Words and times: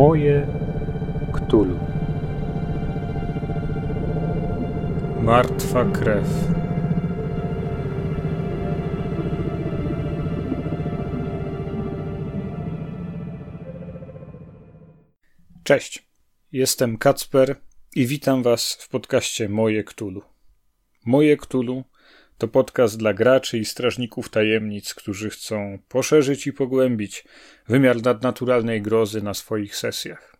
Moje 0.00 0.46
Ktulu. 1.32 1.78
Martwa 5.22 5.84
krew. 5.84 6.28
Cześć, 15.64 16.08
jestem 16.52 16.98
Kacper 16.98 17.56
i 17.96 18.06
witam 18.06 18.42
Was 18.42 18.74
w 18.74 18.88
podcaście 18.88 19.48
Moje 19.48 19.84
Ktulu. 19.84 20.22
Moje 21.04 21.36
Ktulu 21.36 21.84
to 22.40 22.48
podcast 22.48 22.98
dla 22.98 23.14
graczy 23.14 23.58
i 23.58 23.64
strażników 23.64 24.28
tajemnic, 24.28 24.94
którzy 24.94 25.30
chcą 25.30 25.78
poszerzyć 25.88 26.46
i 26.46 26.52
pogłębić 26.52 27.24
wymiar 27.68 28.02
nadnaturalnej 28.02 28.82
grozy 28.82 29.22
na 29.22 29.34
swoich 29.34 29.76
sesjach. 29.76 30.36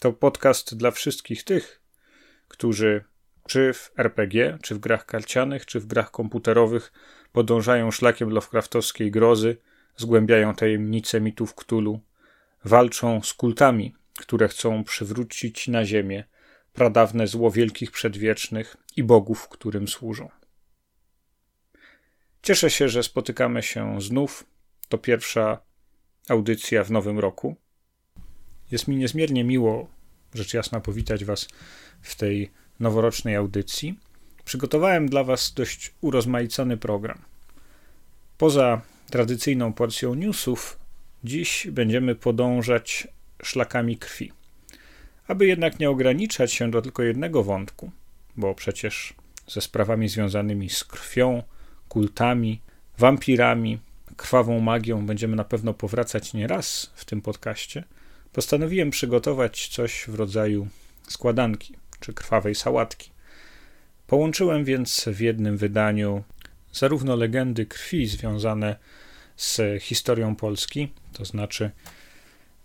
To 0.00 0.12
podcast 0.12 0.76
dla 0.76 0.90
wszystkich 0.90 1.44
tych, 1.44 1.80
którzy 2.48 3.04
czy 3.48 3.72
w 3.72 3.90
RPG, 3.98 4.58
czy 4.62 4.74
w 4.74 4.78
grach 4.78 5.06
karcianych, 5.06 5.66
czy 5.66 5.80
w 5.80 5.86
grach 5.86 6.10
komputerowych 6.10 6.92
podążają 7.32 7.90
szlakiem 7.90 8.30
Lovecraftowskiej 8.30 9.10
grozy, 9.10 9.56
zgłębiają 9.96 10.54
tajemnice 10.54 11.20
mitów 11.20 11.54
Cthulhu, 11.54 12.00
walczą 12.64 13.22
z 13.22 13.34
kultami, 13.34 13.94
które 14.18 14.48
chcą 14.48 14.84
przywrócić 14.84 15.68
na 15.68 15.84
ziemię 15.84 16.24
pradawne 16.72 17.26
zło 17.26 17.50
wielkich 17.50 17.90
przedwiecznych 17.90 18.76
i 18.96 19.02
bogów, 19.02 19.48
którym 19.48 19.88
służą. 19.88 20.28
Cieszę 22.46 22.70
się, 22.70 22.88
że 22.88 23.02
spotykamy 23.02 23.62
się 23.62 24.00
znów. 24.00 24.46
To 24.88 24.98
pierwsza 24.98 25.58
audycja 26.28 26.84
w 26.84 26.90
nowym 26.90 27.18
roku. 27.18 27.56
Jest 28.70 28.88
mi 28.88 28.96
niezmiernie 28.96 29.44
miło, 29.44 29.88
rzecz 30.34 30.54
jasna, 30.54 30.80
powitać 30.80 31.24
Was 31.24 31.48
w 32.02 32.14
tej 32.14 32.50
noworocznej 32.80 33.36
audycji. 33.36 33.98
Przygotowałem 34.44 35.08
dla 35.08 35.24
Was 35.24 35.52
dość 35.54 35.94
urozmaicony 36.00 36.76
program. 36.76 37.18
Poza 38.38 38.80
tradycyjną 39.10 39.72
porcją 39.72 40.14
newsów, 40.14 40.78
dziś 41.24 41.66
będziemy 41.70 42.14
podążać 42.14 43.08
szlakami 43.42 43.96
krwi. 43.96 44.32
Aby 45.28 45.46
jednak 45.46 45.78
nie 45.78 45.90
ograniczać 45.90 46.52
się 46.52 46.70
do 46.70 46.82
tylko 46.82 47.02
jednego 47.02 47.42
wątku, 47.42 47.90
bo 48.36 48.54
przecież 48.54 49.14
ze 49.48 49.60
sprawami 49.60 50.08
związanymi 50.08 50.70
z 50.70 50.84
krwią, 50.84 51.42
kultami, 51.88 52.60
wampirami, 52.98 53.78
krwawą 54.16 54.60
magią 54.60 55.06
będziemy 55.06 55.36
na 55.36 55.44
pewno 55.44 55.74
powracać 55.74 56.34
nie 56.34 56.46
raz 56.46 56.90
w 56.94 57.04
tym 57.04 57.22
podcaście, 57.22 57.84
postanowiłem 58.32 58.90
przygotować 58.90 59.68
coś 59.68 60.04
w 60.08 60.14
rodzaju 60.14 60.68
składanki 61.08 61.74
czy 62.00 62.12
krwawej 62.12 62.54
sałatki. 62.54 63.10
Połączyłem 64.06 64.64
więc 64.64 65.04
w 65.12 65.20
jednym 65.20 65.56
wydaniu 65.56 66.24
zarówno 66.72 67.16
legendy 67.16 67.66
krwi 67.66 68.06
związane 68.06 68.76
z 69.36 69.82
historią 69.82 70.36
Polski, 70.36 70.92
to 71.12 71.24
znaczy 71.24 71.70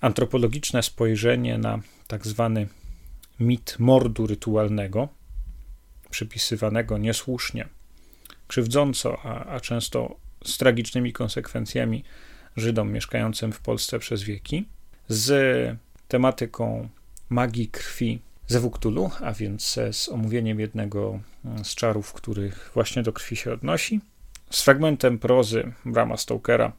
antropologiczne 0.01 0.83
spojrzenie 0.83 1.57
na 1.57 1.79
tak 2.07 2.27
zwany 2.27 2.67
mit 3.39 3.75
mordu 3.79 4.27
rytualnego, 4.27 5.09
przypisywanego 6.09 6.97
niesłusznie 6.97 7.67
krzywdząco, 8.51 9.17
a, 9.23 9.45
a 9.45 9.59
często 9.59 10.15
z 10.43 10.57
tragicznymi 10.57 11.13
konsekwencjami 11.13 12.03
Żydom 12.55 12.91
mieszkającym 12.91 13.51
w 13.51 13.59
Polsce 13.59 13.99
przez 13.99 14.23
wieki, 14.23 14.65
z 15.07 15.77
tematyką 16.07 16.89
magii 17.29 17.67
krwi 17.67 18.19
ze 18.47 18.59
Wuktulu, 18.59 19.11
a 19.21 19.33
więc 19.33 19.79
z 19.91 20.09
omówieniem 20.09 20.59
jednego 20.59 21.19
z 21.63 21.75
czarów, 21.75 22.13
których 22.13 22.71
właśnie 22.73 23.03
do 23.03 23.13
krwi 23.13 23.35
się 23.35 23.53
odnosi, 23.53 24.01
z 24.49 24.61
fragmentem 24.61 25.19
prozy 25.19 25.73
Brama 25.85 26.17
Stokera, 26.17 26.71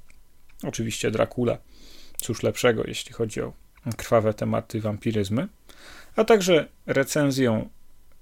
oczywiście 0.62 1.10
Dracula, 1.10 1.58
cóż 2.16 2.42
lepszego, 2.42 2.82
jeśli 2.86 3.12
chodzi 3.12 3.40
o 3.40 3.52
krwawe 3.96 4.34
tematy 4.34 4.80
wampiryzmy, 4.80 5.48
a 6.16 6.24
także 6.24 6.68
recenzją 6.86 7.68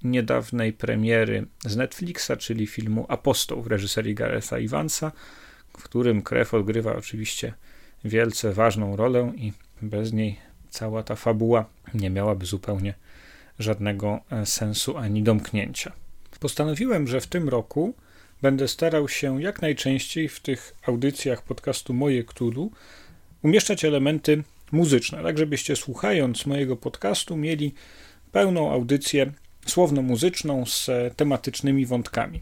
niedawnej 0.03 0.73
premiery 0.73 1.45
z 1.65 1.75
Netflixa, 1.75 2.31
czyli 2.39 2.67
filmu 2.67 3.05
Apostoł 3.09 3.61
w 3.61 3.67
reżyserii 3.67 4.15
Garetha 4.15 4.59
Ivansa, 4.59 5.11
w 5.77 5.83
którym 5.83 6.21
krew 6.21 6.53
odgrywa 6.53 6.95
oczywiście 6.95 7.53
wielce 8.05 8.53
ważną 8.53 8.95
rolę 8.95 9.31
i 9.35 9.53
bez 9.81 10.13
niej 10.13 10.39
cała 10.69 11.03
ta 11.03 11.15
fabuła 11.15 11.65
nie 11.93 12.09
miałaby 12.09 12.45
zupełnie 12.45 12.93
żadnego 13.59 14.19
e, 14.31 14.45
sensu 14.45 14.97
ani 14.97 15.23
domknięcia. 15.23 15.91
Postanowiłem, 16.39 17.07
że 17.07 17.21
w 17.21 17.27
tym 17.27 17.49
roku 17.49 17.93
będę 18.41 18.67
starał 18.67 19.09
się 19.09 19.41
jak 19.41 19.61
najczęściej 19.61 20.29
w 20.29 20.39
tych 20.39 20.75
audycjach 20.87 21.41
podcastu 21.41 21.93
Moje 21.93 22.23
Ktulu 22.23 22.71
umieszczać 23.41 23.85
elementy 23.85 24.43
muzyczne, 24.71 25.23
tak 25.23 25.37
żebyście 25.37 25.75
słuchając 25.75 26.45
mojego 26.45 26.75
podcastu 26.75 27.37
mieli 27.37 27.73
pełną 28.31 28.71
audycję 28.71 29.31
słowno-muzyczną 29.65 30.65
z 30.65 30.89
tematycznymi 31.15 31.85
wątkami. 31.85 32.41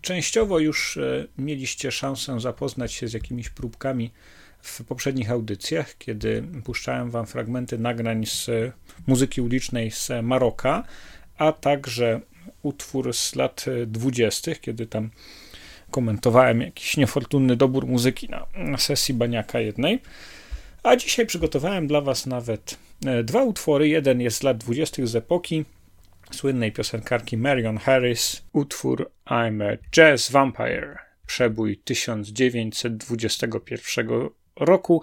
Częściowo 0.00 0.58
już 0.58 0.96
e, 0.96 1.26
mieliście 1.38 1.92
szansę 1.92 2.40
zapoznać 2.40 2.92
się 2.92 3.08
z 3.08 3.12
jakimiś 3.12 3.48
próbkami 3.50 4.10
w 4.62 4.84
poprzednich 4.84 5.30
audycjach, 5.30 5.98
kiedy 5.98 6.44
puszczałem 6.64 7.10
wam 7.10 7.26
fragmenty 7.26 7.78
nagrań 7.78 8.26
z 8.26 8.50
muzyki 9.06 9.40
ulicznej 9.40 9.90
z 9.90 10.10
Maroka, 10.22 10.84
a 11.38 11.52
także 11.52 12.20
utwór 12.62 13.14
z 13.14 13.34
lat 13.34 13.64
dwudziestych, 13.86 14.60
kiedy 14.60 14.86
tam 14.86 15.10
komentowałem 15.90 16.60
jakiś 16.60 16.96
niefortunny 16.96 17.56
dobór 17.56 17.86
muzyki 17.86 18.28
na, 18.28 18.78
sesji 18.78 19.14
baniaka 19.14 19.60
jednej. 19.60 20.02
A 20.82 20.96
dzisiaj 20.96 21.26
przygotowałem 21.26 21.86
dla 21.86 22.00
was 22.00 22.26
nawet 22.26 22.78
e, 23.06 23.24
dwa 23.24 23.42
utwory. 23.42 23.88
Jeden 23.88 24.20
jest 24.20 24.36
z 24.36 24.42
lat 24.42 24.58
dwudziestych 24.58 25.08
z 25.08 25.16
epoki 25.16 25.64
słynnej 26.34 26.72
piosenkarki 26.72 27.36
Marion 27.36 27.78
Harris, 27.78 28.42
utwór 28.52 29.10
I'm 29.26 29.72
a 29.72 29.76
Jazz 29.96 30.30
Vampire, 30.30 30.98
przebój 31.26 31.78
1921 31.78 34.28
roku, 34.56 35.02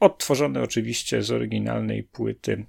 odtworzony 0.00 0.62
oczywiście 0.62 1.22
z 1.22 1.30
oryginalnej 1.30 2.02
płyty 2.02 2.66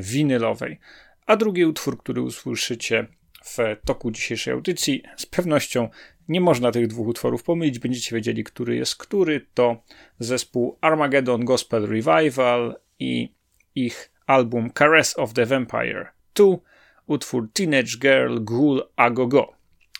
winylowej. 0.00 0.78
A 1.26 1.36
drugi 1.36 1.64
utwór, 1.64 1.98
który 1.98 2.22
usłyszycie 2.22 3.06
w 3.44 3.56
toku 3.84 4.10
dzisiejszej 4.10 4.54
audycji, 4.54 5.02
z 5.16 5.26
pewnością 5.26 5.88
nie 6.28 6.40
można 6.40 6.72
tych 6.72 6.86
dwóch 6.86 7.06
utworów 7.06 7.42
pomylić, 7.42 7.78
będziecie 7.78 8.16
wiedzieli, 8.16 8.44
który 8.44 8.76
jest 8.76 8.96
który. 8.96 9.46
To 9.54 9.82
zespół 10.18 10.78
Armageddon 10.80 11.44
Gospel 11.44 11.86
Revival 11.86 12.76
i 12.98 13.34
ich 13.74 14.12
album 14.26 14.70
Caress 14.78 15.18
of 15.18 15.32
the 15.32 15.46
Vampire 15.46 16.12
2 16.34 16.71
utwór 17.06 17.48
Teenage 17.52 17.98
Girl 17.98 18.38
Ghoul 18.40 18.82
A 18.96 19.10
Go 19.10 19.26
Go 19.26 19.52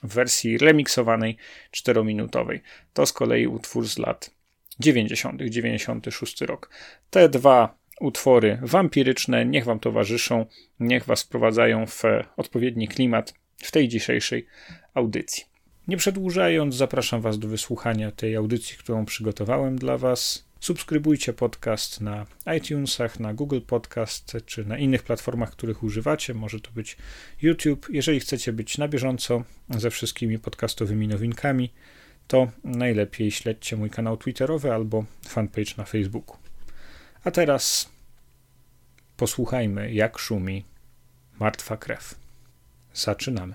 w 0.03 0.15
wersji 0.15 0.59
remiksowanej 0.59 1.37
4-minutowej. 1.77 2.61
To 2.93 3.07
z 3.07 3.13
kolei 3.13 3.47
utwór 3.47 3.89
z 3.89 3.99
lat 3.99 4.31
90., 4.81 5.43
96 5.43 6.41
rok. 6.41 6.71
Te 7.11 7.29
dwa 7.29 7.75
utwory 8.01 8.59
wampiryczne 8.63 9.47
niech 9.47 9.65
wam 9.65 9.81
towarzyszą, 9.81 10.47
niech 10.81 11.05
was 11.05 11.23
wprowadzają 11.23 11.87
w 11.87 12.03
odpowiedni 12.37 12.89
klimat 12.89 13.35
w 13.57 13.71
tej 13.71 13.89
dzisiejszej 13.89 14.47
audycji. 14.95 15.45
Nie 15.89 15.97
przedłużając, 15.97 16.75
zapraszam 16.75 17.21
was 17.21 17.39
do 17.39 17.49
wysłuchania 17.49 18.11
tej 18.11 18.37
audycji, 18.37 18.77
którą 18.77 19.05
przygotowałem 19.05 19.79
dla 19.79 19.99
was. 19.99 20.52
Subskrybujcie 20.63 21.33
podcast 21.33 22.01
na 22.01 22.27
iTunesach, 22.57 23.21
na 23.21 23.35
Google 23.35 23.61
Podcast 23.61 24.37
czy 24.47 24.65
na 24.65 24.79
innych 24.79 25.03
platformach, 25.03 25.51
których 25.51 25.83
używacie. 25.83 26.35
Może 26.35 26.61
to 26.61 26.71
być 26.71 26.97
YouTube. 27.43 27.87
Jeżeli 27.91 28.21
chcecie 28.21 28.53
być 28.53 28.79
na 28.79 28.89
bieżąco 28.89 29.45
ze 29.71 29.91
wszystkimi 29.91 30.39
podcastowymi 30.39 31.09
nowinkami, 31.09 31.73
to 32.29 32.51
najlepiej 32.65 33.31
śledźcie 33.31 33.77
mój 33.77 33.91
kanał 33.91 34.17
Twitterowy 34.17 34.73
albo 34.75 35.05
fanpage 35.29 35.75
na 35.77 35.85
Facebooku. 35.85 36.37
A 37.25 37.31
teraz 37.31 37.91
posłuchajmy, 39.17 39.93
jak 39.93 40.19
szumi 40.19 40.65
martwa 41.39 41.77
krew. 41.77 42.15
Zaczynamy. 42.95 43.55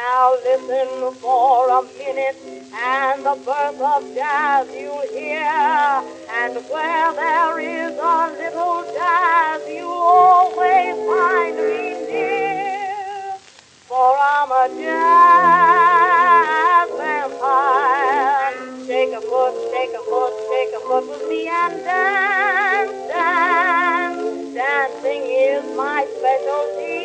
mate. 0.00 0.40
listen 0.44 1.14
for 1.20 1.68
a 1.68 1.82
minute, 1.82 2.36
and 2.72 3.24
the 3.24 3.34
birth 3.44 3.80
of 3.80 4.14
jazz 4.14 4.68
you'll 4.74 5.02
hear. 5.12 5.44
And 6.30 6.56
where 6.68 7.12
there 7.14 7.58
is 7.60 7.98
a 7.98 8.32
little 8.38 8.84
jazz, 8.94 9.62
you'll 9.68 9.90
always 9.90 10.96
find 11.08 11.56
me 11.56 12.06
near. 12.06 13.34
For 13.88 14.16
I'm 14.18 14.50
a 14.50 14.68
jazz 14.80 16.88
vampire. 16.98 18.54
Take 18.86 19.12
a 19.12 19.20
foot, 19.20 19.54
take 19.72 19.92
a 19.94 20.02
foot, 20.08 20.34
take 20.50 20.72
a 20.74 20.80
foot 20.80 21.06
with 21.08 21.28
me 21.28 21.48
and 21.48 21.84
dance, 21.84 22.92
dance. 23.08 24.54
Dancing 24.54 25.22
is 25.22 25.64
my 25.76 26.06
specialty. 26.18 27.00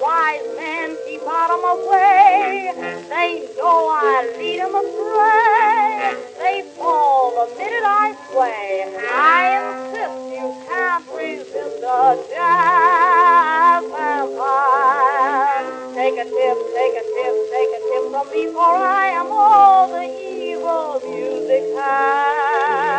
Wise 0.00 0.46
men 0.56 0.87
keep 1.28 1.36
out 1.36 1.50
my 1.62 1.74
way. 1.90 2.72
They 3.08 3.48
know 3.56 3.88
I 3.92 4.34
lead 4.38 4.60
'em 4.60 4.74
astray. 4.74 6.16
They 6.38 6.62
fall 6.76 7.32
the 7.32 7.46
minute 7.56 7.84
I 7.84 8.16
sway. 8.30 8.96
I 9.12 9.42
insist 9.60 10.18
you 10.36 10.48
can't 10.68 11.06
resist 11.14 11.82
a 11.84 12.16
jazz 12.30 13.84
vampire. 13.92 15.66
Take 15.94 16.18
a 16.18 16.24
tip, 16.24 16.58
take 16.76 16.96
a 17.02 17.04
tip, 17.14 17.34
take 17.52 17.72
a 17.78 17.80
tip 17.88 18.04
from 18.12 18.26
me, 18.32 18.42
for 18.52 18.76
I 19.04 19.08
am 19.20 19.28
all 19.32 19.88
the 19.88 20.04
evil 20.04 21.00
music 21.04 21.64
has. 21.76 22.94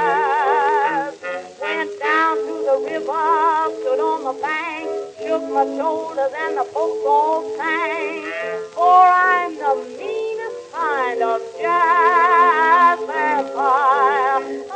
Went 1.61 1.91
down 1.99 2.37
to 2.37 2.53
the 2.69 2.77
river, 2.91 3.69
stood 3.81 3.99
on 4.01 4.23
the 4.25 4.33
bank, 4.41 5.08
shook 5.29 5.43
my 5.53 5.63
shoulders 5.77 6.31
and 6.41 6.57
the 6.57 6.63
folks 6.73 7.05
all 7.05 7.55
sang. 7.55 8.25
For 8.73 8.81
I'm 8.81 9.55
the 9.55 9.75
meanest 9.95 10.71
kind 10.73 11.21
of 11.21 11.39
jazz 11.61 12.99
vampire. 13.05 14.68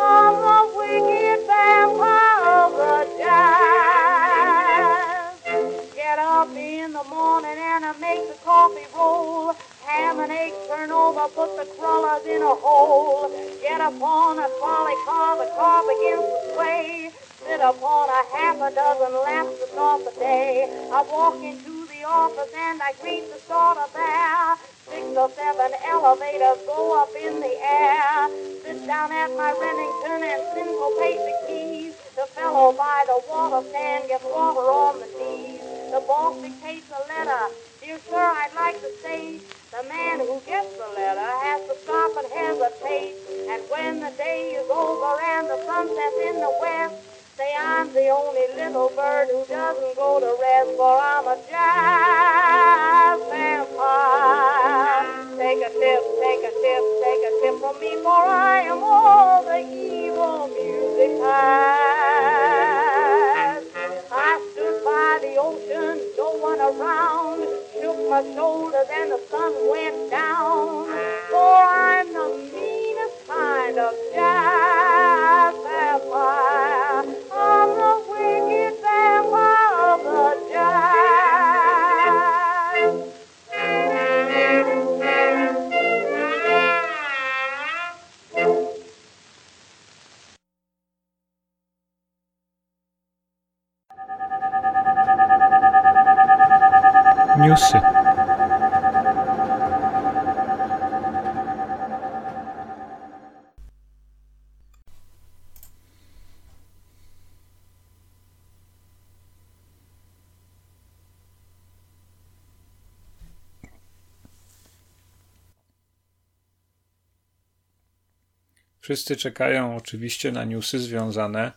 Wszyscy 118.84 119.16
czekają 119.16 119.76
oczywiście 119.76 120.32
na 120.32 120.46
newsy 120.46 120.80
związane 120.80 121.52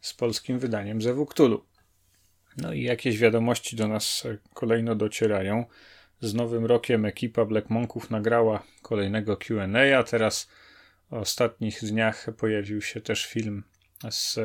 z 0.00 0.14
polskim 0.14 0.58
wydaniem 0.58 1.02
Zewu 1.02 1.26
Cthulhu. 1.26 1.64
No 2.56 2.72
i 2.72 2.82
jakieś 2.82 3.18
wiadomości 3.18 3.76
do 3.76 3.88
nas 3.88 4.26
kolejno 4.54 4.94
docierają. 4.94 5.64
Z 6.20 6.34
nowym 6.34 6.66
rokiem 6.66 7.04
ekipa 7.04 7.44
Black 7.44 7.70
Monków 7.70 8.10
nagrała 8.10 8.62
kolejnego 8.82 9.36
QA, 9.36 9.98
a 9.98 10.02
teraz 10.02 10.48
w 11.10 11.14
ostatnich 11.14 11.84
dniach 11.84 12.26
pojawił 12.38 12.82
się 12.82 13.00
też 13.00 13.26
film 13.26 13.62
z 14.10 14.38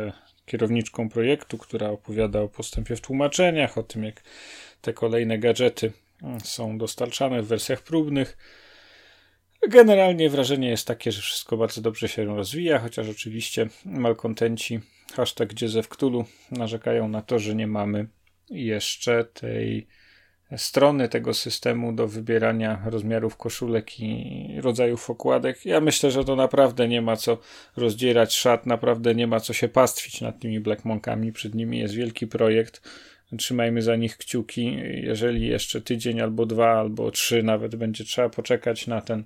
kierowniczką 0.45 1.09
projektu, 1.09 1.57
która 1.57 1.89
opowiada 1.89 2.41
o 2.41 2.49
postępie 2.49 2.95
w 2.95 3.01
tłumaczeniach, 3.01 3.77
o 3.77 3.83
tym 3.83 4.03
jak 4.03 4.23
te 4.81 4.93
kolejne 4.93 5.39
gadżety 5.39 5.91
są 6.43 6.77
dostarczane 6.77 7.41
w 7.41 7.47
wersjach 7.47 7.81
próbnych. 7.81 8.37
Generalnie 9.69 10.29
wrażenie 10.29 10.69
jest 10.69 10.87
takie, 10.87 11.11
że 11.11 11.21
wszystko 11.21 11.57
bardzo 11.57 11.81
dobrze 11.81 12.07
się 12.07 12.25
rozwija, 12.25 12.79
chociaż 12.79 13.09
oczywiście 13.09 13.67
malkontenci 13.85 14.79
hashtag 15.15 15.53
Dziezew 15.53 15.87
Cthulhu 15.87 16.25
narzekają 16.51 17.07
na 17.07 17.21
to, 17.21 17.39
że 17.39 17.55
nie 17.55 17.67
mamy 17.67 18.07
jeszcze 18.49 19.25
tej 19.25 19.87
strony 20.57 21.09
tego 21.09 21.33
systemu 21.33 21.93
do 21.93 22.07
wybierania 22.07 22.81
rozmiarów 22.85 23.37
koszulek 23.37 23.99
i 23.99 24.61
rodzajów 24.61 25.09
okładek. 25.09 25.65
Ja 25.65 25.81
myślę, 25.81 26.11
że 26.11 26.23
to 26.23 26.35
naprawdę 26.35 26.87
nie 26.87 27.01
ma 27.01 27.15
co 27.15 27.37
rozdzierać 27.77 28.35
szat, 28.35 28.65
naprawdę 28.65 29.15
nie 29.15 29.27
ma 29.27 29.39
co 29.39 29.53
się 29.53 29.67
pastwić 29.67 30.21
nad 30.21 30.39
tymi 30.39 30.59
Black 30.59 30.85
Monkami. 30.85 31.33
Przed 31.33 31.55
nimi 31.55 31.79
jest 31.79 31.93
wielki 31.93 32.27
projekt. 32.27 32.81
Trzymajmy 33.37 33.81
za 33.81 33.95
nich 33.95 34.17
kciuki. 34.17 34.77
Jeżeli 34.93 35.47
jeszcze 35.47 35.81
tydzień 35.81 36.21
albo 36.21 36.45
dwa, 36.45 36.79
albo 36.79 37.11
trzy 37.11 37.43
nawet 37.43 37.75
będzie 37.75 38.03
trzeba 38.03 38.29
poczekać 38.29 38.87
na 38.87 39.01
ten 39.01 39.23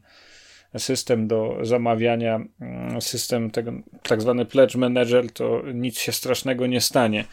system 0.78 1.28
do 1.28 1.58
zamawiania, 1.62 2.40
system 3.00 3.52
tego, 3.52 3.72
tak 4.04 4.22
zwany 4.22 4.46
pledge 4.46 4.76
manager, 4.76 5.32
to 5.32 5.62
nic 5.74 6.00
się 6.00 6.12
strasznego 6.12 6.68
nie 6.68 6.82
stanie. 6.82 7.26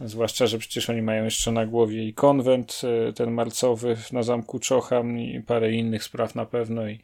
Zwłaszcza, 0.00 0.46
że 0.46 0.58
przecież 0.58 0.90
oni 0.90 1.02
mają 1.02 1.24
jeszcze 1.24 1.52
na 1.52 1.66
głowie 1.66 2.04
i 2.04 2.14
konwent, 2.14 2.80
ten 3.14 3.30
marcowy 3.30 3.96
na 4.12 4.22
zamku 4.22 4.58
Czocham 4.58 5.18
i 5.18 5.40
parę 5.40 5.72
innych 5.72 6.04
spraw 6.04 6.34
na 6.34 6.46
pewno 6.46 6.88
i 6.88 7.00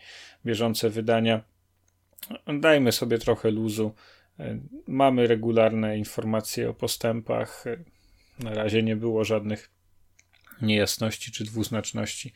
bieżące 0.47 0.91
wydania. 0.91 1.41
Dajmy 2.61 2.93
sobie 2.93 3.19
trochę 3.19 3.51
luzu. 3.51 3.95
Mamy 4.87 5.27
regularne 5.27 5.99
informacje 5.99 6.71
o 6.71 6.75
postępach. 6.75 7.65
Na 8.39 8.55
razie 8.55 8.83
nie 8.83 8.97
było 8.97 9.25
żadnych 9.25 9.71
niejasności 10.63 11.33
czy 11.33 11.45
dwuznaczności, 11.45 12.33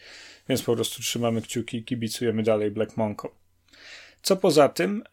więc 0.48 0.62
po 0.62 0.74
prostu 0.74 1.02
trzymamy 1.02 1.42
kciuki 1.42 1.76
i 1.76 1.84
kibicujemy 1.84 2.42
dalej 2.42 2.70
Black 2.70 2.96
Monko. 2.96 3.34
Co 4.22 4.36
poza 4.36 4.68
tym, 4.68 5.04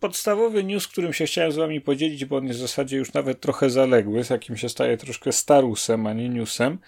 podstawowy 0.00 0.64
news, 0.64 0.88
którym 0.88 1.12
się 1.12 1.26
chciałem 1.26 1.52
z 1.52 1.56
wami 1.56 1.80
podzielić, 1.80 2.24
bo 2.24 2.36
on 2.36 2.46
jest 2.46 2.58
w 2.58 2.62
zasadzie 2.62 2.96
już 2.96 3.12
nawet 3.12 3.40
trochę 3.40 3.70
zaległy, 3.70 4.24
z 4.24 4.30
jakim 4.30 4.56
się 4.56 4.68
staje 4.68 4.96
troszkę 4.96 5.32
starusem, 5.32 6.06
a 6.06 6.12
nie 6.12 6.28
newsem, 6.28 6.78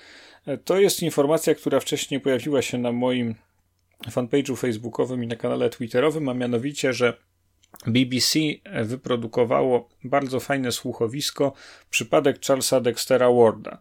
to 0.65 0.81
jest 0.81 1.03
informacja, 1.03 1.55
która 1.55 1.81
wcześniej 1.81 2.21
pojawiła 2.21 2.63
się 2.63 2.79
na 2.79 2.93
moim 2.93 3.35
fanpage'u 4.07 4.57
facebookowym 4.57 5.25
i 5.25 5.27
na 5.27 5.37
kanale 5.37 5.71
twitterowym, 5.71 6.29
a 6.29 6.35
mianowicie, 6.35 6.93
że 6.93 7.28
BBC 7.87 8.39
wyprodukowało 8.83 9.89
bardzo 10.05 10.41
fajne 10.41 10.73
słuchowisko 10.73 11.53
Przypadek 11.91 12.45
Charlesa 12.47 12.81
Dextera 12.81 13.33
Warda. 13.33 13.79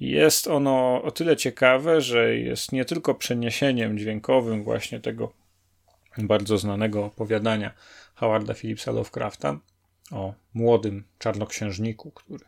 Jest 0.00 0.46
ono 0.46 1.02
o 1.02 1.10
tyle 1.10 1.36
ciekawe, 1.36 2.00
że 2.00 2.36
jest 2.36 2.72
nie 2.72 2.84
tylko 2.84 3.14
przeniesieniem 3.14 3.98
dźwiękowym 3.98 4.64
właśnie 4.64 5.00
tego 5.00 5.32
bardzo 6.18 6.58
znanego 6.58 7.04
opowiadania 7.04 7.74
Howarda 8.14 8.54
Phillipsa 8.54 8.92
Lovecrafta 8.92 9.58
o 10.10 10.34
młodym 10.54 11.04
czarnoksiężniku, 11.18 12.10
który 12.10 12.44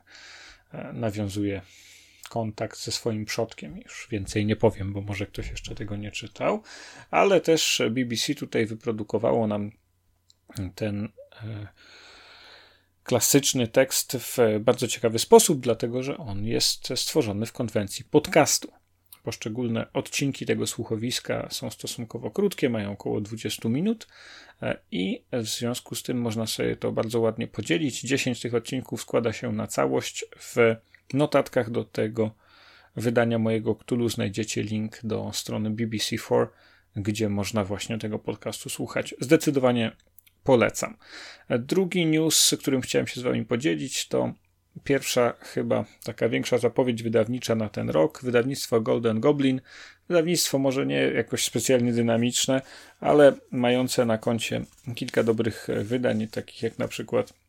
e, 0.72 0.92
nawiązuje 0.92 1.62
kontakt 2.28 2.78
ze 2.78 2.92
swoim 2.92 3.24
przodkiem. 3.24 3.78
Już 3.78 4.08
więcej 4.10 4.46
nie 4.46 4.56
powiem, 4.56 4.92
bo 4.92 5.00
może 5.00 5.26
ktoś 5.26 5.50
jeszcze 5.50 5.74
tego 5.74 5.96
nie 5.96 6.10
czytał, 6.10 6.62
ale 7.10 7.40
też 7.40 7.82
BBC 7.90 8.34
tutaj 8.34 8.66
wyprodukowało 8.66 9.46
nam 9.46 9.70
ten 10.74 11.08
e, 11.42 11.66
klasyczny 13.04 13.68
tekst 13.68 14.16
w 14.16 14.38
bardzo 14.60 14.88
ciekawy 14.88 15.18
sposób, 15.18 15.60
dlatego 15.60 16.02
że 16.02 16.16
on 16.16 16.44
jest 16.44 16.88
stworzony 16.96 17.46
w 17.46 17.52
konwencji 17.52 18.04
podcastu. 18.04 18.72
Poszczególne 19.22 19.92
odcinki 19.92 20.46
tego 20.46 20.66
słuchowiska 20.66 21.48
są 21.50 21.70
stosunkowo 21.70 22.30
krótkie, 22.30 22.70
mają 22.70 22.92
około 22.92 23.20
20 23.20 23.68
minut 23.68 24.06
e, 24.62 24.78
i 24.90 25.24
w 25.32 25.46
związku 25.46 25.94
z 25.94 26.02
tym 26.02 26.20
można 26.20 26.46
sobie 26.46 26.76
to 26.76 26.92
bardzo 26.92 27.20
ładnie 27.20 27.46
podzielić. 27.46 28.00
10 28.00 28.40
tych 28.40 28.54
odcinków 28.54 29.00
składa 29.00 29.32
się 29.32 29.52
na 29.52 29.66
całość. 29.66 30.24
W 30.38 30.56
notatkach 31.14 31.70
do 31.70 31.84
tego 31.84 32.30
wydania 32.96 33.38
mojego 33.38 33.74
Cthulhu 33.74 34.08
znajdziecie 34.08 34.62
link 34.62 35.00
do 35.04 35.30
strony 35.32 35.70
BBC4, 35.70 36.46
gdzie 36.96 37.28
można 37.28 37.64
właśnie 37.64 37.98
tego 37.98 38.18
podcastu 38.18 38.68
słuchać. 38.68 39.14
Zdecydowanie 39.20 39.96
polecam. 40.44 40.96
Drugi 41.58 42.06
news, 42.06 42.54
którym 42.60 42.80
chciałem 42.80 43.06
się 43.06 43.20
z 43.20 43.22
Wami 43.22 43.44
podzielić, 43.44 44.08
to 44.08 44.32
pierwsza 44.84 45.34
chyba 45.40 45.84
taka 46.04 46.28
większa 46.28 46.58
zapowiedź 46.58 47.02
wydawnicza 47.02 47.54
na 47.54 47.68
ten 47.68 47.90
rok. 47.90 48.20
Wydawnictwo 48.22 48.80
Golden 48.80 49.20
Goblin. 49.20 49.60
Wydawnictwo 50.08 50.58
może 50.58 50.86
nie 50.86 50.96
jakoś 50.96 51.44
specjalnie 51.44 51.92
dynamiczne, 51.92 52.62
ale 53.00 53.32
mające 53.50 54.04
na 54.04 54.18
koncie 54.18 54.64
kilka 54.94 55.22
dobrych 55.22 55.66
wydań, 55.82 56.28
takich 56.28 56.62
jak 56.62 56.78
na 56.78 56.88
przykład 56.88 57.43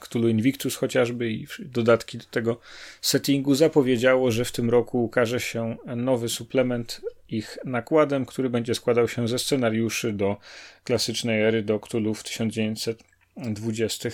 Cthulhu 0.00 0.28
Invictus 0.28 0.76
chociażby 0.76 1.30
i 1.30 1.46
dodatki 1.58 2.18
do 2.18 2.24
tego 2.24 2.60
settingu 3.00 3.54
zapowiedziało, 3.54 4.30
że 4.30 4.44
w 4.44 4.52
tym 4.52 4.70
roku 4.70 5.04
ukaże 5.04 5.40
się 5.40 5.76
nowy 5.96 6.28
suplement 6.28 7.00
ich 7.28 7.58
nakładem, 7.64 8.26
który 8.26 8.50
będzie 8.50 8.74
składał 8.74 9.08
się 9.08 9.28
ze 9.28 9.38
scenariuszy 9.38 10.12
do 10.12 10.36
klasycznej 10.84 11.42
ery 11.42 11.62
do 11.62 11.80
Cthulhu 11.80 12.14
w 12.14 12.22
1920 12.22 14.08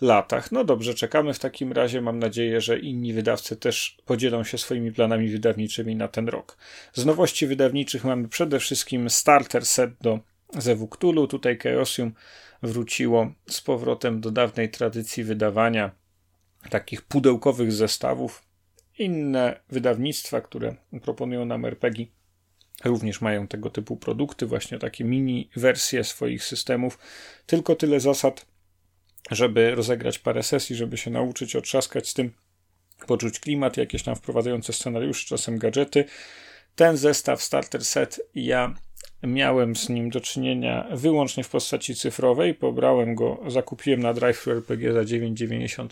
latach. 0.00 0.52
No 0.52 0.64
dobrze, 0.64 0.94
czekamy 0.94 1.34
w 1.34 1.38
takim 1.38 1.72
razie. 1.72 2.00
Mam 2.00 2.18
nadzieję, 2.18 2.60
że 2.60 2.78
inni 2.78 3.12
wydawcy 3.12 3.56
też 3.56 3.96
podzielą 4.04 4.44
się 4.44 4.58
swoimi 4.58 4.92
planami 4.92 5.28
wydawniczymi 5.28 5.96
na 5.96 6.08
ten 6.08 6.28
rok. 6.28 6.56
Z 6.94 7.04
nowości 7.06 7.46
wydawniczych 7.46 8.04
mamy 8.04 8.28
przede 8.28 8.58
wszystkim 8.58 9.10
starter 9.10 9.66
set 9.66 9.90
do 10.00 10.18
Zewu 10.58 10.88
Cthulhu. 10.88 11.26
Tutaj 11.26 11.58
Chaosium 11.58 12.12
wróciło 12.66 13.32
z 13.48 13.60
powrotem 13.60 14.20
do 14.20 14.30
dawnej 14.30 14.70
tradycji 14.70 15.24
wydawania 15.24 15.90
takich 16.70 17.02
pudełkowych 17.02 17.72
zestawów. 17.72 18.42
Inne 18.98 19.60
wydawnictwa, 19.68 20.40
które 20.40 20.76
proponują 21.02 21.44
nam 21.44 21.64
RPG, 21.64 22.06
również 22.84 23.20
mają 23.20 23.46
tego 23.46 23.70
typu 23.70 23.96
produkty, 23.96 24.46
właśnie 24.46 24.78
takie 24.78 25.04
mini 25.04 25.50
wersje 25.56 26.04
swoich 26.04 26.44
systemów. 26.44 26.98
Tylko 27.46 27.76
tyle 27.76 28.00
zasad, 28.00 28.46
żeby 29.30 29.74
rozegrać 29.74 30.18
parę 30.18 30.42
sesji, 30.42 30.76
żeby 30.76 30.96
się 30.96 31.10
nauczyć 31.10 31.56
otrzaskać 31.56 32.08
z 32.08 32.14
tym, 32.14 32.32
poczuć 33.06 33.40
klimat, 33.40 33.76
jakieś 33.76 34.02
tam 34.02 34.16
wprowadzające 34.16 34.72
scenariusze, 34.72 35.26
czasem 35.26 35.58
gadżety. 35.58 36.04
Ten 36.76 36.96
zestaw 36.96 37.42
Starter 37.42 37.84
Set 37.84 38.20
ja 38.34 38.74
miałem 39.22 39.76
z 39.76 39.88
nim 39.88 40.10
do 40.10 40.20
czynienia 40.20 40.86
wyłącznie 40.92 41.44
w 41.44 41.48
postaci 41.48 41.94
cyfrowej. 41.94 42.54
Pobrałem 42.54 43.14
go, 43.14 43.40
zakupiłem 43.46 44.00
na 44.00 44.14
Drive 44.14 44.48
RPG 44.48 44.92
za 44.92 45.00
9,90 45.00 45.88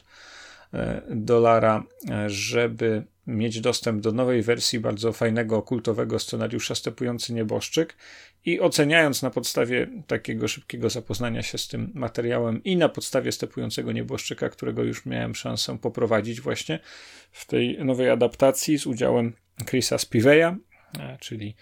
e, 0.74 1.02
dolara, 1.10 1.84
e, 2.10 2.30
żeby 2.30 3.04
mieć 3.26 3.60
dostęp 3.60 4.00
do 4.00 4.12
nowej 4.12 4.42
wersji 4.42 4.80
bardzo 4.80 5.12
fajnego, 5.12 5.62
kultowego 5.62 6.18
scenariusza 6.18 6.74
Stepujący 6.74 7.34
Nieboszczyk 7.34 7.96
i 8.44 8.60
oceniając 8.60 9.22
na 9.22 9.30
podstawie 9.30 9.86
takiego 10.06 10.48
szybkiego 10.48 10.90
zapoznania 10.90 11.42
się 11.42 11.58
z 11.58 11.68
tym 11.68 11.90
materiałem 11.94 12.64
i 12.64 12.76
na 12.76 12.88
podstawie 12.88 13.32
Stepującego 13.32 13.92
Nieboszczyka, 13.92 14.48
którego 14.48 14.82
już 14.82 15.06
miałem 15.06 15.34
szansę 15.34 15.78
poprowadzić 15.78 16.40
właśnie 16.40 16.78
w 17.32 17.46
tej 17.46 17.84
nowej 17.84 18.10
adaptacji 18.10 18.78
z 18.78 18.86
udziałem 18.86 19.32
Chrisa 19.66 19.98
Spiveya, 19.98 20.56
e, 20.98 21.18
czyli 21.20 21.54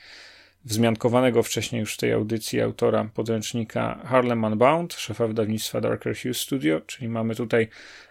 wzmiankowanego 0.64 1.42
wcześniej 1.42 1.80
już 1.80 1.94
w 1.94 1.96
tej 1.96 2.12
audycji 2.12 2.60
autora 2.60 3.10
podręcznika 3.14 4.00
Harlem 4.04 4.44
Unbound, 4.44 4.94
szefa 4.94 5.26
wydawnictwa 5.26 5.80
Darker 5.80 6.16
Hughes 6.16 6.40
Studio, 6.40 6.80
czyli 6.80 7.08
mamy 7.08 7.34
tutaj 7.34 7.68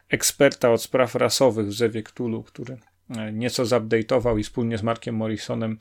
eksperta 0.09 0.71
od 0.71 0.81
spraw 0.81 1.15
rasowych 1.15 1.67
w 1.67 1.73
Zewie 1.73 2.03
Cthulhu, 2.03 2.43
który 2.43 2.77
nieco 3.33 3.63
zupdate'ował 3.63 4.39
i 4.39 4.43
wspólnie 4.43 4.77
z 4.77 4.83
Markiem 4.83 5.15
Morrisonem 5.15 5.77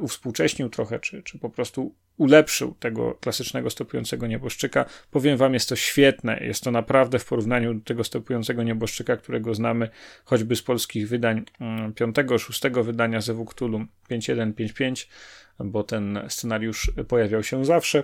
uwspółcześnił 0.00 0.68
trochę, 0.68 0.98
czy, 0.98 1.22
czy 1.22 1.38
po 1.38 1.50
prostu 1.50 1.94
ulepszył 2.16 2.74
tego 2.74 3.14
klasycznego 3.14 3.70
stopującego 3.70 4.26
nieboszczyka. 4.26 4.84
Powiem 5.10 5.36
wam, 5.36 5.54
jest 5.54 5.68
to 5.68 5.76
świetne. 5.76 6.38
Jest 6.40 6.64
to 6.64 6.70
naprawdę 6.70 7.18
w 7.18 7.24
porównaniu 7.24 7.74
do 7.74 7.84
tego 7.84 8.04
stopującego 8.04 8.62
nieboszczyka, 8.62 9.16
którego 9.16 9.54
znamy 9.54 9.88
choćby 10.24 10.56
z 10.56 10.62
polskich 10.62 11.08
wydań, 11.08 11.44
mm, 11.60 11.94
piątego, 11.94 12.38
szóstego 12.38 12.84
wydania 12.84 13.20
Zewu 13.20 13.44
Cthulhu 13.44 13.86
5155, 14.08 15.08
bo 15.60 15.84
ten 15.84 16.20
scenariusz 16.28 16.90
pojawiał 17.08 17.42
się 17.42 17.64
zawsze, 17.64 18.02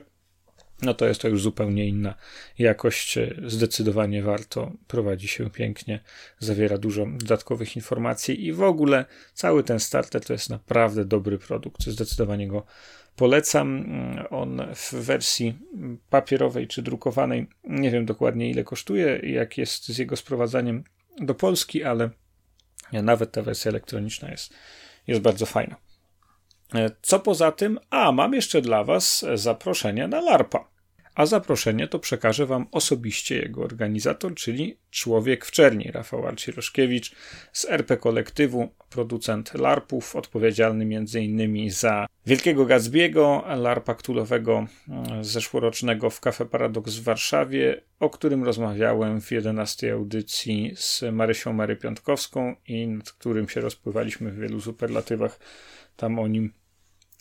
no 0.83 0.95
to 0.95 1.07
jest 1.07 1.21
to 1.21 1.29
już 1.29 1.43
zupełnie 1.43 1.87
inna 1.87 2.15
jakość. 2.59 3.19
Zdecydowanie 3.47 4.23
warto, 4.23 4.73
prowadzi 4.87 5.29
się 5.29 5.51
pięknie, 5.51 6.01
zawiera 6.39 6.79
dużo 6.79 7.07
dodatkowych 7.07 7.77
informacji 7.77 8.47
i 8.47 8.53
w 8.53 8.63
ogóle 8.63 9.05
cały 9.35 9.65
ten 9.65 9.81
starter 9.81 10.25
to 10.25 10.33
jest 10.33 10.51
naprawdę 10.51 11.05
dobry 11.05 11.39
produkt. 11.39 11.83
Zdecydowanie 11.83 12.49
go 12.49 12.67
polecam. 13.17 13.85
On 14.31 14.63
w 14.75 14.95
wersji 14.95 15.59
papierowej 16.11 16.69
czy 16.69 16.83
drukowanej, 16.83 17.47
nie 17.65 17.91
wiem 17.91 18.07
dokładnie 18.07 18.51
ile 18.51 18.65
kosztuje, 18.65 19.21
jak 19.23 19.59
jest 19.59 19.89
z 19.89 19.99
jego 19.99 20.17
sprowadzaniem 20.17 20.85
do 21.21 21.35
Polski, 21.35 21.85
ale 21.85 22.11
nawet 22.93 23.33
ta 23.33 23.43
wersja 23.43 23.69
elektroniczna 23.69 24.31
jest, 24.31 24.55
jest 25.07 25.21
bardzo 25.21 25.47
fajna. 25.47 25.88
E, 26.75 26.91
co 27.03 27.21
poza 27.21 27.53
tym? 27.53 27.79
A, 27.91 28.13
mam 28.13 28.35
jeszcze 28.35 28.61
dla 28.61 28.85
Was 28.85 29.25
zaproszenie 29.35 30.09
na 30.09 30.21
LARPA. 30.21 30.69
A 31.15 31.27
zaproszenie 31.27 31.89
to 31.89 31.99
przekaże 31.99 32.47
Wam 32.47 32.67
osobiście 32.73 33.37
jego 33.37 33.63
organizator, 33.63 34.35
czyli 34.35 34.79
Człowiek 34.91 35.45
w 35.45 35.51
Czerni, 35.51 35.91
Rafał 35.93 36.27
Arciroszkiewicz 36.27 37.13
z 37.53 37.65
RP 37.65 37.97
Kolektywu, 37.97 38.69
producent 38.91 39.55
LARPów, 39.55 40.17
odpowiedzialny 40.17 40.97
m.in. 40.97 41.71
za 41.71 42.07
Wielkiego 42.27 42.67
Gatsbiego, 42.67 43.45
LARPa 43.57 43.95
Ktulowego 43.95 44.67
e, 44.89 45.25
zeszłorocznego 45.25 46.11
w 46.11 46.21
Cafe 46.21 46.47
Paradox 46.47 46.95
w 46.95 47.03
Warszawie, 47.03 47.81
o 48.01 48.11
którym 48.11 48.45
rozmawiałem 48.45 49.21
w 49.21 49.31
11 49.31 49.93
audycji 49.93 50.73
z 50.77 51.05
Marysią 51.13 51.53
Mary 51.53 51.77
Piątkowską 51.77 52.55
i 52.67 52.87
nad 52.87 53.13
którym 53.13 53.49
się 53.49 53.61
rozpływaliśmy 53.61 54.31
w 54.31 54.39
wielu 54.39 54.61
superlatywach 54.61 55.39
tam 55.97 56.19
o 56.19 56.27
nim 56.27 56.53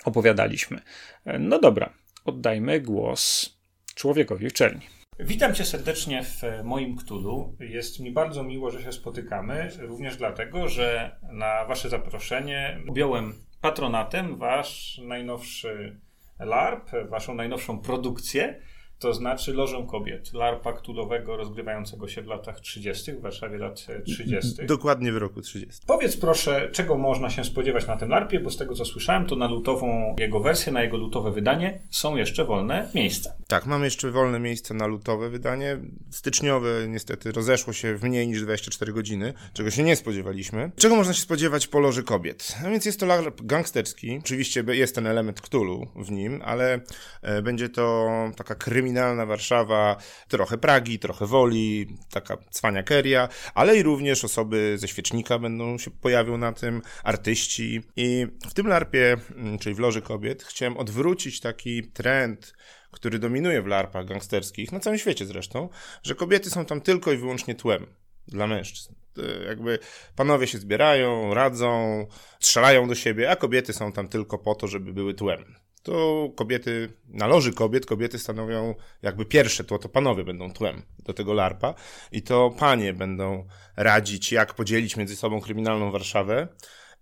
opowiadaliśmy. 0.06 0.82
No 1.40 1.60
dobra, 1.60 1.94
oddajmy 2.26 2.82
głos 2.82 3.54
człowiekowi 3.96 4.50
w 4.50 4.54
czerni. 4.54 4.82
Witam 5.20 5.54
cię 5.54 5.66
serdecznie 5.66 6.24
w 6.24 6.42
moim 6.64 6.96
Ktulu. 6.98 7.56
Jest 7.60 8.00
mi 8.00 8.12
bardzo 8.12 8.44
miło, 8.44 8.72
że 8.72 8.84
się 8.84 8.92
spotykamy, 8.92 9.70
również 9.80 10.18
dlatego, 10.18 10.68
że 10.68 11.20
na 11.32 11.66
wasze 11.66 11.90
zaproszenie 11.90 12.80
objąłem 12.90 13.34
patronatem 13.62 14.38
wasz 14.38 15.02
najnowszy 15.04 16.00
LARP, 16.40 16.92
waszą 17.10 17.36
najnowszą 17.36 17.80
produkcję 17.80 18.62
to 19.00 19.14
znaczy 19.14 19.54
Lożą 19.54 19.88
Kobiet, 19.88 20.34
larpa 20.34 20.74
ktulowego 20.74 21.38
rozgrywającego 21.38 22.08
się 22.08 22.22
w 22.22 22.28
latach 22.28 22.60
30., 22.60 23.12
w 23.14 23.22
Warszawie 23.22 23.58
lat 23.58 23.88
30. 24.06 24.66
Dokładnie 24.66 25.12
w 25.12 25.18
roku 25.18 25.42
30. 25.42 25.82
Powiedz 25.88 26.18
proszę, 26.18 26.70
czego 26.72 26.98
można 26.98 27.30
się 27.30 27.44
spodziewać 27.44 27.88
na 27.88 27.98
tym 27.98 28.10
larpie, 28.10 28.40
bo 28.40 28.50
z 28.50 28.58
tego 28.58 28.76
co 28.76 28.86
słyszałem, 28.86 29.26
to 29.26 29.36
na 29.36 29.48
lutową 29.48 30.16
jego 30.20 30.40
wersję, 30.40 30.74
na 30.74 30.84
jego 30.84 30.98
lutowe 30.98 31.32
wydanie 31.32 31.80
są 31.90 32.16
jeszcze 32.16 32.46
wolne 32.46 32.90
miejsca. 32.96 33.34
Tak, 33.48 33.66
mamy 33.66 33.86
jeszcze 33.86 34.12
wolne 34.12 34.40
miejsce 34.40 34.74
na 34.74 34.88
lutowe 34.88 35.30
wydanie. 35.30 35.78
Styczniowe 36.10 36.70
niestety 36.88 37.32
rozeszło 37.32 37.74
się 37.74 37.98
w 37.98 38.04
mniej 38.04 38.28
niż 38.28 38.42
24 38.42 38.94
godziny, 38.94 39.34
czego 39.54 39.72
się 39.72 39.84
nie 39.84 39.96
spodziewaliśmy. 39.96 40.72
Czego 40.76 40.96
można 40.96 41.14
się 41.14 41.22
spodziewać 41.22 41.68
po 41.68 41.80
loży 41.80 42.04
kobiet? 42.04 42.58
A 42.66 42.70
więc 42.70 42.86
jest 42.86 43.00
to 43.00 43.06
larp 43.06 43.42
gangsterski. 43.42 44.18
Oczywiście 44.20 44.64
jest 44.68 44.96
ten 44.96 45.08
element 45.08 45.42
Cthulhu 45.42 45.88
w 45.96 46.12
nim, 46.12 46.42
ale 46.46 46.82
e, 47.22 47.42
będzie 47.42 47.70
to 47.70 48.08
taka 48.36 48.56
kryminalna 48.88 49.26
Warszawa, 49.26 49.98
trochę 50.28 50.58
Pragi, 50.58 51.00
trochę 51.00 51.26
Woli, 51.26 51.88
taka 52.12 52.38
cwaniakeria, 52.52 53.30
ale 53.54 53.78
i 53.78 53.84
również 53.84 54.24
osoby 54.24 54.78
ze 54.78 54.88
świecznika 54.88 55.40
będą 55.40 55.78
się 55.78 55.92
pojawią 55.92 56.38
na 56.38 56.54
tym, 56.54 56.82
artyści. 57.04 57.82
I 57.96 58.28
w 58.50 58.54
tym 58.54 58.68
larpie, 58.68 59.18
mm, 59.36 59.60
czyli 59.60 59.76
w 59.76 59.80
loży 59.80 60.02
kobiet, 60.02 60.44
chciałem 60.44 60.78
odwrócić 60.78 61.40
taki 61.40 61.84
trend 61.84 62.54
który 62.92 63.20
dominuje 63.20 63.62
w 63.62 63.68
larpach 63.68 64.06
gangsterskich, 64.06 64.72
na 64.72 64.80
całym 64.80 65.00
świecie 65.00 65.26
zresztą, 65.26 65.70
że 66.04 66.16
kobiety 66.16 66.50
są 66.50 66.66
tam 66.66 66.82
tylko 66.82 67.12
i 67.12 67.18
wyłącznie 67.18 67.56
tłem 67.56 67.86
dla 68.28 68.48
mężczyzn. 68.48 68.94
Jakby 69.48 69.80
panowie 70.16 70.48
się 70.48 70.58
zbierają, 70.58 71.34
radzą, 71.34 72.06
strzelają 72.40 72.88
do 72.88 72.96
siebie, 72.96 73.32
a 73.32 73.36
kobiety 73.36 73.74
są 73.74 73.92
tam 73.92 74.08
tylko 74.08 74.38
po 74.38 74.56
to, 74.56 74.68
żeby 74.68 74.94
były 74.94 75.14
tłem. 75.14 75.56
To 75.88 76.30
kobiety, 76.36 76.94
na 77.10 77.28
loży 77.28 77.54
kobiet, 77.54 77.86
kobiety 77.86 78.20
stanowią 78.20 78.76
jakby 79.02 79.26
pierwsze 79.26 79.64
tło, 79.64 79.80
to 79.80 79.90
panowie 79.90 80.24
będą 80.24 80.54
tłem 80.54 80.82
do 81.00 81.14
tego 81.14 81.34
larpa 81.34 81.74
i 82.12 82.22
to 82.22 82.52
panie 82.60 82.94
będą 82.94 83.48
radzić, 83.76 84.32
jak 84.32 84.54
podzielić 84.54 84.98
między 84.98 85.16
sobą 85.16 85.42
kryminalną 85.42 85.92
Warszawę. 85.92 86.48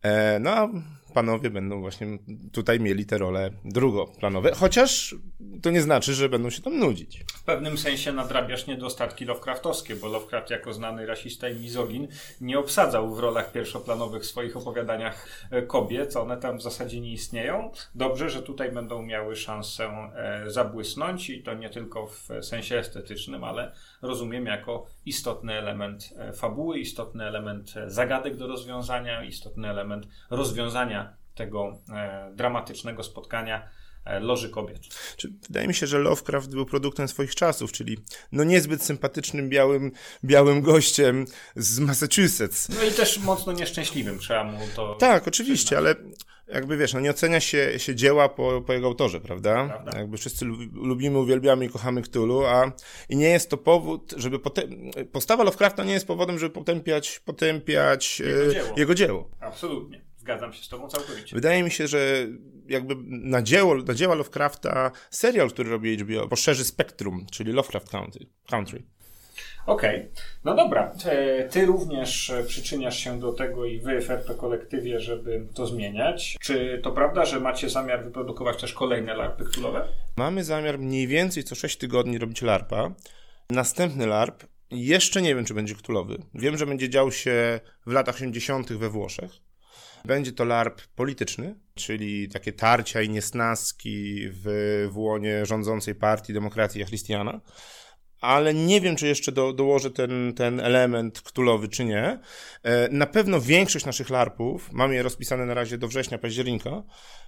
E, 0.01 0.39
no 0.39 0.51
a 0.51 0.69
panowie 1.15 1.49
będą 1.49 1.81
właśnie 1.81 2.07
tutaj 2.51 2.79
mieli 2.79 3.05
te 3.05 3.17
role 3.17 3.51
drugoplanowe, 3.65 4.51
chociaż 4.51 5.15
to 5.61 5.71
nie 5.71 5.81
znaczy, 5.81 6.13
że 6.13 6.29
będą 6.29 6.49
się 6.49 6.61
tam 6.61 6.79
nudzić. 6.79 7.23
W 7.35 7.43
pewnym 7.43 7.77
sensie 7.77 8.11
nadrabiasz 8.11 8.67
niedostatki 8.67 9.25
Lovecraftowskie, 9.25 9.95
bo 9.95 10.07
Lovecraft 10.07 10.49
jako 10.49 10.73
znany 10.73 11.05
rasista 11.05 11.49
i 11.49 11.59
mizogin 11.59 12.07
nie 12.41 12.59
obsadzał 12.59 13.15
w 13.15 13.19
rolach 13.19 13.51
pierwszoplanowych 13.51 14.23
w 14.23 14.25
swoich 14.25 14.57
opowiadaniach 14.57 15.27
e, 15.51 15.61
kobiet, 15.61 16.15
one 16.17 16.37
tam 16.37 16.57
w 16.57 16.61
zasadzie 16.61 17.01
nie 17.01 17.11
istnieją. 17.11 17.71
Dobrze, 17.95 18.29
że 18.29 18.41
tutaj 18.41 18.71
będą 18.71 19.01
miały 19.01 19.35
szansę 19.35 19.83
e, 19.85 20.51
zabłysnąć 20.51 21.29
i 21.29 21.43
to 21.43 21.53
nie 21.53 21.69
tylko 21.69 22.07
w 22.07 22.29
sensie 22.41 22.77
estetycznym, 22.77 23.43
ale 23.43 23.71
rozumiem 24.05 24.45
jako 24.45 24.85
istotny 25.05 25.53
element 25.53 26.09
e, 26.17 26.33
fabuły, 26.33 26.79
istotny 26.79 27.23
element 27.23 27.73
zagadek 27.87 28.37
do 28.37 28.47
rozwiązania, 28.47 29.23
istotny 29.23 29.69
element 29.69 30.07
rozwiązania 30.29 31.13
tego 31.35 31.79
e, 31.93 32.31
dramatycznego 32.35 33.03
spotkania 33.03 33.69
e, 34.05 34.19
Loży 34.19 34.49
Kobiet. 34.49 34.79
Wydaje 35.47 35.67
mi 35.67 35.73
się, 35.73 35.87
że 35.87 35.99
Lovecraft 35.99 36.49
był 36.49 36.65
produktem 36.65 37.07
swoich 37.07 37.35
czasów, 37.35 37.71
czyli 37.71 37.97
no 38.31 38.43
niezbyt 38.43 38.83
sympatycznym 38.83 39.49
białym, 39.49 39.91
białym 40.23 40.61
gościem 40.61 41.25
z 41.55 41.79
Massachusetts. 41.79 42.69
No 42.69 42.83
i 42.83 42.91
też 42.91 43.19
mocno 43.19 43.53
nieszczęśliwym, 43.53 44.19
trzeba 44.19 44.43
mu 44.43 44.59
to 44.75 44.95
Tak, 44.95 45.27
oczywiście, 45.27 45.75
przyznać. 45.75 45.97
ale 45.97 46.15
jakby 46.47 46.77
wiesz, 46.77 46.93
no 46.93 46.99
nie 46.99 47.09
ocenia 47.09 47.39
się, 47.39 47.79
się 47.79 47.95
dzieła 47.95 48.29
po, 48.29 48.61
po 48.61 48.73
jego 48.73 48.87
autorze, 48.87 49.21
prawda? 49.21 49.67
prawda? 49.67 49.99
Jakby 49.99 50.17
wszyscy 50.17 50.45
lubimy, 50.73 51.19
uwielbiamy 51.19 51.65
i 51.65 51.69
kochamy 51.69 52.01
Cthulhu, 52.01 52.45
a 52.45 52.71
i 53.09 53.15
nie 53.17 53.29
jest 53.29 53.49
to 53.49 53.57
powód, 53.57 54.13
żeby 54.17 54.39
potem, 54.39 54.91
postawa 55.11 55.43
Lovecrafta 55.43 55.83
nie 55.83 55.93
jest 55.93 56.07
powodem, 56.07 56.39
żeby 56.39 56.53
potępiać, 56.53 57.19
potępiać 57.19 58.19
jego, 58.19 58.45
e, 58.45 58.53
dzieło. 58.53 58.69
jego 58.77 58.95
dzieło. 58.95 59.29
Absolutnie. 59.39 60.05
Zgadzam 60.17 60.53
się 60.53 60.63
z 60.63 60.69
Tobą 60.69 60.87
całkowicie. 60.87 61.35
Wydaje 61.35 61.63
mi 61.63 61.71
się, 61.71 61.87
że 61.87 62.27
jakby 62.67 62.95
na, 63.07 63.41
dzieło, 63.41 63.75
na 63.75 63.93
dzieła 63.93 64.15
Lovecrafta 64.15 64.91
serial, 65.09 65.49
który 65.49 65.69
robi 65.69 65.97
HBO, 65.97 66.27
poszerzy 66.27 66.65
spektrum, 66.65 67.25
czyli 67.31 67.51
Lovecraft 67.51 67.89
Country. 68.49 68.83
Okej, 69.65 69.95
okay. 69.95 70.09
no 70.43 70.55
dobra. 70.55 70.93
Ty 71.51 71.65
również 71.65 72.33
przyczyniasz 72.47 72.99
się 72.99 73.19
do 73.19 73.33
tego 73.33 73.65
i 73.65 73.79
wy 73.79 74.01
w 74.01 74.37
Kolektywie, 74.37 74.99
żeby 74.99 75.47
to 75.53 75.67
zmieniać. 75.67 76.37
Czy 76.41 76.79
to 76.83 76.91
prawda, 76.91 77.25
że 77.25 77.39
macie 77.39 77.69
zamiar 77.69 78.03
wyprodukować 78.03 78.61
też 78.61 78.73
kolejne 78.73 79.13
larpy 79.13 79.45
królowe? 79.45 79.87
Mamy 80.17 80.43
zamiar 80.43 80.79
mniej 80.79 81.07
więcej 81.07 81.43
co 81.43 81.55
6 81.55 81.77
tygodni 81.77 82.17
robić 82.17 82.41
larpa. 82.41 82.91
Następny 83.49 84.07
larp 84.07 84.43
jeszcze 84.71 85.21
nie 85.21 85.35
wiem, 85.35 85.45
czy 85.45 85.53
będzie 85.53 85.75
królowy. 85.75 86.17
Wiem, 86.33 86.57
że 86.57 86.65
będzie 86.65 86.89
dział 86.89 87.11
się 87.11 87.59
w 87.85 87.91
latach 87.91 88.15
80. 88.15 88.73
we 88.73 88.89
Włoszech. 88.89 89.31
Będzie 90.05 90.31
to 90.31 90.45
LARP 90.45 90.81
polityczny, 90.95 91.55
czyli 91.75 92.29
takie 92.29 92.53
tarcia 92.53 93.01
i 93.01 93.09
niesnaski 93.09 94.29
w, 94.29 94.87
w 94.91 94.97
łonie 94.97 95.45
rządzącej 95.45 95.95
partii 95.95 96.33
Demokracji 96.33 96.85
Christiana 96.85 97.41
ale 98.25 98.53
nie 98.53 98.81
wiem, 98.81 98.95
czy 98.95 99.07
jeszcze 99.07 99.31
do, 99.31 99.53
dołożę 99.53 99.91
ten, 99.91 100.33
ten 100.33 100.59
element 100.59 101.21
ktulowy, 101.21 101.67
czy 101.67 101.85
nie. 101.85 102.19
E, 102.63 102.89
na 102.91 103.05
pewno 103.05 103.41
większość 103.41 103.85
naszych 103.85 104.09
larpów, 104.09 104.71
mamy 104.71 104.95
je 104.95 105.03
rozpisane 105.03 105.45
na 105.45 105.53
razie 105.53 105.77
do 105.77 105.87
września, 105.87 106.17
października, 106.17 106.83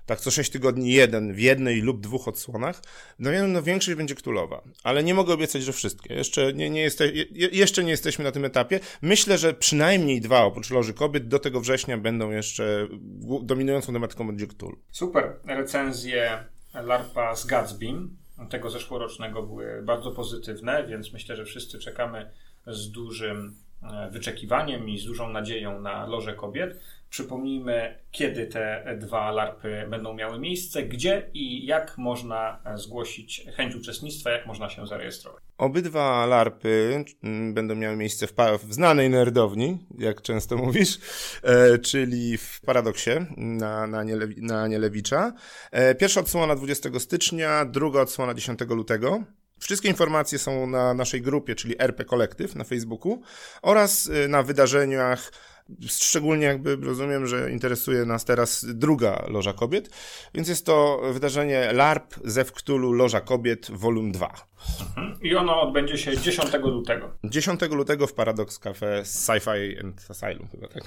tak 0.06 0.20
co 0.20 0.32
6 0.32 0.52
tygodni 0.52 0.94
jeden, 0.94 1.34
w 1.34 1.40
jednej 1.40 1.82
lub 1.82 2.02
dwóch 2.02 2.28
odsłonach, 2.28 2.82
no, 3.20 3.30
no 3.48 3.62
większość 3.62 3.98
będzie 3.98 4.16
ktulowa, 4.16 4.62
ale 4.84 5.04
nie 5.04 5.14
mogę 5.14 5.34
obiecać, 5.34 5.64
że 5.64 5.74
wszystkie. 5.74 6.14
Jeszcze 6.14 6.54
nie, 6.54 6.70
nie, 6.70 6.82
jeste, 6.82 7.12
jeszcze 7.52 7.84
nie 7.84 7.92
jesteśmy 7.92 8.24
na 8.24 8.32
tym 8.32 8.46
etapie. 8.46 8.80
Myślę, 9.02 9.38
że 9.38 9.54
przynajmniej 9.54 10.22
dwa, 10.22 10.44
oprócz 10.44 10.70
Loży 10.70 10.94
Kobiet, 10.94 11.28
do 11.28 11.40
tego 11.40 11.62
września 11.62 11.98
będą 11.98 12.32
jeszcze, 12.32 12.88
dominującą 13.42 13.94
tematyką 13.94 14.28
będzie 14.28 14.48
Ktul. 14.48 14.78
Super, 14.92 15.36
recenzje 15.46 16.44
larpa 16.74 17.36
z 17.36 17.46
Gatsbym 17.46 18.18
tego 18.50 18.70
zeszłorocznego 18.70 19.44
były 19.44 19.82
bardzo 19.84 20.12
pozytywne, 20.12 20.84
więc 20.84 21.14
myślę, 21.14 21.36
że 21.36 21.46
wszyscy 21.46 21.80
czekamy 21.80 22.32
z 22.68 22.92
dużym 22.92 23.56
e, 23.84 24.10
wyczekiwaniem 24.12 24.90
i 24.90 24.98
z 24.98 25.06
dużą 25.06 25.30
nadzieją 25.30 25.82
na 25.82 26.06
Loże 26.06 26.34
Kobiet. 26.34 26.80
Przypomnijmy, 27.10 28.00
kiedy 28.12 28.48
te 28.48 28.98
dwa 29.00 29.32
LARPy 29.32 29.88
będą 29.90 30.14
miały 30.14 30.40
miejsce, 30.40 30.84
gdzie 30.84 31.30
i 31.34 31.66
jak 31.66 31.98
można 31.98 32.60
zgłosić 32.76 33.46
chęć 33.56 33.76
uczestnictwa, 33.76 34.32
jak 34.32 34.46
można 34.46 34.70
się 34.70 34.88
zarejestrować. 34.88 35.47
Obydwa 35.58 36.26
LARPy 36.26 37.06
mm, 37.24 37.54
będą 37.54 37.76
miały 37.76 37.96
miejsce 37.96 38.28
w, 38.28 38.34
w 38.64 38.74
znanej 38.74 39.10
nerdowni, 39.10 39.88
jak 39.98 40.22
często 40.22 40.58
mówisz, 40.58 41.00
e, 41.44 41.78
czyli 41.78 42.38
w 42.38 42.62
Paradoksie 42.66 43.10
na, 43.38 43.88
na, 43.88 44.04
Niele 44.04 44.28
na 44.38 44.68
Nielewicza. 44.68 45.34
E, 45.72 45.96
pierwsza 45.96 46.20
odsłona 46.20 46.56
20 46.56 46.90
stycznia, 47.00 47.66
druga 47.66 48.02
odsłona 48.02 48.34
10 48.34 48.60
lutego. 48.70 49.24
Wszystkie 49.60 49.90
informacje 49.90 50.40
są 50.40 50.68
na 50.68 50.94
naszej 50.94 51.22
grupie, 51.22 51.56
czyli 51.56 51.76
RP 51.80 52.06
Kolektyw 52.06 52.56
na 52.56 52.64
Facebooku 52.64 53.22
oraz 53.62 54.10
e, 54.10 54.28
na 54.28 54.44
wydarzeniach 54.44 55.32
Szczególnie 55.88 56.46
jakby 56.46 56.76
rozumiem, 56.76 57.28
że 57.28 57.52
interesuje 57.52 58.06
nas 58.06 58.26
teraz 58.26 58.66
druga 58.74 59.26
Loża 59.28 59.54
Kobiet, 59.54 59.90
więc 60.34 60.48
jest 60.48 60.66
to 60.66 61.02
wydarzenie 61.14 61.74
LARP 61.74 62.16
ze 62.24 62.46
Wktulu 62.46 62.92
Loża 62.92 63.22
Kobiet 63.22 63.72
Volum 63.72 64.12
2. 64.12 64.34
Mhm. 64.80 65.22
I 65.22 65.36
ono 65.36 65.62
odbędzie 65.62 65.98
się 65.98 66.18
10 66.18 66.54
lutego. 66.54 67.18
10 67.24 67.62
lutego 67.62 68.08
w 68.08 68.14
Paradox 68.14 68.60
Cafe 68.60 69.02
Sci-Fi 69.02 69.80
and 69.84 70.06
Asylum 70.10 70.48
chyba 70.48 70.68
tak. 70.68 70.84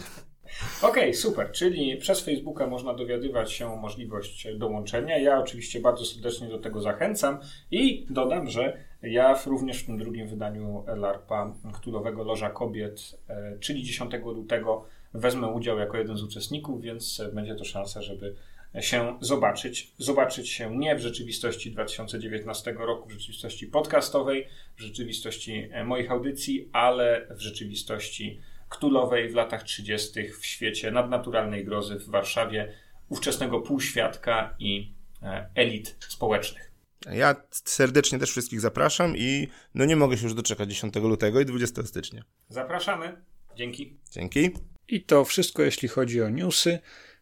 Okej, 0.83 1.03
okay, 1.03 1.15
super. 1.15 1.53
Czyli 1.53 1.97
przez 1.97 2.21
Facebooka 2.21 2.67
można 2.67 2.95
dowiadywać 2.95 3.53
się 3.53 3.73
o 3.73 3.77
możliwość 3.77 4.49
dołączenia. 4.57 5.19
Ja 5.19 5.39
oczywiście 5.39 5.81
bardzo 5.81 6.05
serdecznie 6.05 6.49
do 6.49 6.59
tego 6.59 6.81
zachęcam 6.81 7.39
i 7.71 8.07
dodam, 8.11 8.49
że 8.49 8.90
ja 9.03 9.43
również 9.47 9.83
w 9.83 9.87
tym 9.87 9.99
drugim 9.99 10.29
wydaniu 10.29 10.85
LARPA 10.97 11.55
Ktulowego 11.73 12.25
Loża 12.25 12.51
Kobiet, 12.51 13.17
e, 13.29 13.59
czyli 13.59 13.83
10 13.83 14.13
lutego, 14.25 14.85
wezmę 15.15 15.49
udział 15.49 15.79
jako 15.79 15.97
jeden 15.97 16.17
z 16.17 16.23
uczestników, 16.23 16.83
więc 16.83 17.23
będzie 17.33 17.55
to 17.55 17.65
szansa, 17.65 18.03
żeby 18.03 18.35
się 18.81 19.19
zobaczyć. 19.21 19.93
Zobaczyć 19.99 20.49
się 20.49 20.77
nie 20.77 20.97
w 20.97 21.01
rzeczywistości 21.01 21.73
2019 21.73 22.73
roku, 22.73 23.09
w 23.09 23.13
rzeczywistości 23.13 23.67
podcastowej, 23.67 24.47
w 24.77 24.81
rzeczywistości 24.81 25.69
e, 25.73 25.85
moich 25.85 26.11
audycji, 26.11 26.69
ale 26.73 27.27
w 27.31 27.41
rzeczywistości 27.41 28.41
Ktulowej 28.69 29.29
w 29.29 29.35
latach 29.35 29.63
30. 29.63 30.29
w 30.41 30.47
świecie 30.47 30.91
nadnaturalnej 30.91 31.65
grozy 31.65 31.99
w 31.99 32.09
Warszawie, 32.09 32.73
ówczesnego 33.09 33.61
półświadka 33.61 34.55
i 34.59 34.93
e, 35.23 35.49
elit 35.55 35.97
społecznych. 36.09 36.70
Ja 37.07 37.37
serdecznie 37.53 38.19
też 38.19 38.31
wszystkich 38.31 38.61
zapraszam 38.61 39.17
i 39.17 39.49
no 39.75 39.85
nie 39.85 39.97
mogę 39.97 40.17
się 40.17 40.25
już 40.25 40.35
doczekać 40.35 40.71
10 40.71 40.95
lutego 40.97 41.41
i 41.41 41.45
20 41.45 41.83
stycznia. 41.83 42.23
Zapraszamy. 42.49 43.25
Dzięki. 43.57 43.97
Dzięki. 44.11 44.51
I 44.89 45.03
to 45.03 45.25
wszystko, 45.25 45.63
jeśli 45.63 45.89
chodzi 45.89 46.23
o 46.23 46.29
newsy. 46.29 46.79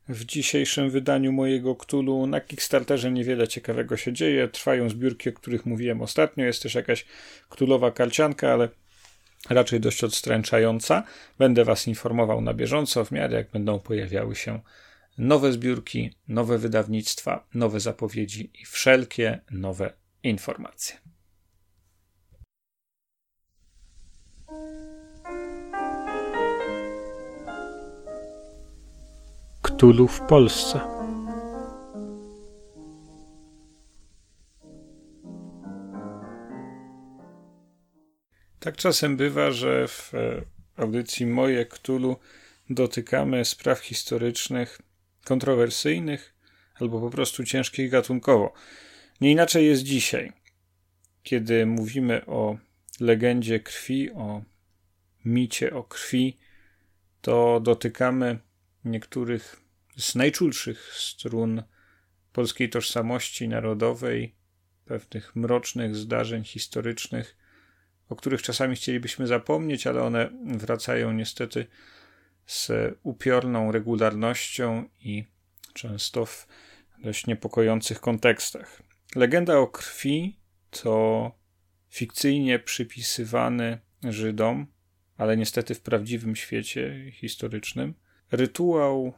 W 0.08 0.24
dzisiejszym 0.24 0.90
wydaniu 0.90 1.32
mojego 1.32 1.76
Ktulu 1.76 2.26
na 2.26 2.40
Kickstarterze 2.40 3.10
niewiele 3.10 3.48
ciekawego 3.48 3.96
się 3.96 4.12
dzieje. 4.12 4.48
Trwają 4.48 4.90
zbiórki, 4.90 5.28
o 5.28 5.32
których 5.32 5.66
mówiłem 5.66 6.02
ostatnio. 6.02 6.44
Jest 6.44 6.62
też 6.62 6.74
jakaś 6.74 7.06
Ktulowa 7.48 7.90
kalcianka, 7.90 8.52
ale 8.52 8.68
raczej 9.50 9.80
dość 9.80 10.04
odstręczająca. 10.04 11.02
Będę 11.38 11.64
Was 11.64 11.88
informował 11.88 12.40
na 12.40 12.54
bieżąco, 12.54 13.04
w 13.04 13.10
miarę 13.10 13.36
jak 13.36 13.50
będą 13.50 13.80
pojawiały 13.80 14.36
się 14.36 14.60
nowe 15.18 15.52
zbiórki, 15.52 16.10
nowe 16.28 16.58
wydawnictwa, 16.58 17.46
nowe 17.54 17.80
zapowiedzi 17.80 18.50
i 18.54 18.64
wszelkie 18.64 19.40
nowe 19.50 19.92
informacje. 20.22 20.96
Ktulu 29.62 30.08
w 30.08 30.20
Polsce. 30.20 30.80
Tak 38.60 38.76
czasem 38.76 39.16
bywa, 39.16 39.50
że 39.50 39.88
w 39.88 40.14
e, 40.14 40.42
audycji 40.76 41.26
Moje 41.26 41.66
Ktulu 41.66 42.16
dotykamy 42.70 43.44
spraw 43.44 43.80
historycznych, 43.80 44.78
kontrowersyjnych 45.28 46.34
albo 46.74 47.00
po 47.00 47.10
prostu 47.10 47.44
ciężkich 47.44 47.90
gatunkowo. 47.90 48.52
Nie 49.20 49.32
inaczej 49.32 49.66
jest 49.66 49.82
dzisiaj, 49.82 50.32
kiedy 51.22 51.66
mówimy 51.66 52.26
o 52.26 52.58
legendzie 53.00 53.60
krwi, 53.60 54.10
o 54.10 54.42
micie 55.24 55.74
o 55.74 55.82
krwi, 55.84 56.38
to 57.20 57.60
dotykamy 57.60 58.38
niektórych 58.84 59.56
z 59.96 60.14
najczulszych 60.14 60.92
strun 60.94 61.62
polskiej 62.32 62.70
tożsamości 62.70 63.48
narodowej, 63.48 64.34
pewnych 64.84 65.36
mrocznych 65.36 65.96
zdarzeń 65.96 66.44
historycznych, 66.44 67.36
o 68.08 68.16
których 68.16 68.42
czasami 68.42 68.76
chcielibyśmy 68.76 69.26
zapomnieć, 69.26 69.86
ale 69.86 70.02
one 70.02 70.30
wracają 70.46 71.12
niestety 71.12 71.66
z 72.48 72.70
upiorną 73.02 73.72
regularnością 73.72 74.88
i 75.00 75.24
często 75.74 76.26
w 76.26 76.46
dość 76.98 77.26
niepokojących 77.26 78.00
kontekstach. 78.00 78.82
Legenda 79.16 79.58
o 79.58 79.66
krwi 79.66 80.40
to 80.70 81.32
fikcyjnie 81.88 82.58
przypisywany 82.58 83.78
Żydom, 84.04 84.66
ale 85.16 85.36
niestety 85.36 85.74
w 85.74 85.80
prawdziwym 85.80 86.36
świecie 86.36 87.12
historycznym, 87.12 87.94
rytuał 88.32 89.12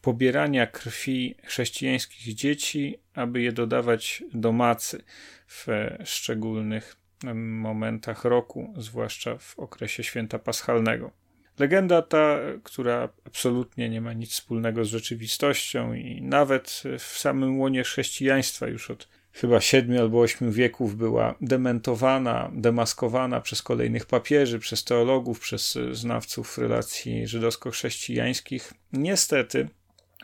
pobierania 0.00 0.66
krwi 0.66 1.34
chrześcijańskich 1.44 2.34
dzieci, 2.34 2.96
aby 3.14 3.42
je 3.42 3.52
dodawać 3.52 4.24
do 4.34 4.52
macy 4.52 5.04
w 5.46 5.66
szczególnych 6.04 6.96
momentach 7.34 8.24
roku, 8.24 8.74
zwłaszcza 8.76 9.38
w 9.38 9.58
okresie 9.58 10.04
święta 10.04 10.38
paschalnego. 10.38 11.23
Legenda 11.58 12.02
ta, 12.02 12.38
która 12.62 13.08
absolutnie 13.26 13.88
nie 13.88 14.00
ma 14.00 14.12
nic 14.12 14.30
wspólnego 14.30 14.84
z 14.84 14.88
rzeczywistością 14.88 15.94
i 15.94 16.22
nawet 16.22 16.82
w 16.98 17.18
samym 17.18 17.58
łonie 17.58 17.84
chrześcijaństwa 17.84 18.66
już 18.66 18.90
od 18.90 19.08
chyba 19.32 19.60
siedmiu 19.60 20.00
albo 20.00 20.20
ośmiu 20.20 20.52
wieków 20.52 20.96
była 20.96 21.34
dementowana, 21.40 22.50
demaskowana 22.54 23.40
przez 23.40 23.62
kolejnych 23.62 24.06
papieży, 24.06 24.58
przez 24.58 24.84
teologów, 24.84 25.40
przez 25.40 25.78
znawców 25.92 26.58
relacji 26.58 27.26
żydowsko-chrześcijańskich. 27.26 28.72
Niestety, 28.92 29.68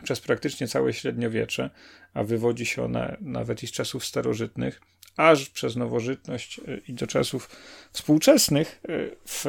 przez 0.02 0.20
praktycznie 0.20 0.68
całe 0.68 0.92
średniowiecze, 0.92 1.70
a 2.14 2.24
wywodzi 2.24 2.66
się 2.66 2.84
ona 2.84 3.16
nawet 3.20 3.62
i 3.62 3.66
z 3.66 3.72
czasów 3.72 4.04
starożytnych, 4.04 4.80
aż 5.16 5.48
przez 5.48 5.76
nowożytność 5.76 6.60
i 6.88 6.94
do 6.94 7.06
czasów 7.06 7.48
współczesnych, 7.92 8.80
w 9.26 9.46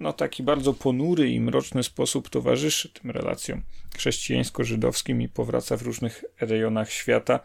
no, 0.00 0.12
taki 0.12 0.42
bardzo 0.42 0.74
ponury 0.74 1.30
i 1.30 1.40
mroczny 1.40 1.82
sposób 1.82 2.30
towarzyszy 2.30 2.88
tym 2.88 3.10
relacjom 3.10 3.62
chrześcijańsko-żydowskim 3.96 5.22
i 5.22 5.28
powraca 5.28 5.76
w 5.76 5.82
różnych 5.82 6.24
rejonach 6.40 6.90
świata 6.90 7.40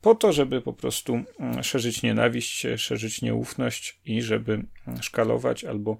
po 0.00 0.14
to, 0.14 0.32
żeby 0.32 0.62
po 0.62 0.72
prostu 0.72 1.20
mm, 1.40 1.62
szerzyć 1.64 2.02
nienawiść, 2.02 2.66
szerzyć 2.76 3.22
nieufność 3.22 4.00
i 4.04 4.22
żeby 4.22 4.52
mm, 4.52 5.02
szkalować 5.02 5.64
albo 5.64 5.98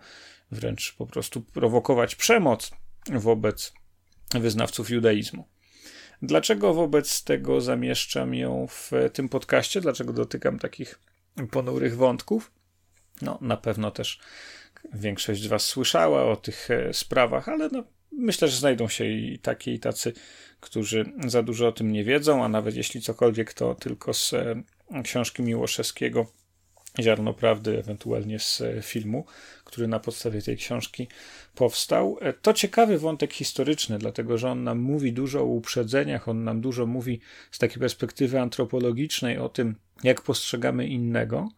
wręcz 0.50 0.94
po 0.98 1.06
prostu 1.06 1.40
prowokować 1.40 2.14
przemoc 2.14 2.70
wobec 3.12 3.72
wyznawców 4.30 4.90
judaizmu. 4.90 5.48
Dlaczego 6.22 6.74
wobec 6.74 7.24
tego 7.24 7.60
zamieszczam 7.60 8.34
ją 8.34 8.66
w 8.66 8.90
tym 9.12 9.28
podcaście? 9.28 9.80
Dlaczego 9.80 10.12
dotykam 10.12 10.58
takich 10.58 10.98
ponurych 11.50 11.96
wątków? 11.96 12.50
No, 13.22 13.38
na 13.40 13.56
pewno 13.56 13.90
też 13.90 14.20
większość 14.94 15.42
z 15.42 15.46
Was 15.46 15.64
słyszała 15.64 16.24
o 16.24 16.36
tych 16.36 16.70
e, 16.70 16.92
sprawach, 16.92 17.48
ale 17.48 17.68
no, 17.72 17.84
myślę, 18.12 18.48
że 18.48 18.56
znajdą 18.56 18.88
się 18.88 19.04
i 19.04 19.38
takie, 19.38 19.74
i 19.74 19.80
tacy, 19.80 20.12
którzy 20.60 21.12
za 21.26 21.42
dużo 21.42 21.68
o 21.68 21.72
tym 21.72 21.92
nie 21.92 22.04
wiedzą, 22.04 22.44
a 22.44 22.48
nawet 22.48 22.76
jeśli 22.76 23.00
cokolwiek, 23.00 23.54
to 23.54 23.74
tylko 23.74 24.14
z 24.14 24.32
e, 24.32 24.62
książki 25.02 25.42
Miłoszewskiego 25.42 26.26
Ziarno 27.00 27.34
Prawdy, 27.34 27.78
ewentualnie 27.78 28.38
z 28.38 28.60
e, 28.60 28.82
filmu, 28.82 29.24
który 29.64 29.88
na 29.88 30.00
podstawie 30.00 30.42
tej 30.42 30.56
książki 30.56 31.08
powstał. 31.54 32.18
To 32.42 32.52
ciekawy 32.52 32.98
wątek 32.98 33.32
historyczny, 33.32 33.98
dlatego 33.98 34.38
że 34.38 34.50
on 34.50 34.64
nam 34.64 34.78
mówi 34.78 35.12
dużo 35.12 35.40
o 35.40 35.44
uprzedzeniach, 35.44 36.28
on 36.28 36.44
nam 36.44 36.60
dużo 36.60 36.86
mówi 36.86 37.20
z 37.50 37.58
takiej 37.58 37.78
perspektywy 37.78 38.40
antropologicznej 38.40 39.38
o 39.38 39.48
tym, 39.48 39.76
jak 40.02 40.22
postrzegamy 40.22 40.86
innego, 40.86 41.48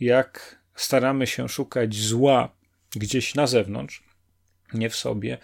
jak 0.00 0.58
staramy 0.74 1.26
się 1.26 1.48
szukać 1.48 1.94
zła 1.94 2.55
gdzieś 2.96 3.34
na 3.34 3.46
zewnątrz, 3.46 4.02
nie 4.74 4.90
w 4.90 4.96
sobie. 4.96 5.38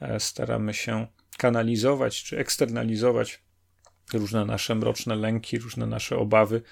E, 0.00 0.20
staramy 0.20 0.74
się 0.74 1.06
kanalizować 1.38 2.24
czy 2.24 2.38
eksternalizować 2.38 3.40
różne 4.12 4.44
nasze 4.44 4.74
mroczne 4.74 5.16
lęki, 5.16 5.58
różne 5.58 5.86
nasze 5.86 6.16
obawy, 6.16 6.62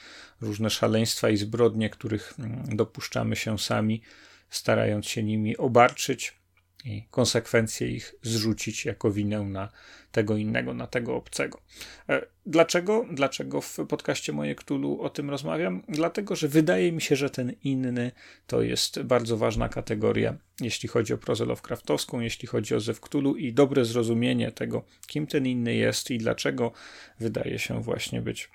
różne 0.41 0.71
szaleństwa 0.71 1.31
i 1.31 1.37
zbrodnie, 1.37 1.91
których 1.91 2.35
mm, 2.39 2.77
dopuszczamy 2.77 3.37
się 3.37 3.59
sami, 3.59 4.03
starając 4.51 5.07
się 5.07 5.23
nimi 5.23 5.57
obarczyć 5.57 6.44
i 6.85 7.03
konsekwencje 7.11 7.89
ich 7.89 8.15
zrzucić 8.23 8.85
jako 8.85 9.11
winę 9.11 9.41
na 9.41 9.69
tego 10.13 10.37
innego, 10.37 10.75
na 10.75 10.87
tego 10.87 11.17
obcego. 11.17 11.61
E, 12.09 12.27
dlaczego? 12.47 13.07
Dlaczego 13.13 13.61
w 13.61 13.77
podcaście 13.89 14.33
Moje 14.33 14.55
Ktulu 14.55 15.01
o 15.03 15.11
tym 15.11 15.31
rozmawiam? 15.31 15.83
Dlatego, 15.89 16.37
że 16.37 16.49
wydaje 16.49 16.93
mi 16.93 17.03
się, 17.03 17.17
że 17.17 17.31
ten 17.31 17.53
inny 17.65 18.13
to 18.47 18.63
jest 18.63 19.03
bardzo 19.03 19.37
ważna 19.37 19.69
kategoria, 19.69 20.37
jeśli 20.61 20.89
chodzi 20.89 21.15
o 21.15 21.19
prozę 21.19 21.45
Lovecraftowską, 21.45 22.21
jeśli 22.21 22.49
chodzi 22.49 22.75
o 22.75 22.81
Zew 22.81 23.01
Ktulu 23.01 23.37
i 23.37 23.53
dobre 23.53 23.85
zrozumienie 23.85 24.53
tego, 24.53 24.85
kim 25.07 25.27
ten 25.27 25.47
inny 25.47 25.75
jest 25.75 26.11
i 26.11 26.19
dlaczego 26.19 26.73
wydaje 27.21 27.59
się 27.59 27.83
właśnie 27.83 28.23
być 28.23 28.51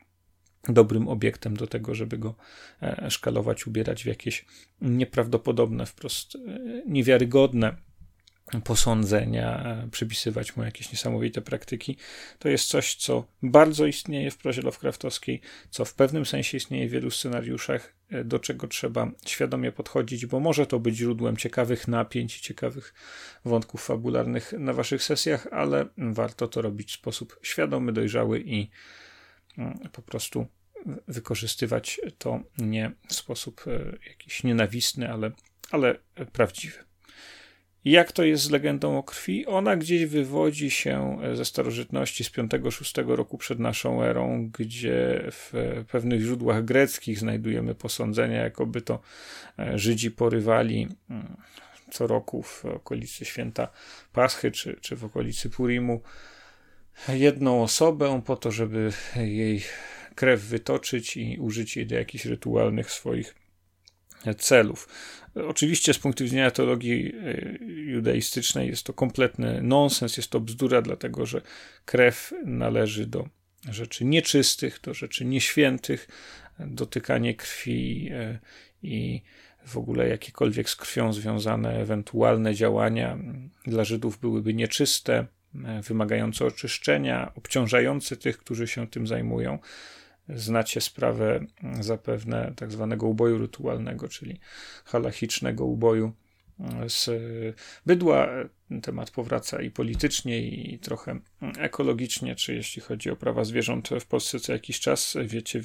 dobrym 0.64 1.08
obiektem 1.08 1.58
do 1.58 1.68
tego, 1.68 1.96
żeby 1.96 2.18
go 2.18 2.36
e, 2.82 3.12
szkalować, 3.12 3.68
ubierać 3.68 4.04
w 4.04 4.08
jakieś 4.08 4.46
nieprawdopodobne, 4.82 5.86
wprost 5.86 6.36
e, 6.36 6.40
niewiarygodne 6.88 7.89
posądzenia, 8.64 9.64
e, 9.64 9.90
przypisywać 9.92 10.56
mu 10.56 10.64
jakieś 10.64 10.92
niesamowite 10.92 11.42
praktyki. 11.42 11.98
To 12.40 12.50
jest 12.50 12.68
coś, 12.68 12.96
co 12.96 13.28
bardzo 13.44 13.86
istnieje 13.86 14.32
w 14.32 14.38
prozie 14.38 14.62
Lovecraftowskiej, 14.62 15.42
co 15.70 15.86
w 15.86 15.94
pewnym 15.94 16.26
sensie 16.26 16.58
istnieje 16.58 16.88
w 16.88 16.92
wielu 16.92 17.12
scenariuszach, 17.12 17.94
e, 18.10 18.24
do 18.24 18.40
czego 18.40 18.68
trzeba 18.68 19.12
świadomie 19.26 19.72
podchodzić, 19.72 20.26
bo 20.26 20.40
może 20.40 20.68
to 20.68 20.80
być 20.80 20.96
źródłem 20.96 21.38
ciekawych 21.38 21.88
napięć, 21.88 22.40
ciekawych 22.40 22.94
wątków 23.46 23.86
fabularnych 23.86 24.54
na 24.60 24.74
waszych 24.74 25.04
sesjach, 25.04 25.48
ale 25.52 25.86
warto 25.98 26.48
to 26.48 26.62
robić 26.62 26.92
w 26.92 26.96
sposób 26.96 27.40
świadomy, 27.42 27.94
dojrzały 27.94 28.42
i 28.42 28.70
mm, 29.58 29.80
po 29.92 30.02
prostu 30.02 30.48
wykorzystywać 31.08 32.02
to 32.18 32.40
nie 32.58 32.92
w 33.08 33.14
sposób 33.14 33.62
e, 33.68 33.98
jakiś 34.10 34.44
nienawistny, 34.44 35.12
ale, 35.12 35.32
ale 35.72 35.96
prawdziwy. 36.32 36.89
Jak 37.86 38.12
to 38.12 38.24
jest 38.24 38.44
z 38.44 38.50
legendą 38.50 38.98
o 38.98 39.04
krwi? 39.04 39.46
Ona 39.46 39.76
gdzieś 39.76 40.06
wywodzi 40.06 40.72
się 40.72 41.18
ze 41.34 41.46
starożytności 41.46 42.24
z 42.24 42.30
V-VI 42.30 43.02
roku 43.06 43.38
przed 43.38 43.60
naszą 43.60 44.04
erą, 44.04 44.50
gdzie 44.60 45.24
w 45.32 45.54
pewnych 45.92 46.22
źródłach 46.22 46.66
greckich 46.66 47.20
znajdujemy 47.20 47.76
posądzenia, 47.76 48.42
jakoby 48.44 48.82
to 48.82 49.00
e, 49.60 49.80
Żydzi 49.80 50.12
porywali 50.12 50.88
mm, 51.10 51.38
co 51.92 52.08
roku 52.08 52.44
w 52.44 52.66
okolicy 52.66 53.26
święta 53.26 53.68
Paschy 54.14 54.52
czy, 54.52 54.78
czy 54.82 54.96
w 54.96 55.06
okolicy 55.06 55.50
Purimu 55.50 56.02
jedną 57.08 57.64
osobę 57.64 58.22
po 58.26 58.36
to, 58.36 58.52
żeby 58.52 58.92
jej 59.16 59.64
krew 60.16 60.42
wytoczyć 60.42 61.18
i 61.18 61.38
użyć 61.40 61.78
jej 61.78 61.88
do 61.88 61.96
jakichś 61.96 62.26
rytualnych 62.26 62.92
swoich 62.92 63.36
celów. 64.38 64.90
Oczywiście 65.48 65.94
z 65.94 66.00
punktu 66.00 66.24
widzenia 66.24 66.52
teologii 66.52 67.14
e, 67.16 67.66
judaistycznej 67.68 68.68
jest 68.70 68.84
to 68.84 68.94
kompletny 68.94 69.62
nonsens, 69.62 70.18
jest 70.18 70.30
to 70.30 70.40
bzdura, 70.40 70.82
dlatego 70.82 71.26
że 71.26 71.42
krew 71.86 72.34
należy 72.46 73.06
do 73.06 73.28
rzeczy 73.70 74.06
nieczystych, 74.06 74.80
do 74.84 74.94
rzeczy 74.94 75.26
nieświętych. 75.26 76.08
Dotykanie 76.60 77.36
krwi 77.36 78.10
e, 78.14 78.40
i 78.84 79.22
w 79.66 79.78
ogóle 79.78 80.08
jakiekolwiek 80.08 80.70
z 80.70 80.76
krwią 80.76 81.14
związane 81.14 81.80
ewentualne 81.80 82.56
działania 82.56 83.18
dla 83.66 83.84
Żydów 83.84 84.20
byłyby 84.20 84.54
nieczyste, 84.54 85.28
wymagające 85.84 86.46
oczyszczenia, 86.46 87.32
obciążające 87.36 88.18
tych, 88.18 88.38
którzy 88.38 88.68
się 88.68 88.88
tym 88.88 89.08
zajmują. 89.08 89.60
Znacie 90.36 90.82
sprawę 90.82 91.46
zapewne 91.80 92.54
tak 92.56 92.72
zwanego 92.72 93.08
uboju 93.08 93.38
rytualnego, 93.38 94.08
czyli 94.08 94.40
halachicznego 94.86 95.66
uboju 95.66 96.14
z 96.88 97.10
bydła. 97.86 98.28
Temat 98.82 99.12
powraca 99.12 99.62
i 99.62 99.72
politycznie, 99.72 100.48
i 100.48 100.80
trochę 100.80 101.20
ekologicznie, 101.58 102.36
czy 102.36 102.56
jeśli 102.56 102.82
chodzi 102.82 103.10
o 103.10 103.16
prawa 103.16 103.44
zwierząt 103.44 103.90
w 104.02 104.06
Polsce 104.06 104.40
co 104.40 104.54
jakiś 104.54 104.80
czas. 104.80 105.18
Wiecie 105.26 105.62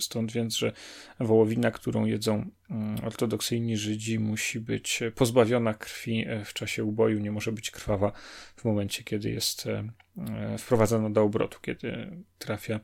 stąd 0.00 0.32
więc, 0.32 0.56
że 0.56 0.72
wołowina, 1.20 1.70
którą 1.70 2.04
jedzą 2.04 2.50
mm, 2.70 3.04
ortodoksyjni 3.04 3.76
Żydzi, 3.76 4.18
musi 4.18 4.60
być 4.60 5.00
pozbawiona 5.14 5.74
krwi 5.74 6.26
w 6.44 6.52
czasie 6.52 6.84
uboju, 6.84 7.18
nie 7.18 7.32
może 7.32 7.52
być 7.52 7.70
krwawa 7.70 8.12
w 8.56 8.64
momencie, 8.64 9.04
kiedy 9.04 9.30
jest 9.30 9.66
e, 9.66 9.88
wprowadzana 10.58 11.10
do 11.10 11.22
obrotu, 11.22 11.58
kiedy 11.62 12.10
trafia 12.38 12.80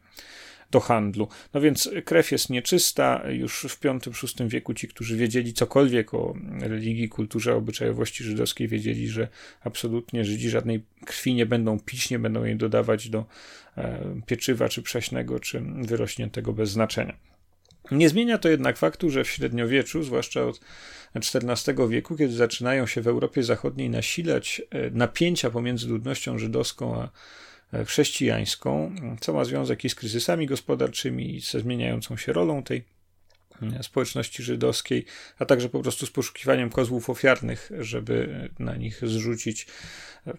do 0.70 0.80
handlu. 0.80 1.28
No 1.54 1.60
więc 1.60 1.90
krew 2.04 2.32
jest 2.32 2.50
nieczysta. 2.50 3.22
Już 3.30 3.66
w 3.68 3.80
V-VI 3.80 4.48
wieku 4.48 4.74
ci, 4.74 4.88
którzy 4.88 5.16
wiedzieli 5.16 5.52
cokolwiek 5.52 6.14
o 6.14 6.34
religii, 6.60 7.08
kulturze, 7.08 7.54
obyczajowości 7.54 8.24
żydowskiej, 8.24 8.68
wiedzieli, 8.68 9.08
że 9.08 9.28
absolutnie 9.64 10.24
Żydzi 10.24 10.50
żadnej 10.50 10.82
krwi 11.06 11.34
nie 11.34 11.46
będą 11.46 11.80
pić, 11.80 12.10
nie 12.10 12.18
będą 12.18 12.44
jej 12.44 12.56
dodawać 12.56 13.08
do 13.08 13.24
e, 13.76 14.20
pieczywa 14.26 14.68
czy 14.68 14.82
prześnego, 14.82 15.40
czy 15.40 15.62
wyrośniętego 15.82 16.52
bez 16.52 16.70
znaczenia. 16.70 17.16
Nie 17.90 18.08
zmienia 18.08 18.38
to 18.38 18.48
jednak 18.48 18.76
faktu, 18.76 19.10
że 19.10 19.24
w 19.24 19.30
średniowieczu, 19.30 20.02
zwłaszcza 20.02 20.44
od 20.44 20.60
XIV 21.14 21.88
wieku, 21.88 22.16
kiedy 22.16 22.32
zaczynają 22.32 22.86
się 22.86 23.00
w 23.00 23.08
Europie 23.08 23.42
Zachodniej 23.42 23.90
nasilać 23.90 24.62
e, 24.70 24.90
napięcia 24.90 25.50
pomiędzy 25.50 25.88
ludnością 25.88 26.38
żydowską 26.38 27.00
a 27.00 27.10
chrześcijańską, 27.86 28.94
co 29.20 29.32
ma 29.32 29.44
związek 29.44 29.84
i 29.84 29.88
z 29.88 29.94
kryzysami 29.94 30.46
gospodarczymi, 30.46 31.36
i 31.36 31.40
ze 31.40 31.60
zmieniającą 31.60 32.16
się 32.16 32.32
rolą 32.32 32.62
tej 32.62 32.84
e, 33.62 33.82
społeczności 33.82 34.42
żydowskiej, 34.42 35.04
a 35.38 35.44
także 35.44 35.68
po 35.68 35.80
prostu 35.80 36.06
z 36.06 36.10
poszukiwaniem 36.10 36.70
kozłów 36.70 37.10
ofiarnych, 37.10 37.70
żeby 37.78 38.48
na 38.58 38.76
nich 38.76 39.00
zrzucić 39.02 39.66
e, 40.26 40.32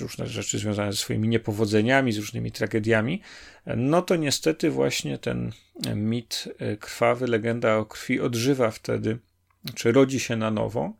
różne 0.00 0.26
rzeczy 0.26 0.58
związane 0.58 0.92
ze 0.92 0.98
swoimi 0.98 1.28
niepowodzeniami, 1.28 2.12
z 2.12 2.18
różnymi 2.18 2.52
tragediami, 2.52 3.20
no 3.76 4.02
to 4.02 4.16
niestety 4.16 4.70
właśnie 4.70 5.18
ten 5.18 5.52
mit 5.94 6.48
e, 6.58 6.76
krwawy, 6.76 7.26
legenda 7.26 7.76
o 7.76 7.86
krwi 7.86 8.20
odżywa 8.20 8.70
wtedy, 8.70 9.18
czy 9.74 9.92
rodzi 9.92 10.20
się 10.20 10.36
na 10.36 10.50
nowo 10.50 10.92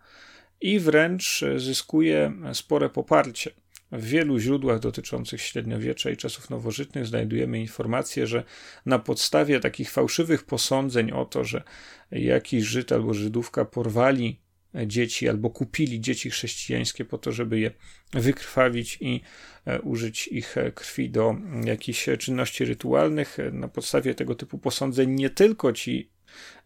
i 0.60 0.80
wręcz 0.80 1.44
zyskuje 1.56 2.32
spore 2.52 2.90
poparcie. 2.90 3.61
W 3.92 4.04
wielu 4.04 4.38
źródłach 4.38 4.78
dotyczących 4.78 5.40
średniowiecza 5.40 6.10
i 6.10 6.16
czasów 6.16 6.50
nowożytnych 6.50 7.06
znajdujemy 7.06 7.60
informacje, 7.60 8.26
że 8.26 8.44
na 8.86 8.98
podstawie 8.98 9.60
takich 9.60 9.90
fałszywych 9.90 10.44
posądzeń 10.44 11.10
o 11.10 11.24
to, 11.24 11.44
że 11.44 11.62
jakiś 12.10 12.64
Żyd 12.64 12.92
albo 12.92 13.14
Żydówka 13.14 13.64
porwali 13.64 14.40
dzieci 14.86 15.28
albo 15.28 15.50
kupili 15.50 16.00
dzieci 16.00 16.30
chrześcijańskie 16.30 17.04
po 17.04 17.18
to, 17.18 17.32
żeby 17.32 17.60
je 17.60 17.70
wykrwawić 18.12 18.98
i 19.00 19.20
e, 19.66 19.80
użyć 19.80 20.28
ich 20.28 20.56
krwi 20.74 21.10
do 21.10 21.36
jakichś 21.64 22.08
czynności 22.18 22.64
rytualnych. 22.64 23.38
Na 23.52 23.68
podstawie 23.68 24.14
tego 24.14 24.34
typu 24.34 24.58
posądzeń 24.58 25.10
nie 25.10 25.30
tylko 25.30 25.72
ci 25.72 26.10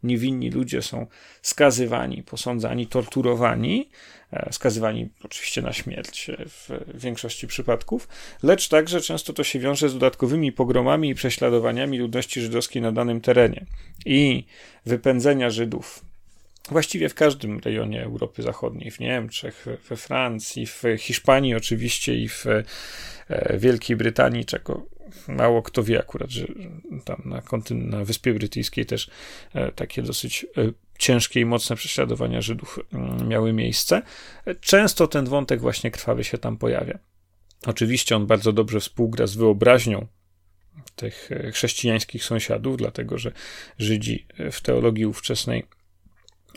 niewinni 0.02 0.50
ludzie 0.50 0.82
są 0.82 1.06
skazywani, 1.42 2.22
posądzani, 2.22 2.86
torturowani, 2.86 3.90
e, 4.32 4.52
skazywani 4.52 5.08
oczywiście 5.24 5.62
na 5.62 5.72
śmierć 5.72 6.30
w 6.46 6.70
większości 6.94 7.46
przypadków, 7.46 8.08
lecz 8.42 8.68
także 8.68 9.00
często 9.00 9.32
to 9.32 9.44
się 9.44 9.58
wiąże 9.58 9.88
z 9.88 9.92
dodatkowymi 9.92 10.52
pogromami 10.52 11.10
i 11.10 11.14
prześladowaniami 11.14 11.98
ludności 11.98 12.40
żydowskiej 12.40 12.82
na 12.82 12.92
danym 12.92 13.20
terenie 13.20 13.66
i 14.06 14.44
wypędzenia 14.86 15.50
Żydów. 15.50 16.04
Właściwie 16.70 17.08
w 17.08 17.14
każdym 17.14 17.58
rejonie 17.58 18.04
Europy 18.04 18.42
Zachodniej, 18.42 18.90
w 18.90 19.00
Niemczech, 19.00 19.66
we 19.88 19.96
Francji, 19.96 20.66
w 20.66 20.82
Hiszpanii 20.98 21.54
oczywiście 21.54 22.14
i 22.14 22.28
w 22.28 22.46
e, 22.46 23.58
Wielkiej 23.58 23.96
Brytanii, 23.96 24.44
czego 24.44 24.95
mało 25.28 25.62
kto 25.62 25.82
wie 25.82 25.98
akurat, 25.98 26.30
że 26.30 26.46
tam 27.04 27.22
na, 27.24 27.40
kontyn- 27.40 27.86
na 27.86 28.04
Wyspie 28.04 28.34
Brytyjskiej 28.34 28.86
też 28.86 29.10
e, 29.54 29.72
takie 29.72 30.02
dosyć 30.02 30.46
e, 30.56 30.72
ciężkie 30.98 31.40
i 31.40 31.44
mocne 31.44 31.76
prześladowania 31.76 32.40
Żydów 32.40 32.78
mm, 32.92 33.28
miały 33.28 33.52
miejsce. 33.52 34.02
Często 34.60 35.06
ten 35.06 35.24
wątek 35.24 35.60
właśnie 35.60 35.90
krwawy 35.90 36.24
się 36.24 36.38
tam 36.38 36.56
pojawia. 36.56 36.98
Oczywiście 37.66 38.16
on 38.16 38.26
bardzo 38.26 38.52
dobrze 38.52 38.80
współgra 38.80 39.26
z 39.26 39.34
wyobraźnią 39.34 40.06
tych 40.96 41.32
e, 41.32 41.50
chrześcijańskich 41.50 42.24
sąsiadów, 42.24 42.76
dlatego 42.76 43.18
że 43.18 43.32
Żydzi 43.78 44.26
w 44.52 44.60
teologii 44.60 45.06
ówczesnej 45.06 45.66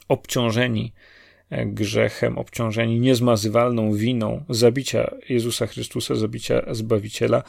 obciążeni 0.07 0.93
grzechem, 1.51 2.37
obciążeni 2.37 2.99
niezmazywalną 2.99 3.93
winą 3.93 4.43
zabicia 4.49 5.11
Jezusa 5.29 5.67
Chrystusa, 5.67 6.15
zabicia 6.15 6.61
Zbawiciela, 6.71 7.43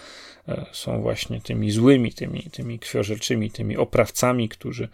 są 0.73 1.03
właśnie 1.03 1.41
tymi 1.41 1.71
złymi, 1.71 2.13
tymi, 2.13 2.43
tymi 2.43 2.79
krwiożerczymi, 2.79 3.51
tymi 3.51 3.77
oprawcami, 3.77 4.49
którzy 4.49 4.89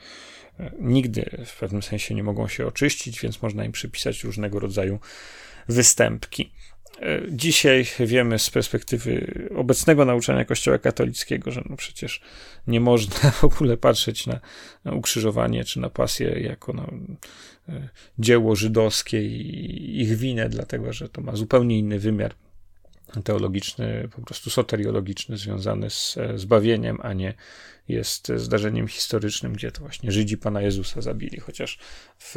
e, 0.61 0.71
nigdy 0.81 1.31
w 1.47 1.59
pewnym 1.59 1.83
sensie 1.83 2.15
nie 2.15 2.23
mogą 2.23 2.49
się 2.49 2.67
oczyścić, 2.67 3.21
więc 3.21 3.43
można 3.43 3.65
im 3.65 3.73
przypisać 3.73 4.25
różnego 4.25 4.61
rodzaju 4.61 4.99
występki. 5.69 6.51
E, 7.03 7.23
dzisiaj 7.29 7.87
wiemy 8.01 8.39
z 8.39 8.51
perspektywy 8.51 9.33
obecnego 9.57 10.05
nauczania 10.05 10.45
Kościoła 10.45 10.79
katolickiego, 10.79 11.51
że 11.51 11.63
no 11.71 11.77
przecież 11.77 12.21
nie 12.67 12.81
można 12.81 13.31
w 13.41 13.45
ogóle 13.45 13.77
patrzeć 13.77 14.27
na, 14.27 14.41
na 14.85 14.93
ukrzyżowanie 14.93 15.65
czy 15.65 15.81
na 15.81 15.91
pasję 15.91 16.41
jako 16.41 16.73
na 16.73 16.91
e, 17.69 17.89
dzieło 18.19 18.57
żydowskie 18.57 19.23
i 19.23 20.01
ich 20.01 20.17
winę, 20.17 20.49
dlatego 20.49 20.93
że 20.93 21.09
to 21.09 21.21
ma 21.21 21.37
zupełnie 21.37 21.79
inny 21.79 21.99
wymiar 21.99 22.35
teologiczny, 23.25 24.09
po 24.17 24.23
prostu 24.23 24.51
soteriologiczny, 24.51 25.37
związany 25.37 25.91
z 25.91 26.19
zbawieniem, 26.35 26.99
a 27.03 27.13
nie 27.13 27.35
jest 27.89 28.33
zdarzeniem 28.37 28.89
historycznym, 28.89 29.53
gdzie 29.53 29.73
to 29.73 29.81
właśnie 29.81 30.13
Żydzi 30.13 30.39
Pana 30.39 30.63
Jezusa 30.63 31.01
zabili, 31.01 31.41
chociaż 31.41 31.79
w 32.19 32.35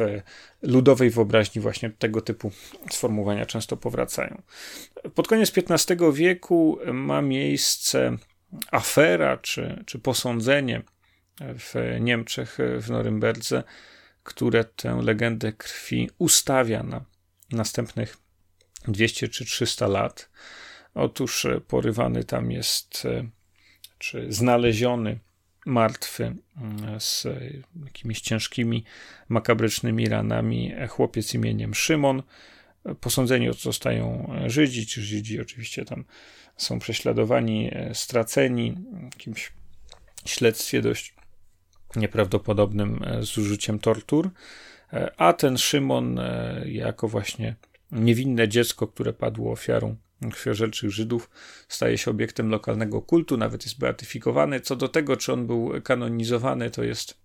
ludowej 0.62 1.10
wyobraźni 1.10 1.62
właśnie 1.62 1.90
tego 1.90 2.20
typu 2.20 2.52
sformułowania 2.90 3.46
często 3.46 3.76
powracają. 3.76 4.42
Pod 5.14 5.28
koniec 5.28 5.52
XV 5.56 6.12
wieku 6.12 6.78
ma 6.92 7.22
miejsce 7.22 8.16
afera 8.70 9.36
czy, 9.36 9.84
czy 9.86 9.98
posądzenie 9.98 10.82
w 11.40 11.96
Niemczech, 12.00 12.58
w 12.80 12.90
Norymberdze, 12.90 13.62
które 14.22 14.64
tę 14.64 15.00
legendę 15.02 15.52
krwi 15.52 16.10
ustawia 16.18 16.82
na 16.82 17.04
następnych 17.52 18.16
200 18.88 19.28
czy 19.28 19.44
300 19.44 19.86
lat. 19.86 20.30
Otóż 20.94 21.46
porywany 21.68 22.24
tam 22.24 22.50
jest, 22.50 23.08
czy 23.98 24.32
znaleziony 24.32 25.18
martwy 25.66 26.24
mm, 26.56 27.00
z 27.00 27.26
jakimiś 27.84 28.20
ciężkimi, 28.20 28.84
makabrycznymi 29.28 30.08
ranami 30.08 30.72
chłopiec 30.88 31.34
imieniem 31.34 31.74
Szymon. 31.74 32.22
Posądzeni 33.00 33.48
zostają 33.58 34.32
Żydzi, 34.46 34.86
czy 34.86 35.02
Żydzi 35.02 35.40
oczywiście 35.40 35.84
tam 35.84 36.04
są 36.56 36.78
prześladowani, 36.78 37.70
straceni 37.92 38.72
w 39.10 39.14
jakimś 39.14 39.52
śledztwie 40.24 40.82
dość 40.82 41.14
nieprawdopodobnym 41.96 43.04
z 43.20 43.38
użyciem 43.38 43.78
tortur, 43.78 44.30
a 45.16 45.32
ten 45.32 45.58
Szymon 45.58 46.20
jako 46.64 47.08
właśnie 47.08 47.56
niewinne 47.92 48.48
dziecko, 48.48 48.86
które 48.86 49.12
padło 49.12 49.52
ofiarą 49.52 49.96
krwiożerczych 50.32 50.90
Żydów, 50.90 51.30
staje 51.68 51.98
się 51.98 52.10
obiektem 52.10 52.48
lokalnego 52.48 53.02
kultu, 53.02 53.36
nawet 53.36 53.64
jest 53.64 53.78
beatyfikowany. 53.78 54.60
Co 54.60 54.76
do 54.76 54.88
tego, 54.88 55.16
czy 55.16 55.32
on 55.32 55.46
był 55.46 55.72
kanonizowany, 55.82 56.70
to 56.70 56.82
jest 56.82 57.20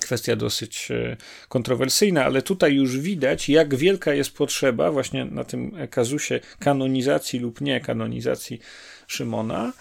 kwestia 0.00 0.36
dosyć 0.36 0.90
e, 0.90 1.16
kontrowersyjna, 1.48 2.24
ale 2.24 2.42
tutaj 2.42 2.74
już 2.74 2.98
widać, 2.98 3.48
jak 3.48 3.74
wielka 3.74 4.14
jest 4.14 4.30
potrzeba 4.30 4.92
właśnie 4.92 5.24
na 5.24 5.44
tym 5.44 5.88
kazusie 5.90 6.40
kanonizacji 6.58 7.38
lub 7.38 7.60
nie 7.60 7.80
kanonizacji 7.80 8.60
Szymona 9.06 9.72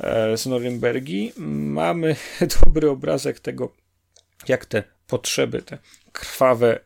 e, 0.00 0.36
z 0.36 0.46
Norymbergi. 0.46 1.32
Mamy 1.36 2.16
dobry 2.64 2.90
obrazek 2.90 3.40
tego, 3.40 3.72
jak 4.48 4.66
te 4.66 4.82
potrzeby, 5.06 5.62
te 5.62 5.78
krwawe 6.12 6.80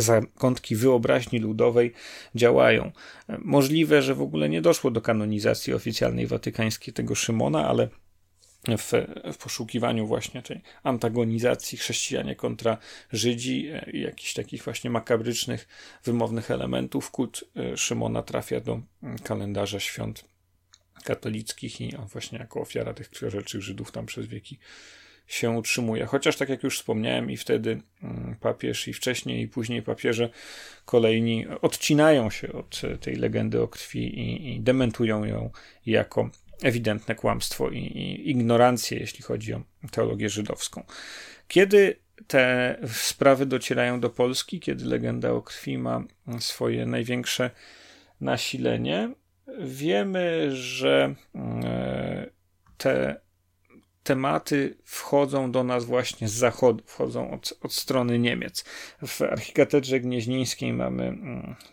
zakątki 0.00 0.76
wyobraźni 0.76 1.38
ludowej 1.38 1.92
działają. 2.34 2.92
Możliwe, 3.38 4.02
że 4.02 4.14
w 4.14 4.22
ogóle 4.22 4.48
nie 4.48 4.62
doszło 4.62 4.90
do 4.90 5.00
kanonizacji 5.00 5.74
oficjalnej 5.74 6.26
watykańskiej 6.26 6.94
tego 6.94 7.14
Szymona, 7.14 7.68
ale 7.68 7.88
w, 8.78 8.92
w, 9.32 9.36
poszukiwaniu 9.36 10.06
właśnie 10.06 10.42
tej 10.42 10.60
antagonizacji 10.82 11.78
chrześcijanie 11.78 12.36
kontra 12.36 12.78
Żydzi, 13.12 13.68
e, 13.68 13.90
jakichś 13.92 14.34
takich 14.34 14.64
właśnie 14.64 14.90
makabrycznych, 14.90 15.68
wymownych 16.04 16.50
elementów, 16.50 17.10
kult 17.10 17.44
e, 17.56 17.76
Szymona 17.76 18.22
trafia 18.22 18.60
do 18.60 18.80
kalendarza 19.24 19.80
świąt 19.80 20.24
katolickich 21.04 21.80
i 21.80 21.96
on 21.96 22.06
właśnie 22.06 22.38
jako 22.38 22.60
ofiara 22.60 22.94
tych 22.94 23.10
krwiożerczych 23.10 23.62
Żydów 23.62 23.92
tam 23.92 24.06
przez 24.06 24.26
wieki 24.26 24.58
się 25.28 25.50
utrzymuje. 25.50 26.06
Chociaż, 26.06 26.36
tak 26.36 26.48
jak 26.48 26.62
już 26.62 26.78
wspomniałem, 26.78 27.30
i 27.30 27.36
wtedy 27.36 27.80
mm, 28.02 28.36
papież, 28.40 28.88
i 28.88 28.92
wcześniej, 28.92 29.42
i 29.42 29.48
później 29.48 29.82
papieże 29.82 30.30
kolejni 30.84 31.46
odcinają 31.62 32.30
się 32.30 32.52
od 32.52 32.82
tej 33.00 33.16
legendy 33.16 33.62
o 33.62 33.68
krwi 33.68 34.20
i, 34.20 34.54
i 34.54 34.60
dementują 34.60 35.24
ją 35.24 35.50
jako 35.86 36.30
ewidentne 36.62 37.14
kłamstwo 37.14 37.70
i, 37.70 37.78
i 37.78 38.30
ignorancję, 38.30 38.98
jeśli 38.98 39.22
chodzi 39.22 39.54
o 39.54 39.62
teologię 39.90 40.28
żydowską. 40.28 40.84
Kiedy 41.48 41.96
te 42.26 42.76
sprawy 42.92 43.46
docierają 43.46 44.00
do 44.00 44.10
Polski, 44.10 44.60
kiedy 44.60 44.84
legenda 44.84 45.30
o 45.30 45.42
krwi 45.42 45.78
ma 45.78 46.04
swoje 46.38 46.86
największe 46.86 47.50
nasilenie, 48.20 49.14
wiemy, 49.60 50.56
że 50.56 51.14
e, 51.34 52.30
te 52.78 53.20
tematy 54.08 54.76
wchodzą 54.84 55.52
do 55.52 55.64
nas 55.64 55.84
właśnie 55.84 56.28
z 56.28 56.32
zachodu, 56.32 56.84
wchodzą 56.86 57.30
od, 57.30 57.58
od 57.62 57.72
strony 57.72 58.18
Niemiec. 58.18 58.64
W 59.06 59.22
archikatedrze 59.22 60.00
gnieźnieńskiej 60.00 60.72
mamy 60.72 61.18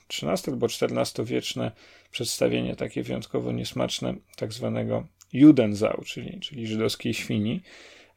13 0.07 0.51
mm, 0.51 0.55
albo 0.55 0.67
14 0.67 1.23
wieczne 1.23 1.71
przedstawienie 2.11 2.75
takie 2.75 3.03
wyjątkowo 3.03 3.51
niesmaczne 3.51 4.15
tak 4.35 4.53
zwanego 4.53 5.07
Judensau, 5.33 6.01
czyli, 6.05 6.39
czyli 6.39 6.67
żydowskiej 6.67 7.13
świni. 7.13 7.61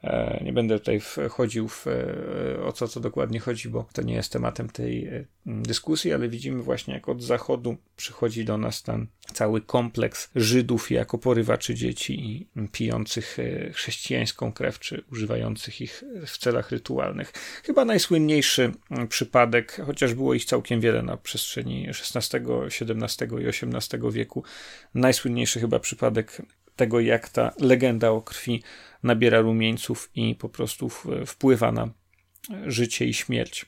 E, 0.03 0.41
nie 0.45 0.53
będę 0.53 0.79
tutaj 0.79 1.01
wchodził 1.01 1.69
w, 1.69 1.87
e, 1.87 2.63
o 2.65 2.73
co, 2.73 2.89
co 2.89 3.01
dokładnie 3.01 3.41
chodzi, 3.41 3.69
bo 3.69 3.89
to 3.93 4.03
nie 4.03 4.15
jest 4.15 4.33
tematem 4.33 4.69
tej 4.69 5.07
e, 5.07 5.25
dyskusji, 5.47 6.13
ale 6.13 6.29
widzimy 6.29 6.63
właśnie, 6.63 6.95
jak 6.95 7.09
od 7.09 7.23
zachodu 7.23 7.77
przychodzi 7.97 8.45
do 8.45 8.59
nas 8.59 8.83
ten 8.83 9.07
cały 9.33 9.61
kompleks 9.61 10.31
Żydów 10.37 10.91
jako 10.91 11.19
porywaczy 11.19 11.75
dzieci 11.75 12.27
i 12.27 12.47
pijących 12.73 13.37
chrześcijańską 13.73 14.53
krew, 14.53 14.79
czy 14.79 15.05
używających 15.13 15.81
ich 15.81 16.05
w 16.27 16.39
celach 16.39 16.71
rytualnych. 16.71 17.33
Chyba 17.65 17.85
najsłynniejszy 17.85 18.73
przypadek, 19.09 19.81
chociaż 19.87 20.15
było 20.15 20.35
ich 20.35 20.45
całkiem 20.45 20.81
wiele 20.81 21.03
na 21.03 21.17
przestrzeni 21.17 21.89
XVI, 21.89 22.39
XVII 22.67 23.43
i 23.43 23.49
XVIII 23.49 24.13
wieku, 24.13 24.45
najsłynniejszy 24.95 25.61
chyba 25.61 25.79
przypadek 25.79 26.43
tego, 26.79 27.01
jak 27.01 27.29
ta 27.29 27.53
legenda 27.61 28.11
o 28.11 28.23
krwi 28.23 28.63
nabiera 29.03 29.41
rumieńców 29.41 30.11
i 30.15 30.35
po 30.35 30.49
prostu 30.49 30.89
wpływa 31.27 31.73
na 31.73 31.89
życie 32.67 33.05
i 33.05 33.15
śmierć 33.15 33.67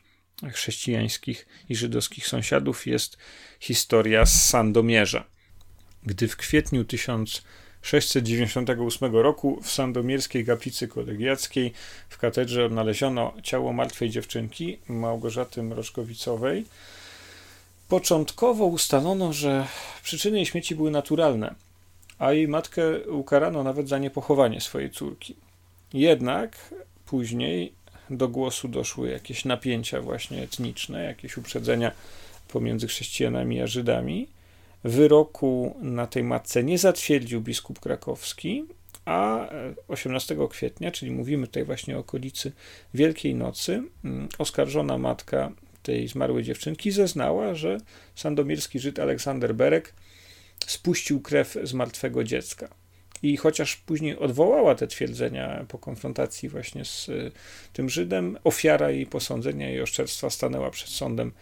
chrześcijańskich 0.52 1.46
i 1.68 1.76
żydowskich 1.76 2.26
sąsiadów, 2.26 2.86
jest 2.86 3.16
historia 3.60 4.26
z 4.26 4.44
Sandomierza. 4.44 5.24
Gdy 6.02 6.28
w 6.28 6.36
kwietniu 6.36 6.84
1698 6.84 9.16
roku 9.16 9.60
w 9.62 9.70
sandomierskiej 9.70 10.46
kaplicy 10.46 10.88
kolegiackiej 10.88 11.72
w 12.08 12.18
katedrze 12.18 12.64
odnaleziono 12.64 13.34
ciało 13.42 13.72
martwej 13.72 14.10
dziewczynki 14.10 14.78
Małgorzaty 14.88 15.62
Mroczkowicowej, 15.62 16.64
początkowo 17.88 18.66
ustalono, 18.66 19.32
że 19.32 19.66
przyczyny 20.02 20.46
śmierci 20.46 20.74
były 20.74 20.90
naturalne– 20.90 21.54
a 22.20 22.32
jej 22.32 22.48
matkę 22.48 23.00
ukarano 23.08 23.62
nawet 23.64 23.88
za 23.88 23.98
niepochowanie 23.98 24.60
swojej 24.60 24.90
córki. 24.90 25.36
Jednak 25.92 26.74
później 27.06 27.72
do 28.10 28.28
głosu 28.28 28.68
doszły 28.68 29.10
jakieś 29.10 29.44
napięcia 29.44 30.00
właśnie 30.00 30.42
etniczne, 30.42 31.04
jakieś 31.04 31.36
uprzedzenia 31.36 31.92
pomiędzy 32.48 32.86
chrześcijanami 32.86 33.60
a 33.60 33.66
Żydami. 33.66 34.28
Wyroku 34.84 35.76
na 35.80 36.06
tej 36.06 36.24
matce 36.24 36.64
nie 36.64 36.78
zatwierdził 36.78 37.40
biskup 37.40 37.80
krakowski, 37.80 38.64
a 39.04 39.48
18 39.88 40.36
kwietnia, 40.50 40.90
czyli 40.90 41.10
mówimy 41.10 41.46
tutaj 41.46 41.64
właśnie 41.64 41.96
o 41.96 42.00
okolicy 42.00 42.52
Wielkiej 42.94 43.34
Nocy, 43.34 43.82
mm, 44.04 44.28
oskarżona 44.38 44.98
matka 44.98 45.52
tej 45.82 46.08
zmarłej 46.08 46.44
dziewczynki 46.44 46.90
zeznała, 46.90 47.54
że 47.54 47.78
sandomierski 48.14 48.80
Żyd 48.80 48.98
Aleksander 48.98 49.54
Berek 49.54 49.94
spuścił 50.66 51.20
krew 51.20 51.56
z 51.62 51.72
martwego 51.72 52.24
dziecka. 52.24 52.68
I 53.22 53.36
chociaż 53.36 53.76
później 53.76 54.18
odwołała 54.18 54.74
te 54.74 54.86
twierdzenia 54.86 55.64
po 55.68 55.78
konfrontacji 55.78 56.48
właśnie 56.48 56.84
z 56.84 57.08
y, 57.08 57.32
tym 57.72 57.90
Żydem, 57.90 58.38
ofiara 58.44 58.90
jej 58.90 59.06
posądzenia 59.06 59.72
i 59.72 59.80
oszczerstwa 59.80 60.30
stanęła 60.30 60.70
przed 60.70 60.88
sądem 60.88 61.32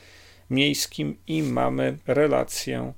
miejskim 0.50 1.16
i 1.26 1.42
mamy 1.42 1.98
relację 2.06 2.92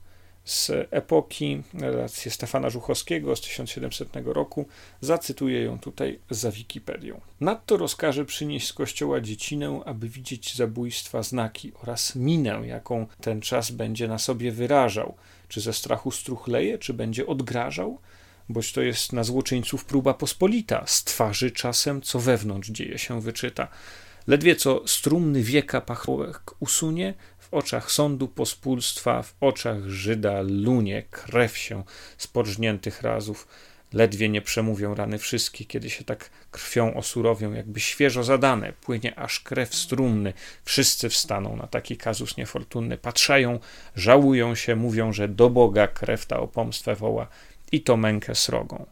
z 0.45 0.71
epoki, 0.91 1.63
relację 1.75 2.31
Stefana 2.31 2.71
Żuchowskiego 2.71 3.37
z 3.37 3.41
1700 3.41 4.09
roku. 4.25 4.67
Zacytuję 5.01 5.63
ją 5.63 5.79
tutaj 5.79 6.19
za 6.31 6.51
Wikipedią. 6.51 7.21
Nadto 7.41 7.77
rozkaże 7.77 8.25
przynieść 8.25 8.67
z 8.67 8.73
kościoła 8.73 9.21
dziecinę, 9.21 9.81
aby 9.85 10.09
widzieć 10.09 10.57
zabójstwa 10.57 11.23
znaki 11.23 11.73
oraz 11.83 12.17
minę, 12.17 12.63
jaką 12.67 13.07
ten 13.21 13.41
czas 13.41 13.71
będzie 13.71 14.09
na 14.09 14.19
sobie 14.19 14.53
wyrażał– 14.53 15.15
czy 15.51 15.61
ze 15.61 15.73
strachu 15.73 16.11
struchleje, 16.11 16.79
czy 16.79 16.95
będzie 16.95 17.27
odgrażał? 17.27 17.99
Boć 18.49 18.73
to 18.73 18.81
jest 18.81 19.13
na 19.13 19.25
złoczyńców 19.25 19.85
próba 19.85 20.15
pospolita, 20.15 20.87
z 20.87 21.05
twarzy 21.05 21.51
czasem, 21.51 22.03
co 22.03 22.21
wewnątrz 22.21 22.71
dzieje 22.71 22.99
się 22.99 23.21
wyczyta. 23.21 23.69
Ledwie 24.27 24.57
co 24.57 24.83
strumny 24.87 25.43
wieka 25.43 25.81
pachłołek 25.81 26.41
usunie, 26.61 27.15
w 27.39 27.55
oczach 27.55 27.93
sądu 27.93 28.29
pospólstwa, 28.29 29.23
w 29.23 29.35
oczach 29.41 29.89
Żyda 29.89 30.41
lunie 30.43 31.03
krew 31.11 31.59
się 31.59 31.83
z 32.19 32.27
podżniętych 32.27 33.03
razów 33.03 33.49
Ledwie 33.93 34.29
nie 34.29 34.43
przemówią 34.43 34.95
rany 34.95 35.19
wszystkie, 35.19 35.65
kiedy 35.65 35.91
się 35.91 36.05
tak 36.05 36.31
krwią 36.51 36.95
osurowią, 36.95 37.53
jakby 37.53 37.81
świeżo 37.81 38.25
zadane, 38.25 38.73
płynie 38.73 39.19
aż 39.19 39.41
krew 39.41 39.75
strumny. 39.75 40.33
Wszyscy 40.65 41.09
wstaną 41.09 41.57
na 41.57 41.67
taki 41.67 41.97
kazus 41.97 42.37
niefortunny, 42.37 42.99
patrzają, 42.99 43.59
żałują 43.97 44.55
się, 44.55 44.77
mówią, 44.77 45.13
że 45.13 45.29
do 45.29 45.51
Boga 45.51 45.87
krew 45.87 46.27
ta 46.27 46.41
o 46.41 46.49
pomstwę 46.49 46.97
woła 46.97 47.27
i 47.73 47.81
to 47.81 47.97
mękę 47.97 48.35
srogą. 48.35 48.87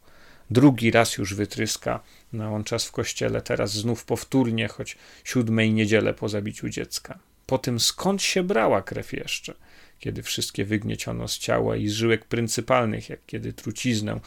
Drugi 0.50 0.90
raz 0.90 1.16
już 1.16 1.34
wytryska 1.34 2.00
na 2.32 2.50
on 2.50 2.64
czas 2.64 2.86
w 2.86 2.92
kościele, 2.92 3.42
teraz 3.42 3.72
znów 3.72 4.04
powtórnie, 4.04 4.68
choć 4.68 4.96
siódmej 5.24 5.72
niedzielę 5.72 6.14
po 6.14 6.28
zabiciu 6.28 6.68
dziecka. 6.68 7.18
Po 7.46 7.58
tym 7.58 7.80
skąd 7.80 8.22
się 8.22 8.42
brała 8.42 8.82
krew 8.82 9.12
jeszcze? 9.12 9.54
Kiedy 9.98 10.22
wszystkie 10.22 10.64
wygnieciono 10.64 11.28
z 11.28 11.38
ciała 11.38 11.76
i 11.76 11.88
z 11.88 11.92
żyłek 11.92 12.24
pryncypalnych, 12.24 13.08
jak 13.08 13.20
kiedy 13.26 13.52
truciznę 13.52 14.20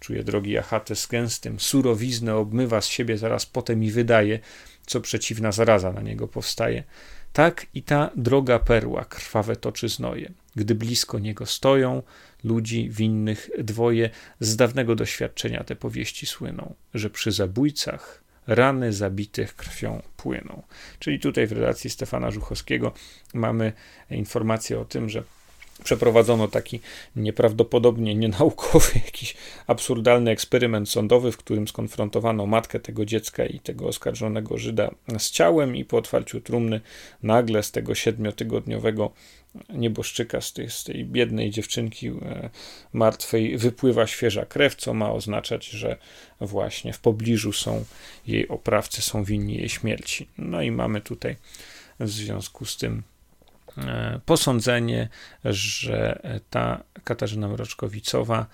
czuje 0.00 0.24
drogi 0.24 0.58
Achate 0.58 0.96
z 0.96 1.06
gęstym, 1.06 1.60
surowiznę 1.60 2.36
obmywa 2.36 2.80
z 2.80 2.86
siebie 2.86 3.18
zaraz 3.18 3.46
potem 3.46 3.84
i 3.84 3.90
wydaje, 3.90 4.38
co 4.86 5.00
przeciwna 5.00 5.52
zaraza 5.52 5.92
na 5.92 6.00
niego 6.00 6.28
powstaje. 6.28 6.84
Tak 7.32 7.66
i 7.74 7.82
ta 7.82 8.10
droga 8.16 8.58
perła 8.58 9.04
krwawe 9.04 9.56
toczy 9.56 9.88
znoje. 9.88 10.32
Gdy 10.56 10.74
blisko 10.74 11.18
niego 11.18 11.46
stoją, 11.46 12.02
ludzi 12.44 12.90
winnych 12.90 13.50
dwoje, 13.58 14.10
z 14.40 14.56
dawnego 14.56 14.94
doświadczenia 14.94 15.64
te 15.64 15.76
powieści 15.76 16.26
słyną, 16.26 16.74
że 16.94 17.10
przy 17.10 17.32
zabójcach 17.32 18.25
rany 18.46 18.92
zabitych 18.92 19.56
krwią 19.56 20.02
płyną. 20.16 20.62
Czyli 20.98 21.20
tutaj 21.20 21.46
w 21.46 21.52
relacji 21.52 21.90
Stefana 21.90 22.30
Żuchowskiego 22.30 22.92
mamy 23.34 23.72
informację 24.10 24.80
o 24.80 24.84
tym, 24.84 25.08
że 25.08 25.22
przeprowadzono 25.84 26.48
taki 26.48 26.80
nieprawdopodobnie 27.16 28.14
nienaukowy, 28.14 28.90
jakiś 29.06 29.36
absurdalny 29.66 30.30
eksperyment 30.30 30.90
sądowy, 30.90 31.32
w 31.32 31.36
którym 31.36 31.68
skonfrontowano 31.68 32.46
matkę 32.46 32.80
tego 32.80 33.04
dziecka 33.04 33.46
i 33.46 33.60
tego 33.60 33.86
oskarżonego 33.88 34.58
Żyda 34.58 34.90
z 35.18 35.30
ciałem 35.30 35.76
i 35.76 35.84
po 35.84 35.96
otwarciu 35.96 36.40
trumny 36.40 36.80
nagle 37.22 37.62
z 37.62 37.72
tego 37.72 37.94
siedmiotygodniowego 37.94 39.12
nieboszczyka, 39.68 40.40
z 40.40 40.52
tej, 40.52 40.70
z 40.70 40.84
tej 40.84 41.04
biednej 41.04 41.50
dziewczynki 41.50 42.08
e, 42.08 42.50
martwej 42.92 43.58
wypływa 43.58 44.06
świeża 44.06 44.46
krew, 44.46 44.74
co 44.74 44.94
ma 44.94 45.12
oznaczać, 45.12 45.66
że 45.66 45.96
właśnie 46.40 46.92
w 46.92 47.00
pobliżu 47.00 47.52
są 47.52 47.84
jej 48.26 48.48
oprawcy, 48.48 49.02
są 49.02 49.24
winni 49.24 49.56
jej 49.56 49.68
śmierci. 49.68 50.28
No 50.38 50.62
i 50.62 50.70
mamy 50.70 51.00
tutaj 51.00 51.36
w 52.00 52.08
związku 52.08 52.64
z 52.64 52.76
tym 52.76 53.02
e, 53.78 54.20
posądzenie, 54.26 55.08
że 55.44 56.20
ta 56.50 56.82
Katarzyna 57.04 57.48
Mroczkowicowa 57.48 58.46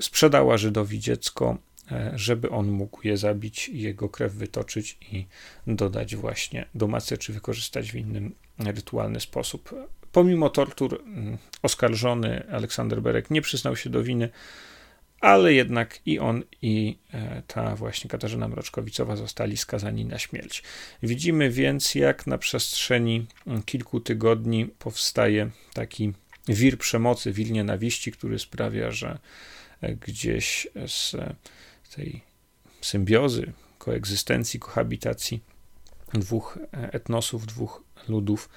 sprzedała 0.00 0.56
Żydowi 0.56 1.00
dziecko, 1.00 1.58
e, 1.92 2.12
żeby 2.14 2.50
on 2.50 2.68
mógł 2.68 3.06
je 3.08 3.16
zabić, 3.16 3.68
jego 3.68 4.08
krew 4.08 4.32
wytoczyć 4.32 4.98
i 5.12 5.26
dodać 5.66 6.16
właśnie 6.16 6.66
do 6.74 6.88
macy, 6.88 7.18
czy 7.18 7.32
wykorzystać 7.32 7.92
w 7.92 7.94
innym 7.94 8.34
rytualny 8.58 9.20
sposób. 9.20 9.74
Pomimo 10.12 10.50
tortur 10.50 11.02
mm, 11.04 11.38
oskarżony 11.62 12.46
Aleksander 12.52 13.02
Berek 13.02 13.30
nie 13.30 13.42
przyznał 13.42 13.76
się 13.76 13.90
do 13.90 14.02
winy, 14.02 14.28
ale 15.20 15.52
jednak 15.54 16.00
i 16.06 16.18
on, 16.18 16.42
i 16.62 16.98
e, 17.12 17.42
ta 17.46 17.76
właśnie 17.76 18.10
Katarzyna 18.10 18.48
Mroczkowicowa 18.48 19.16
zostali 19.16 19.56
skazani 19.56 20.04
na 20.04 20.18
śmierć. 20.18 20.62
Widzimy 21.02 21.50
więc, 21.50 21.94
jak 21.94 22.26
na 22.26 22.38
przestrzeni 22.38 23.26
mm, 23.46 23.62
kilku 23.62 24.00
tygodni 24.00 24.66
powstaje 24.66 25.50
taki 25.74 26.12
wir 26.48 26.78
przemocy, 26.78 27.32
wir 27.32 27.50
nienawiści, 27.50 28.12
który 28.12 28.38
sprawia, 28.38 28.90
że 28.90 29.18
e, 29.80 29.94
gdzieś 29.94 30.68
z 30.86 31.16
tej 31.94 32.20
symbiozy 32.80 33.52
koegzystencji, 33.78 34.60
kohabitacji 34.60 35.40
dwóch 36.14 36.58
etnosów, 36.72 37.46
dwóch 37.46 37.82
ludów 38.08 38.48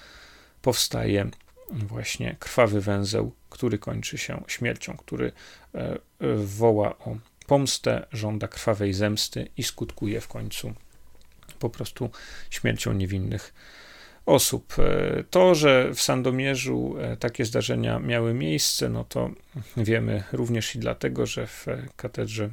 powstaje 0.64 1.30
właśnie 1.72 2.36
krwawy 2.40 2.82
węzeł, 2.82 3.32
który 3.50 3.78
kończy 3.78 4.18
się 4.18 4.44
śmiercią, 4.48 4.98
który 4.98 5.32
e, 5.76 5.98
woła 6.36 6.98
o 6.98 7.18
pomstę, 7.48 8.06
żąda 8.12 8.48
krwawej 8.48 8.94
zemsty 8.94 9.50
i 9.58 9.64
skutkuje 9.64 10.22
w 10.22 10.28
końcu 10.28 10.74
po 11.60 11.70
prostu 11.70 12.10
śmiercią 12.50 12.94
niewinnych 12.94 13.54
osób. 14.26 14.76
E, 14.80 15.24
to, 15.30 15.56
że 15.56 15.94
w 15.94 16.02
Sandomierzu 16.02 16.96
e, 17.00 17.18
takie 17.18 17.46
zdarzenia 17.46 18.00
miały 18.00 18.34
miejsce, 18.34 18.90
no 18.90 19.04
to 19.04 19.30
wiemy 19.78 20.24
również 20.32 20.76
i 20.76 20.80
dlatego, 20.80 21.26
że 21.26 21.48
w 21.48 21.66
katedrze 21.96 22.50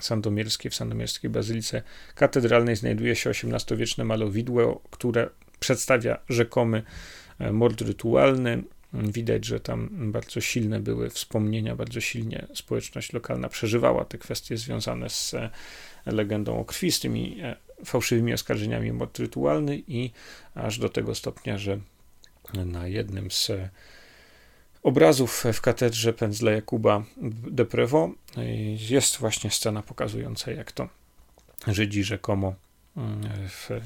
sandomierskiej, 0.00 0.70
w 0.70 0.74
sandomierskiej 0.74 1.30
bazylice 1.30 1.82
katedralnej 2.14 2.76
znajduje 2.76 3.16
się 3.16 3.30
XVIII-wieczne 3.30 4.04
malowidło, 4.04 4.82
które 4.90 5.30
przedstawia 5.60 6.18
rzekomy 6.28 6.78
e, 6.78 6.84
mord 7.38 7.80
rytualny. 7.80 8.62
Widać, 8.92 9.44
że 9.44 9.60
tam 9.60 9.88
bardzo 10.12 10.40
silne 10.40 10.80
były 10.80 11.10
wspomnienia, 11.10 11.76
bardzo 11.76 12.00
silnie 12.00 12.46
społeczność 12.54 13.12
lokalna 13.12 13.48
przeżywała 13.48 14.04
te 14.04 14.18
kwestie 14.18 14.56
związane 14.56 15.10
z 15.10 15.34
legendą 16.06 16.58
o 16.58 16.64
krwi, 16.64 16.92
z 16.92 17.00
tymi 17.00 17.36
fałszywymi 17.84 18.32
oskarżeniami 18.32 18.92
mord 18.92 19.18
rytualny 19.18 19.82
i 19.88 20.10
aż 20.54 20.78
do 20.78 20.88
tego 20.88 21.14
stopnia, 21.14 21.58
że 21.58 21.78
na 22.54 22.88
jednym 22.88 23.30
z 23.30 23.50
obrazów 24.82 25.44
w 25.52 25.60
katedrze 25.60 26.12
pędzla 26.12 26.50
Jakuba 26.50 27.04
de 27.50 27.64
Prevot 27.64 28.10
jest 28.90 29.16
właśnie 29.16 29.50
scena 29.50 29.82
pokazująca, 29.82 30.50
jak 30.50 30.72
to 30.72 30.88
Żydzi 31.66 32.04
rzekomo 32.04 32.54
mm, 32.96 33.48
w, 33.48 33.70
e, 33.70 33.80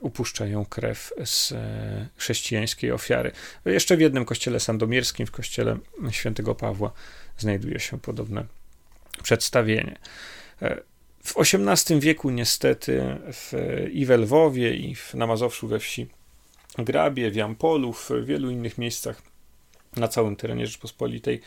upuszczają 0.00 0.64
krew 0.64 1.12
z 1.24 1.52
e, 1.52 2.08
chrześcijańskiej 2.16 2.92
ofiary. 2.92 3.32
Jeszcze 3.64 3.96
w 3.96 4.00
jednym 4.00 4.24
kościele 4.24 4.60
sandomierskim, 4.60 5.26
w 5.26 5.30
kościele 5.30 5.78
świętego 6.10 6.54
Pawła, 6.54 6.92
znajduje 7.38 7.80
się 7.80 8.00
podobne 8.00 8.44
przedstawienie. 9.22 9.98
E, 10.62 10.80
w 11.24 11.34
XVIII 11.36 12.00
wieku 12.00 12.30
niestety 12.30 13.16
w, 13.32 13.52
i 13.92 14.06
we 14.06 14.16
Lwowie, 14.16 14.76
i 14.76 14.94
w, 14.94 15.14
na 15.14 15.26
Mazowszu 15.26 15.68
we 15.68 15.78
wsi 15.78 16.06
Grabie, 16.78 17.30
w 17.30 17.36
Jampolu, 17.36 17.92
w 17.92 18.10
wielu 18.24 18.50
innych 18.50 18.78
miejscach 18.78 19.22
na 19.96 20.08
całym 20.08 20.36
terenie 20.36 20.66
Rzeczpospolitej 20.66 21.40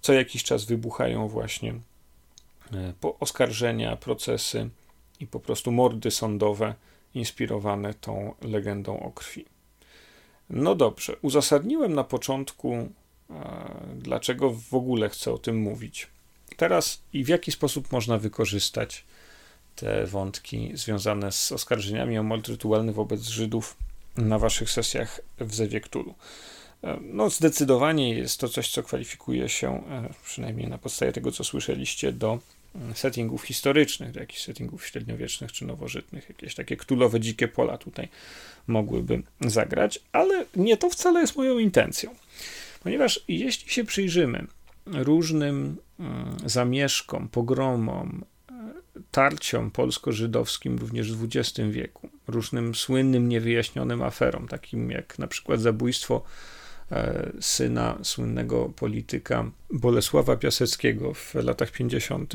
co 0.00 0.12
jakiś 0.12 0.44
czas 0.44 0.64
wybuchają 0.64 1.28
właśnie 1.28 1.74
e, 2.72 2.92
oskarżenia, 3.20 3.96
procesy 3.96 4.70
i 5.20 5.26
po 5.26 5.40
prostu 5.40 5.72
mordy 5.72 6.10
sądowe 6.10 6.74
inspirowane 7.14 7.94
tą 7.94 8.34
legendą 8.42 9.00
o 9.00 9.10
krwi. 9.10 9.44
No 10.50 10.74
dobrze, 10.74 11.16
uzasadniłem 11.22 11.94
na 11.94 12.04
początku, 12.04 12.74
e, 12.74 12.88
dlaczego 13.94 14.50
w 14.50 14.74
ogóle 14.74 15.08
chcę 15.08 15.32
o 15.32 15.38
tym 15.38 15.56
mówić. 15.56 16.06
Teraz 16.56 17.02
i 17.12 17.24
w 17.24 17.28
jaki 17.28 17.52
sposób 17.52 17.92
można 17.92 18.18
wykorzystać 18.18 19.04
te 19.76 20.06
wątki 20.06 20.70
związane 20.74 21.32
z 21.32 21.52
oskarżeniami 21.52 22.18
o 22.18 22.22
mord 22.22 22.48
rytualny 22.48 22.92
wobec 22.92 23.22
Żydów 23.22 23.76
na 24.16 24.38
waszych 24.38 24.70
sesjach 24.70 25.20
w 25.40 25.54
Zewie 25.54 25.80
Ktulu. 25.80 26.14
E, 26.84 26.98
no, 27.02 27.30
zdecydowanie 27.30 28.14
jest 28.14 28.40
to 28.40 28.48
coś, 28.48 28.70
co 28.70 28.82
kwalifikuje 28.82 29.48
się, 29.48 29.84
e, 29.90 30.08
przynajmniej 30.24 30.68
na 30.68 30.78
podstawie 30.78 31.12
tego, 31.12 31.32
co 31.32 31.44
słyszeliście, 31.44 32.12
do 32.12 32.38
settingów 32.94 33.42
historycznych, 33.42 34.10
do 34.10 34.20
jakichś 34.20 34.42
settingów 34.42 34.86
średniowiecznych 34.86 35.52
czy 35.52 35.64
nowożytnych. 35.64 36.28
Jakieś 36.28 36.54
takie 36.54 36.76
ktulowe 36.76 37.20
dzikie 37.20 37.48
pola 37.48 37.78
tutaj 37.78 38.08
mogłyby 38.66 39.22
zagrać, 39.40 40.00
ale 40.12 40.44
nie 40.56 40.76
to 40.76 40.90
wcale 40.90 41.20
jest 41.20 41.36
moją 41.36 41.58
intencją. 41.58 42.14
Ponieważ 42.82 43.24
jeśli 43.28 43.70
się 43.70 43.84
przyjrzymy 43.84 44.46
różnym 44.86 45.76
mm, 46.00 46.36
zamieszkom, 46.46 47.28
pogromom, 47.28 48.24
e, 48.50 48.52
tarciom 49.10 49.70
polsko-żydowskim 49.70 50.78
również 50.78 51.12
w 51.12 51.24
XX 51.24 51.68
wieku, 51.70 52.08
różnym 52.26 52.74
słynnym, 52.74 53.28
niewyjaśnionym 53.28 54.02
aferom, 54.02 54.48
takim 54.48 54.90
jak 54.90 55.18
na 55.18 55.26
przykład 55.26 55.60
zabójstwo 55.60 56.22
syna 57.40 57.98
słynnego 58.02 58.68
polityka 58.76 59.50
Bolesława 59.70 60.36
Piaseckiego 60.36 61.14
w 61.14 61.34
latach 61.34 61.70
50., 61.70 62.32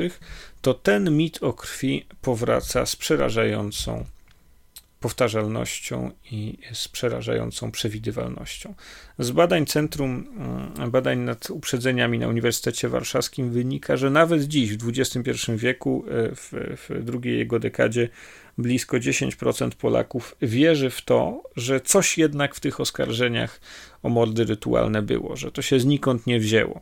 to 0.61 0.73
ten 0.73 1.17
mit 1.17 1.43
o 1.43 1.53
krwi 1.53 2.05
powraca 2.21 2.85
z 2.85 2.95
przerażającą 2.95 4.05
powtarzalnością 5.05 6.11
i 6.31 6.57
z 6.73 6.87
przerażającą 6.87 7.71
przewidywalnością. 7.71 8.73
Z 9.19 9.31
badań 9.31 9.65
Centrum 9.65 10.27
mm, 10.77 10.91
Badań 10.91 11.19
nad 11.19 11.49
Uprzedzeniami 11.49 12.19
na 12.19 12.27
Uniwersytecie 12.27 12.89
Warszawskim 12.89 13.49
wynika, 13.49 13.97
że 13.97 14.09
nawet 14.09 14.43
dziś, 14.43 14.77
w 14.77 14.89
XXI 14.89 15.31
wieku, 15.55 16.05
e, 16.07 16.35
w, 16.35 16.51
w 16.89 17.03
drugiej 17.03 17.37
jego 17.37 17.59
dekadzie, 17.59 18.09
blisko 18.57 18.97
10% 18.97 19.71
Polaków 19.71 20.35
wierzy 20.41 20.89
w 20.89 21.01
to, 21.01 21.43
że 21.55 21.81
coś 21.81 22.17
jednak 22.17 22.55
w 22.55 22.59
tych 22.59 22.79
oskarżeniach 22.79 23.59
o 24.03 24.09
mordy 24.09 24.43
rytualne 24.43 25.01
było, 25.01 25.35
że 25.35 25.51
to 25.51 25.61
się 25.61 25.79
znikąd 25.79 26.27
nie 26.27 26.39
wzięło. 26.39 26.81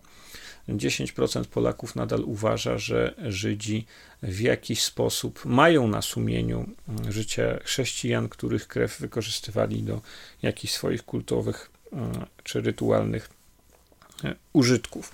10% 0.69 1.45
Polaków 1.45 1.95
nadal 1.95 2.24
uważa, 2.24 2.78
że 2.78 3.13
Żydzi 3.28 3.86
w 4.24 4.39
jakiś 4.39 4.84
sposób 4.84 5.45
mają 5.45 5.88
na 5.88 6.01
sumieniu 6.01 6.69
życie 7.09 7.59
chrześcijan, 7.63 8.30
których 8.30 8.67
krew 8.67 8.99
wykorzystywali 8.99 9.84
do 9.84 10.01
jakichś 10.41 10.74
swoich 10.74 11.03
kultowych 11.03 11.71
mm, 11.91 12.26
czy 12.43 12.61
rytualnych 12.61 13.30
e, 14.24 14.36
użytków. 14.53 15.13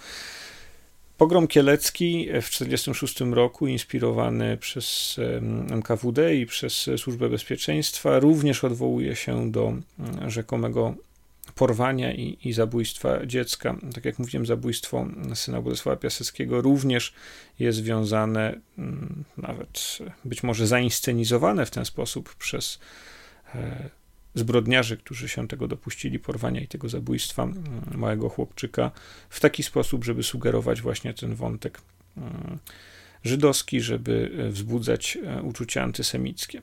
Pogrom 1.20 1.47
kielecki 1.47 2.26
w 2.26 2.49
1946 2.49 3.22
roku, 3.32 3.67
inspirowany 3.67 4.57
przez 4.57 5.20
NKWD 5.72 6.36
i 6.36 6.45
przez 6.45 6.89
Służbę 6.97 7.30
Bezpieczeństwa, 7.30 8.20
również 8.20 8.63
odwołuje 8.63 9.15
się 9.15 9.51
do 9.51 9.74
rzekomego 10.28 10.95
porwania 11.55 12.13
i, 12.13 12.38
i 12.43 12.53
zabójstwa 12.53 13.26
dziecka. 13.26 13.76
Tak 13.93 14.05
jak 14.05 14.20
mówiłem, 14.20 14.45
zabójstwo 14.45 15.07
syna 15.34 15.61
Bolesława 15.61 15.97
Piaseckiego 15.97 16.61
również 16.61 17.13
jest 17.59 17.78
związane, 17.78 18.59
nawet 19.38 19.97
być 20.26 20.43
może 20.43 20.67
zainscenizowane 20.67 21.65
w 21.65 21.72
ten 21.72 21.86
sposób 21.86 22.36
przez 22.36 22.80
e, 23.55 23.89
zbrodniarzy, 24.36 24.97
którzy 24.97 25.30
się 25.30 25.47
tego 25.47 25.67
dopuścili, 25.67 26.19
porwania 26.19 26.61
i 26.61 26.67
tego 26.67 26.89
zabójstwa 26.89 27.43
mm, 27.43 27.63
małego 27.95 28.30
chłopczyka, 28.30 28.91
w 29.30 29.39
taki 29.39 29.63
sposób, 29.63 30.03
żeby 30.03 30.23
sugerować 30.23 30.82
właśnie 30.82 31.13
ten 31.13 31.36
wątek 31.36 31.82
mm, 32.17 32.59
żydowski, 33.23 33.82
żeby 33.82 34.32
e, 34.38 34.49
wzbudzać 34.49 35.17
e, 35.23 35.41
uczucia 35.41 35.84
antysemickie. 35.84 36.61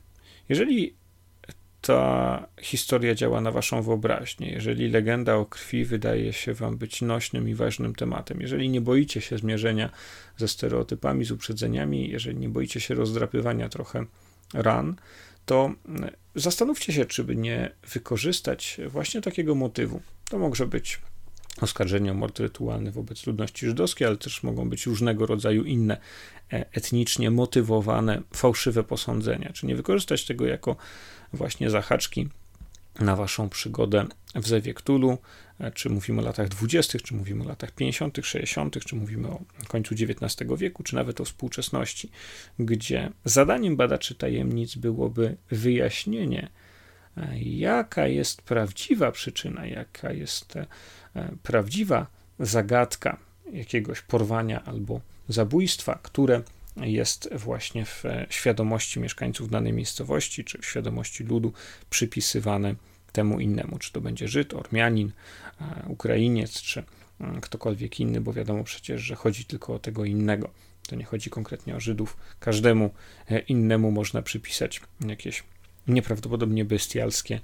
Jeżeli 0.49 0.95
ta 1.87 2.47
historia 2.61 3.15
działa 3.15 3.41
na 3.41 3.51
waszą 3.51 3.83
wyobraźnię, 3.83 4.51
jeżeli 4.51 4.89
legenda 4.89 5.35
o 5.35 5.47
krwi 5.47 5.85
wydaje 5.85 6.33
się 6.33 6.55
wam 6.55 6.79
być 6.79 7.03
nośnym 7.03 7.49
i 7.49 7.55
ważnym 7.55 7.95
tematem, 7.95 8.41
jeżeli 8.41 8.69
nie 8.69 8.81
boicie 8.81 9.21
się 9.21 9.39
zmierzenia 9.39 9.91
ze 10.37 10.49
stereotypami, 10.49 11.25
z 11.25 11.31
uprzedzeniami, 11.31 12.11
jeżeli 12.11 12.37
nie 12.37 12.49
boicie 12.49 12.81
się 12.81 12.95
rozdrapywania 12.95 13.69
trochę 13.69 14.05
ran, 14.55 14.97
to 15.47 15.73
mm, 15.89 16.11
zastanówcie 16.35 16.93
się, 16.93 17.07
czy 17.07 17.25
by 17.25 17.37
nie 17.37 17.71
wykorzystać 17.93 18.81
właśnie 18.89 19.21
takiego 19.21 19.55
motywu. 19.55 20.01
To 20.31 20.39
może 20.39 20.67
być 20.67 21.01
oskarżenie 21.61 22.11
o 22.11 22.15
mord 22.15 22.41
rytualny 22.41 22.93
wobec 22.93 23.27
ludności 23.27 23.67
żydowskiej, 23.67 24.07
ale 24.07 24.17
też 24.17 24.43
mogą 24.43 24.69
być 24.69 24.87
różnego 24.87 25.27
rodzaju 25.27 25.65
inne 25.65 25.97
e, 26.53 26.65
etnicznie 26.73 27.31
motywowane, 27.31 28.23
fałszywe 28.35 28.85
posądzenia. 28.85 29.53
Czy 29.53 29.67
nie 29.67 29.77
wykorzystać 29.77 30.25
tego 30.25 30.47
jako 30.47 30.77
właśnie 31.33 31.71
zahaczki 31.71 32.29
na 33.01 33.17
waszą 33.17 33.49
przygodę 33.49 34.07
w 34.35 34.49
Zewie 34.49 34.75
czy 35.75 35.91
mówimy 35.91 36.21
o 36.21 36.25
latach 36.25 36.49
20., 36.49 36.99
czy 36.99 37.15
mówimy 37.15 37.45
o 37.45 37.49
latach 37.49 37.71
50., 37.71 38.19
60., 38.23 38.85
czy 38.85 38.97
mówimy 38.97 39.29
o 39.29 39.41
końcu 39.69 39.95
XIX 39.95 40.51
wieku, 40.59 40.83
czy 40.83 40.95
nawet 40.95 41.21
o 41.21 41.25
współczesności, 41.25 42.11
gdzie 42.59 43.11
zadaniem 43.25 43.77
badaczy 43.77 44.15
tajemnic 44.15 44.75
byłoby 44.75 45.37
wyjaśnienie, 45.51 46.49
e, 47.17 47.39
jaka 47.39 48.09
jest 48.09 48.43
prawdziwa 48.43 49.13
przyczyna, 49.13 49.67
jaka 49.67 50.13
jest 50.13 50.57
e, 50.57 50.67
prawdziwa 51.43 52.07
zagadka 52.39 53.19
jakiegoś 53.53 54.01
porwania 54.01 54.65
albo 54.65 55.01
zabójstwa, 55.29 55.99
które 56.03 56.43
jest 56.77 57.29
właśnie 57.35 57.85
w 57.85 58.05
świadomości 58.31 59.01
mieszkańców 59.01 59.51
danej 59.51 59.73
miejscowości, 59.73 60.45
czy 60.45 60.59
w 60.59 60.67
świadomości 60.67 61.25
ludu 61.25 61.53
przypisywane 61.91 62.75
temu 63.17 63.41
innemu, 63.41 63.79
czy 63.79 63.93
to 63.93 64.01
będzie 64.01 64.29
Żyd, 64.29 64.55
Ormianin, 64.55 65.13
e, 65.61 65.89
Ukrainiec, 65.89 66.63
czy 66.63 66.83
mm, 67.21 67.41
ktokolwiek 67.41 68.01
inny, 68.01 68.21
bo 68.21 68.33
wiadomo 68.33 68.65
przecież, 68.65 69.03
że 69.03 69.15
chodzi 69.15 69.45
tylko 69.45 69.75
o 69.75 69.79
tego 69.79 70.05
innego. 70.05 70.51
To 70.89 70.97
nie 70.97 71.05
chodzi 71.05 71.31
konkretnie 71.31 71.77
o 71.77 71.81
Żydów. 71.81 72.17
Każdemu 72.41 72.91
e, 73.31 73.39
innemu 73.39 73.91
można 73.91 74.23
przypisać 74.23 74.81
jakieś 75.09 75.45
nieprawdopodobnie 75.89 76.65
bestialskie, 76.65 77.41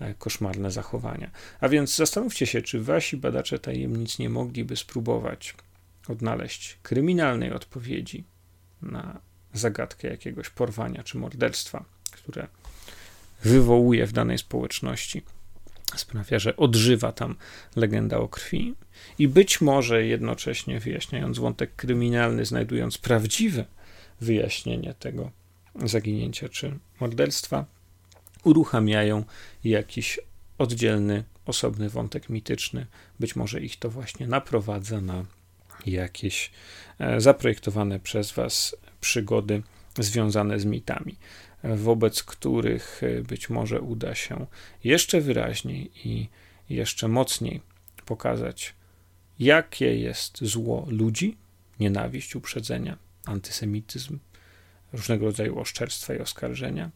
e, 0.00 0.14
koszmarne 0.14 0.70
zachowania. 0.70 1.30
A 1.60 1.68
więc 1.68 1.96
zastanówcie 1.96 2.46
się, 2.46 2.62
czy 2.62 2.80
wasi 2.80 3.16
badacze 3.16 3.58
tajemnic 3.58 4.18
nie 4.18 4.30
mogliby 4.30 4.76
spróbować 4.76 5.54
odnaleźć 6.08 6.78
kryminalnej 6.82 7.52
odpowiedzi 7.52 8.24
na 8.82 9.20
zagadkę 9.52 10.08
jakiegoś 10.08 10.50
porwania 10.50 11.02
czy 11.02 11.18
morderstwa, 11.18 11.84
które 12.12 12.48
wywołuje 13.44 14.06
w 14.06 14.12
danej 14.12 14.38
społeczności, 14.38 15.22
sprawia, 15.96 16.38
że 16.38 16.56
odżywa 16.56 17.12
tam 17.12 17.36
legenda 17.76 18.18
o 18.18 18.28
krwi. 18.28 18.74
I 19.18 19.28
być 19.28 19.60
może 19.60 20.04
jednocześnie 20.04 20.80
wyjaśniając 20.80 21.38
wątek 21.38 21.76
kryminalny, 21.76 22.44
znajdując 22.44 22.98
prawdziwe 22.98 23.64
wyjaśnienie 24.20 24.94
tego 24.94 25.30
zaginięcia 25.84 26.48
czy 26.48 26.78
morderstwa, 27.00 27.64
uruchamiają 28.44 29.24
jakiś 29.64 30.20
oddzielny, 30.58 31.24
osobny 31.46 31.88
wątek 31.88 32.28
mityczny. 32.28 32.86
Być 33.20 33.36
może 33.36 33.60
ich 33.60 33.78
to 33.78 33.90
właśnie 33.90 34.26
naprowadza 34.26 35.00
na 35.00 35.24
jakieś 35.86 36.50
e, 36.98 37.20
zaprojektowane 37.20 38.00
przez 38.00 38.32
Was 38.32 38.76
przygody 39.00 39.62
związane 39.98 40.60
z 40.60 40.64
mitami, 40.64 41.16
wobec 41.64 42.22
których 42.22 43.02
e, 43.02 43.22
być 43.22 43.50
może 43.50 43.80
uda 43.80 44.14
się 44.14 44.46
jeszcze 44.84 45.20
wyraźniej 45.20 45.90
i 46.04 46.28
jeszcze 46.70 47.08
mocniej 47.08 47.60
pokazać, 48.06 48.74
jakie 49.38 49.96
jest 49.96 50.44
zło 50.44 50.86
ludzi, 50.88 51.36
nienawiść, 51.80 52.36
uprzedzenia, 52.36 52.98
antysemityzm, 53.24 54.18
różnego 54.92 55.26
rodzaju 55.26 55.58
oszczerstwa 55.58 56.14
i 56.14 56.18
oskarżenia, 56.18 56.90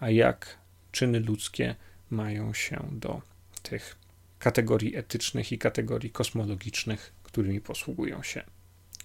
a 0.00 0.10
jak 0.10 0.58
czyny 0.92 1.20
ludzkie 1.20 1.74
mają 2.10 2.54
się 2.54 2.88
do 2.92 3.22
tych 3.62 3.96
kategorii 4.38 4.96
etycznych 4.96 5.52
i 5.52 5.58
kategorii 5.58 6.10
kosmologicznych, 6.10 7.12
którymi 7.22 7.60
posługują 7.60 8.22
się 8.22 8.42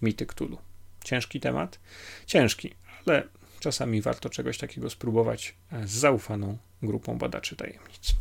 mity 0.02 0.26
Cthulhu. 0.26 0.58
Ciężki 1.04 1.40
temat? 1.40 1.80
Ciężki, 2.26 2.74
ale 3.08 3.24
czasami 3.60 4.02
warto 4.02 4.30
czegoś 4.30 4.58
takiego 4.58 4.90
spróbować 4.90 5.56
z 5.86 5.92
zaufaną 5.92 6.58
grupą 6.82 7.18
badaczy 7.18 7.56
tajemnic. 7.56 8.16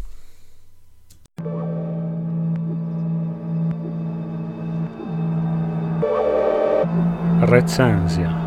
Recenzja. 7.41 8.45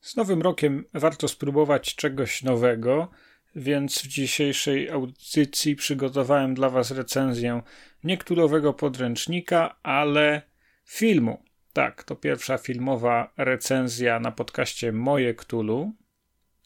Z 0.00 0.16
nowym 0.16 0.42
rokiem 0.42 0.84
warto 0.94 1.28
spróbować 1.28 1.94
czegoś 1.94 2.42
nowego, 2.42 3.10
więc 3.54 4.02
w 4.02 4.06
dzisiejszej 4.06 4.90
audycji 4.90 5.76
przygotowałem 5.76 6.54
dla 6.54 6.70
Was 6.70 6.90
recenzję 6.90 7.62
niektórowego 8.04 8.72
podręcznika, 8.72 9.76
ale 9.82 10.42
filmu. 10.84 11.49
Tak, 11.72 12.04
to 12.04 12.16
pierwsza 12.16 12.58
filmowa 12.58 13.32
recenzja 13.36 14.20
na 14.20 14.32
podcaście 14.32 14.92
Moje 14.92 15.34
Ktulu, 15.34 15.92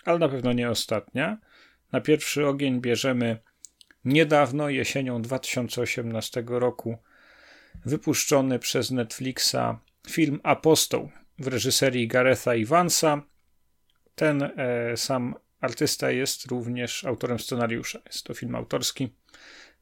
ale 0.05 0.19
na 0.19 0.29
pewno 0.29 0.53
nie 0.53 0.71
ostatnia. 0.71 1.39
Na 1.93 2.01
pierwszy 2.01 2.47
ogień 2.47 2.81
bierzemy 2.81 3.39
niedawno, 4.05 4.69
jesienią 4.69 5.23
2018 5.23 6.45
roku, 6.47 6.99
wypuszczony 7.85 8.59
przez 8.59 8.91
Netflixa 8.91 9.79
film 10.09 10.41
Apostoł 10.43 11.11
w 11.39 11.47
reżyserii 11.47 12.09
Garetha 12.09 12.55
Ivansa. 12.55 13.23
Ten 14.15 14.43
e, 14.43 14.97
sam 14.97 15.35
artysta 15.61 16.11
jest 16.11 16.47
również 16.47 17.05
autorem 17.05 17.39
scenariusza. 17.39 17.99
Jest 18.07 18.25
to 18.25 18.35
film 18.35 18.55
autorski. 18.55 19.15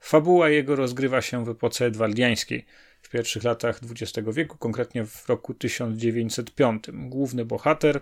Fabuła 0.01 0.49
jego 0.49 0.77
rozgrywa 0.77 1.23
się 1.23 1.45
w 1.45 1.49
epoce 1.49 1.87
edwardiańskiej, 1.87 2.67
w 3.03 3.09
pierwszych 3.09 3.45
latach 3.45 3.81
XX 3.91 4.29
wieku, 4.33 4.59
konkretnie 4.59 5.07
w 5.07 5.29
roku 5.29 5.55
1905. 5.55 6.85
Główny 6.93 7.45
bohater, 7.45 8.01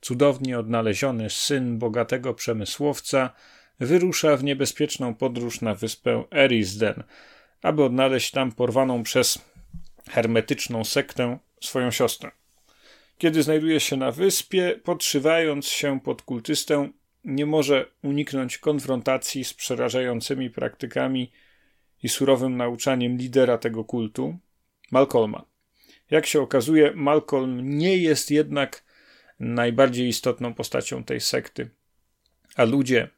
cudownie 0.00 0.58
odnaleziony 0.58 1.30
syn 1.30 1.78
bogatego 1.78 2.34
przemysłowca, 2.34 3.30
wyrusza 3.80 4.36
w 4.36 4.44
niebezpieczną 4.44 5.14
podróż 5.14 5.60
na 5.60 5.74
wyspę 5.74 6.24
Erisden, 6.34 7.02
aby 7.62 7.84
odnaleźć 7.84 8.30
tam 8.30 8.52
porwaną 8.52 9.02
przez 9.02 9.38
hermetyczną 10.10 10.84
sektę 10.84 11.38
swoją 11.60 11.90
siostrę. 11.90 12.30
Kiedy 13.18 13.42
znajduje 13.42 13.80
się 13.80 13.96
na 13.96 14.10
wyspie, 14.10 14.80
podszywając 14.84 15.66
się 15.66 16.00
pod 16.00 16.22
kultystę, 16.22 16.90
nie 17.24 17.46
może 17.46 17.86
uniknąć 18.02 18.58
konfrontacji 18.58 19.44
z 19.44 19.54
przerażającymi 19.54 20.50
praktykami 20.50 21.32
i 22.02 22.08
surowym 22.08 22.56
nauczaniem 22.56 23.16
lidera 23.16 23.58
tego 23.58 23.84
kultu, 23.84 24.38
Malcolma. 24.90 25.44
Jak 26.10 26.26
się 26.26 26.40
okazuje, 26.40 26.92
Malcolm 26.94 27.78
nie 27.78 27.96
jest 27.96 28.30
jednak 28.30 28.84
najbardziej 29.40 30.08
istotną 30.08 30.54
postacią 30.54 31.04
tej 31.04 31.20
sekty, 31.20 31.70
a 32.56 32.64
ludzie 32.64 33.08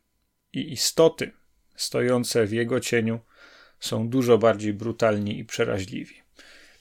i 0.52 0.72
istoty 0.72 1.30
stojące 1.76 2.46
w 2.46 2.52
jego 2.52 2.80
cieniu 2.80 3.20
są 3.80 4.08
dużo 4.08 4.38
bardziej 4.38 4.72
brutalni 4.72 5.38
i 5.38 5.44
przeraźliwi. 5.44 6.24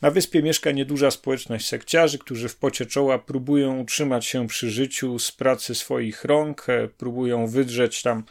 Na 0.01 0.11
wyspie 0.11 0.43
mieszka 0.43 0.71
nieduża 0.71 1.11
społeczność 1.11 1.67
sekciarzy, 1.67 2.19
którzy 2.19 2.49
w 2.49 2.55
pocie 2.55 2.85
czoła 2.85 3.19
próbują 3.19 3.79
utrzymać 3.79 4.25
się 4.25 4.47
przy 4.47 4.71
życiu 4.71 5.19
z 5.19 5.31
pracy 5.31 5.75
swoich 5.75 6.25
rąk, 6.25 6.69
e, 6.69 6.87
próbują 6.87 7.47
wydrzeć 7.47 8.01
tam 8.01 8.23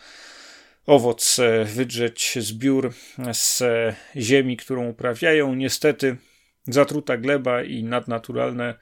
owoc, 0.87 1.39
e, 1.39 1.65
wydrzeć 1.65 2.39
zbiór 2.41 2.93
z 3.33 3.63
ziemi, 4.17 4.57
którą 4.57 4.89
uprawiają. 4.89 5.55
Niestety 5.55 6.17
zatruta 6.65 7.17
gleba 7.17 7.63
i 7.63 7.85
nadnaturalne 7.85 8.75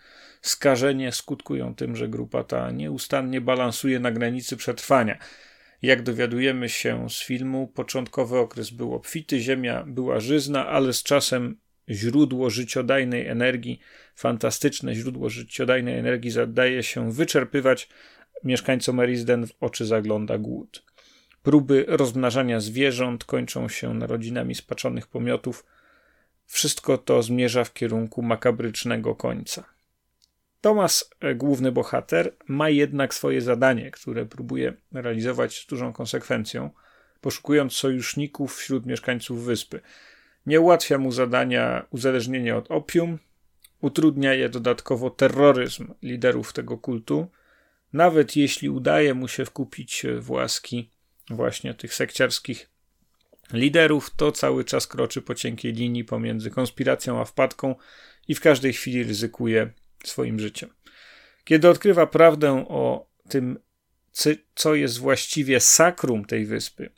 skażenie 0.42 1.12
skutkują 1.12 1.74
tym, 1.74 1.96
że 1.96 2.08
grupa 2.08 2.44
ta 2.44 2.70
nieustannie 2.70 3.40
balansuje 3.40 4.00
na 4.00 4.10
granicy 4.10 4.56
przetrwania. 4.56 5.18
Jak 5.82 6.02
dowiadujemy 6.02 6.68
się 6.68 7.10
z 7.10 7.22
filmu, 7.22 7.68
początkowy 7.68 8.38
okres 8.38 8.70
był 8.70 8.94
obfity, 8.94 9.40
ziemia 9.40 9.84
była 9.86 10.20
żyzna, 10.20 10.66
ale 10.66 10.92
z 10.92 11.02
czasem 11.02 11.56
źródło 11.88 12.50
życiodajnej 12.50 13.26
energii, 13.26 13.80
fantastyczne 14.14 14.94
źródło 14.94 15.30
życiodajnej 15.30 15.98
energii 15.98 16.30
zadaje 16.30 16.82
się 16.82 17.12
wyczerpywać, 17.12 17.88
mieszkańcom 18.44 19.00
Erisden 19.00 19.46
w 19.46 19.52
oczy 19.60 19.86
zagląda 19.86 20.38
głód. 20.38 20.84
Próby 21.42 21.84
rozmnażania 21.88 22.60
zwierząt 22.60 23.24
kończą 23.24 23.68
się 23.68 23.94
narodzinami 23.94 24.54
spaczonych 24.54 25.06
pomiotów. 25.06 25.66
Wszystko 26.46 26.98
to 26.98 27.22
zmierza 27.22 27.64
w 27.64 27.72
kierunku 27.72 28.22
makabrycznego 28.22 29.14
końca. 29.14 29.64
Tomas, 30.60 31.10
e, 31.20 31.34
główny 31.34 31.72
bohater, 31.72 32.36
ma 32.48 32.68
jednak 32.68 33.14
swoje 33.14 33.40
zadanie, 33.40 33.90
które 33.90 34.26
próbuje 34.26 34.72
realizować 34.92 35.58
z 35.58 35.66
dużą 35.66 35.92
konsekwencją, 35.92 36.70
poszukując 37.20 37.72
sojuszników 37.72 38.56
wśród 38.56 38.86
mieszkańców 38.86 39.44
wyspy. 39.44 39.80
Nie 40.46 40.60
ułatwia 40.60 40.98
mu 40.98 41.12
zadania 41.12 41.86
uzależnienie 41.90 42.56
od 42.56 42.70
opium, 42.70 43.18
utrudnia 43.80 44.34
je 44.34 44.48
dodatkowo 44.48 45.10
terroryzm 45.10 45.94
liderów 46.02 46.52
tego 46.52 46.78
kultu, 46.78 47.28
nawet 47.92 48.36
jeśli 48.36 48.68
udaje 48.70 49.14
mu 49.14 49.28
się 49.28 49.44
wkupić 49.44 50.06
w 50.18 50.30
łaski 50.30 50.90
właśnie 51.30 51.74
tych 51.74 51.94
sekciarskich 51.94 52.70
liderów, 53.52 54.10
to 54.16 54.32
cały 54.32 54.64
czas 54.64 54.86
kroczy 54.86 55.22
po 55.22 55.34
cienkiej 55.34 55.72
linii 55.72 56.04
pomiędzy 56.04 56.50
konspiracją 56.50 57.20
a 57.20 57.24
wpadką 57.24 57.74
i 58.28 58.34
w 58.34 58.40
każdej 58.40 58.72
chwili 58.72 59.04
ryzykuje 59.04 59.72
swoim 60.04 60.40
życiem. 60.40 60.70
Kiedy 61.44 61.68
odkrywa 61.68 62.06
prawdę 62.06 62.64
o 62.68 63.10
tym, 63.28 63.58
co 64.54 64.74
jest 64.74 64.98
właściwie 64.98 65.60
sakrum 65.60 66.24
tej 66.24 66.46
wyspy, 66.46 66.90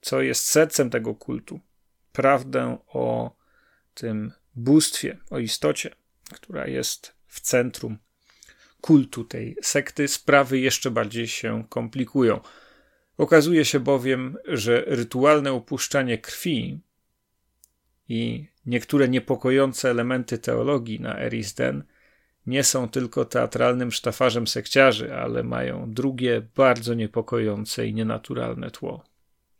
co 0.00 0.22
jest 0.22 0.44
sercem 0.44 0.90
tego 0.90 1.14
kultu, 1.14 1.60
prawdę 2.12 2.78
o 2.86 3.36
tym 3.94 4.32
bóstwie, 4.54 5.18
o 5.30 5.38
istocie, 5.38 5.94
która 6.32 6.66
jest 6.66 7.14
w 7.26 7.40
centrum 7.40 7.98
kultu 8.80 9.24
tej 9.24 9.56
sekty, 9.62 10.08
sprawy 10.08 10.58
jeszcze 10.58 10.90
bardziej 10.90 11.28
się 11.28 11.64
komplikują. 11.68 12.40
Okazuje 13.18 13.64
się 13.64 13.80
bowiem, 13.80 14.36
że 14.44 14.84
rytualne 14.86 15.52
upuszczanie 15.52 16.18
krwi 16.18 16.80
i 18.08 18.46
niektóre 18.66 19.08
niepokojące 19.08 19.90
elementy 19.90 20.38
teologii 20.38 21.00
na 21.00 21.18
Erisden 21.18 21.84
nie 22.46 22.64
są 22.64 22.88
tylko 22.88 23.24
teatralnym 23.24 23.92
sztafarzem 23.92 24.46
sekciarzy, 24.46 25.14
ale 25.14 25.42
mają 25.42 25.92
drugie, 25.92 26.42
bardzo 26.56 26.94
niepokojące 26.94 27.86
i 27.86 27.94
nienaturalne 27.94 28.70
tło. 28.70 29.04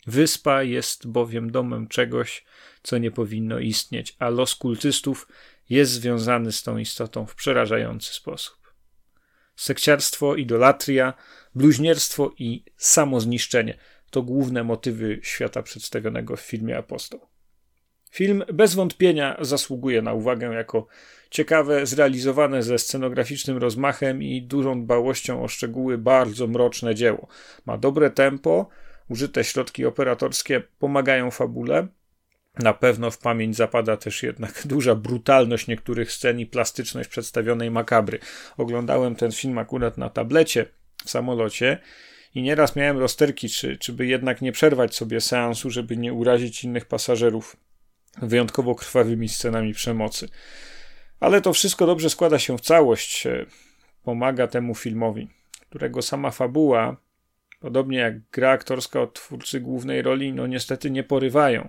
Wyspa 0.06 0.62
jest 0.62 1.06
bowiem 1.06 1.50
domem 1.50 1.88
czegoś, 1.88 2.44
co 2.82 2.98
nie 2.98 3.10
powinno 3.10 3.58
istnieć, 3.58 4.16
a 4.18 4.28
los 4.28 4.54
kultystów 4.54 5.28
jest 5.70 5.92
związany 5.92 6.52
z 6.52 6.62
tą 6.62 6.78
istotą 6.78 7.26
w 7.26 7.34
przerażający 7.34 8.14
sposób. 8.14 8.63
Sekciarstwo, 9.56 10.36
idolatria, 10.36 11.14
bluźnierstwo 11.54 12.32
i 12.38 12.64
samozniszczenie 12.76 13.78
to 14.10 14.22
główne 14.22 14.64
motywy 14.64 15.20
świata 15.22 15.62
przedstawionego 15.62 16.36
w 16.36 16.40
filmie 16.40 16.78
Apostoł. 16.78 17.20
Film 18.10 18.44
bez 18.52 18.74
wątpienia 18.74 19.36
zasługuje 19.40 20.02
na 20.02 20.12
uwagę 20.12 20.46
jako 20.46 20.86
ciekawe, 21.30 21.86
zrealizowane 21.86 22.62
ze 22.62 22.78
scenograficznym 22.78 23.56
rozmachem 23.56 24.22
i 24.22 24.42
dużą 24.42 24.84
dbałością 24.84 25.42
o 25.42 25.48
szczegóły 25.48 25.98
bardzo 25.98 26.46
mroczne 26.46 26.94
dzieło. 26.94 27.28
Ma 27.66 27.78
dobre 27.78 28.10
tempo, 28.10 28.68
użyte 29.08 29.44
środki 29.44 29.86
operatorskie 29.86 30.62
pomagają 30.78 31.30
fabule. 31.30 31.88
Na 32.58 32.74
pewno 32.74 33.10
w 33.10 33.18
pamięć 33.18 33.56
zapada 33.56 33.96
też 33.96 34.22
jednak 34.22 34.62
duża 34.66 34.94
brutalność 34.94 35.66
niektórych 35.66 36.12
scen 36.12 36.40
i 36.40 36.46
plastyczność 36.46 37.08
przedstawionej 37.08 37.70
makabry. 37.70 38.18
Oglądałem 38.56 39.16
ten 39.16 39.32
film 39.32 39.58
akurat 39.58 39.98
na 39.98 40.10
tablecie 40.10 40.66
w 41.04 41.10
samolocie 41.10 41.78
i 42.34 42.42
nieraz 42.42 42.76
miałem 42.76 42.98
rozterki, 42.98 43.48
czy, 43.48 43.76
czy 43.76 43.92
by 43.92 44.06
jednak 44.06 44.42
nie 44.42 44.52
przerwać 44.52 44.96
sobie 44.96 45.20
seansu, 45.20 45.70
żeby 45.70 45.96
nie 45.96 46.12
urazić 46.12 46.64
innych 46.64 46.84
pasażerów 46.84 47.56
wyjątkowo 48.22 48.74
krwawymi 48.74 49.28
scenami 49.28 49.74
przemocy. 49.74 50.28
Ale 51.20 51.40
to 51.40 51.52
wszystko 51.52 51.86
dobrze 51.86 52.10
składa 52.10 52.38
się 52.38 52.58
w 52.58 52.60
całość, 52.60 53.26
e, 53.26 53.46
pomaga 54.04 54.46
temu 54.46 54.74
filmowi, 54.74 55.28
którego 55.60 56.02
sama 56.02 56.30
fabuła, 56.30 56.96
podobnie 57.60 57.98
jak 57.98 58.30
gra 58.30 58.50
aktorska 58.50 59.00
od 59.00 59.14
twórcy 59.14 59.60
głównej 59.60 60.02
roli, 60.02 60.32
no 60.32 60.46
niestety 60.46 60.90
nie 60.90 61.02
porywają. 61.02 61.68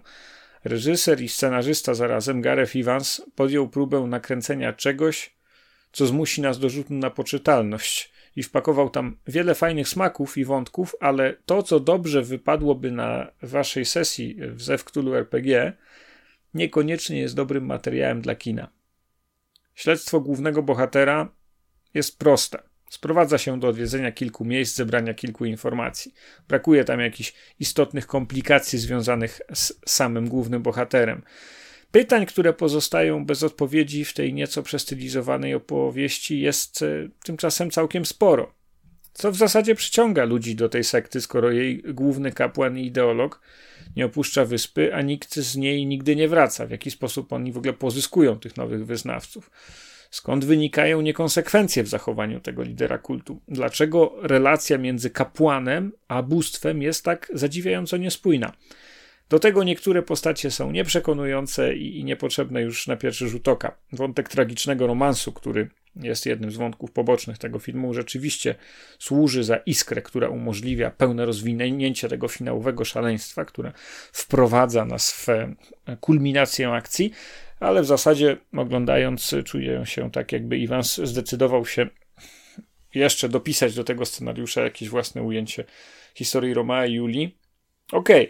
Reżyser 0.66 1.22
i 1.22 1.30
scenarzysta 1.30 1.94
zarazem, 1.94 2.42
Gareth 2.42 2.76
Evans, 2.76 3.22
podjął 3.36 3.70
próbę 3.70 4.02
nakręcenia 4.02 4.74
czegoś, 4.74 5.36
co 5.92 6.06
zmusi 6.06 6.42
nas 6.42 6.60
do 6.60 6.70
rzutu 6.70 6.94
na 6.94 7.10
poczytalność 7.10 8.12
i 8.36 8.44
wpakował 8.44 8.90
tam 8.90 9.18
wiele 9.28 9.56
fajnych 9.56 9.90
smaków 9.90 10.38
i 10.38 10.46
wątków, 10.46 10.96
ale 11.00 11.34
to, 11.46 11.64
co 11.64 11.80
dobrze 11.80 12.22
wypadłoby 12.22 12.92
na 12.92 13.32
waszej 13.42 13.86
sesji 13.86 14.38
w 14.40 14.62
Zew 14.62 14.84
Cthulhu 14.84 15.16
RPG, 15.16 15.74
niekoniecznie 16.54 17.20
jest 17.20 17.36
dobrym 17.36 17.66
materiałem 17.66 18.22
dla 18.22 18.36
kina. 18.36 18.68
Śledztwo 19.76 20.20
głównego 20.20 20.64
bohatera 20.64 21.30
jest 21.94 22.20
proste. 22.20 22.64
Sprowadza 22.96 23.38
się 23.38 23.60
do 23.60 23.68
odwiedzenia 23.68 24.12
kilku 24.12 24.46
miejsc, 24.46 24.76
zebrania 24.76 25.14
kilku 25.14 25.46
informacji. 25.46 26.14
Brakuje 26.48 26.84
tam 26.84 27.00
jakichś 27.00 27.34
istotnych 27.60 28.08
komplikacji 28.08 28.80
związanych 28.80 29.42
z 29.54 29.74
samym 29.86 30.30
głównym 30.30 30.62
bohaterem. 30.62 31.22
Pytań, 31.92 32.26
które 32.26 32.54
pozostają 32.54 33.26
bez 33.26 33.44
odpowiedzi 33.44 34.06
w 34.06 34.14
tej 34.14 34.34
nieco 34.34 34.64
przestylizowanej 34.64 35.54
opowieści, 35.54 36.42
jest 36.42 36.82
e, 36.82 37.10
tymczasem 37.24 37.72
całkiem 37.72 38.06
sporo. 38.06 38.54
Co 39.14 39.32
w 39.32 39.36
zasadzie 39.36 39.76
przyciąga 39.76 40.26
ludzi 40.26 40.56
do 40.56 40.70
tej 40.70 40.84
sekty, 40.84 41.22
skoro 41.22 41.52
jej 41.52 41.84
główny 41.94 42.32
kapłan 42.32 42.78
i 42.78 42.86
ideolog 42.86 43.42
nie 43.96 44.06
opuszcza 44.06 44.46
wyspy, 44.46 44.94
a 44.94 45.02
nikt 45.02 45.36
z 45.36 45.56
niej 45.56 45.86
nigdy 45.86 46.16
nie 46.16 46.28
wraca. 46.28 46.66
W 46.66 46.72
jaki 46.72 46.92
sposób 46.92 47.34
oni 47.34 47.52
w 47.52 47.58
ogóle 47.58 47.74
pozyskują 47.74 48.40
tych 48.40 48.58
nowych 48.58 48.86
wyznawców? 48.86 49.52
Skąd 50.16 50.46
wynikają 50.46 51.02
niekonsekwencje 51.02 51.84
w 51.84 51.88
zachowaniu 51.88 52.40
tego 52.40 52.64
lidera 52.64 52.98
kultu? 52.98 53.42
Dlaczego 53.48 54.16
relacja 54.22 54.78
między 54.78 55.10
kapłanem 55.10 55.92
a 56.08 56.24
bóstwem 56.24 56.82
jest 56.82 57.04
tak 57.04 57.32
zadziwiająco 57.34 57.98
niespójna? 57.98 58.54
Do 59.30 59.40
tego 59.40 59.64
niektóre 59.64 60.02
postacie 60.02 60.52
są 60.52 60.72
nieprzekonujące 60.72 61.76
i, 61.76 62.04
niepotrzebne 62.04 62.62
już 62.62 62.88
na 62.88 62.96
pierwszy 62.96 63.30
rzut 63.30 63.48
oka. 63.48 63.78
Wątek 63.92 64.30
tragicznego 64.30 64.88
romansu, 64.88 65.34
który 65.34 65.70
jest 65.96 66.26
jednym 66.26 66.52
z 66.52 66.58
wątków 66.58 66.92
pobocznych 66.92 67.38
tego 67.38 67.60
filmu, 67.60 67.94
rzeczywiście 67.94 68.56
służy 69.00 69.44
za 69.44 69.56
iskrę, 69.56 70.02
która 70.02 70.30
umożliwia 70.30 70.92
pełne 70.92 71.26
rozwinięcie 71.26 72.10
tego 72.10 72.28
finałowego 72.28 72.86
szaleństwa, 72.86 73.46
które 73.46 73.72
wprowadza 74.12 74.86
nas 74.86 75.12
w 75.12 75.28
kulminację 76.00 76.70
akcji, 76.70 77.12
ale 77.66 77.82
w 77.82 77.86
zasadzie 77.86 78.38
oglądając 78.58 79.36
czuję 79.46 79.86
się 79.86 80.12
tak, 80.12 80.32
jakby 80.32 80.58
Iwans 80.58 80.96
zdecydował 80.96 81.66
się 81.66 81.88
jeszcze 82.94 83.30
dopisać 83.30 83.76
do 83.76 83.84
tego 83.84 84.06
scenariusza 84.06 84.62
jakieś 84.62 84.90
własne 84.90 85.24
ujęcie 85.24 85.64
historii 86.16 86.54
Romea 86.54 86.86
i 86.86 86.94
Julii. 86.94 87.38
Okej, 87.92 88.24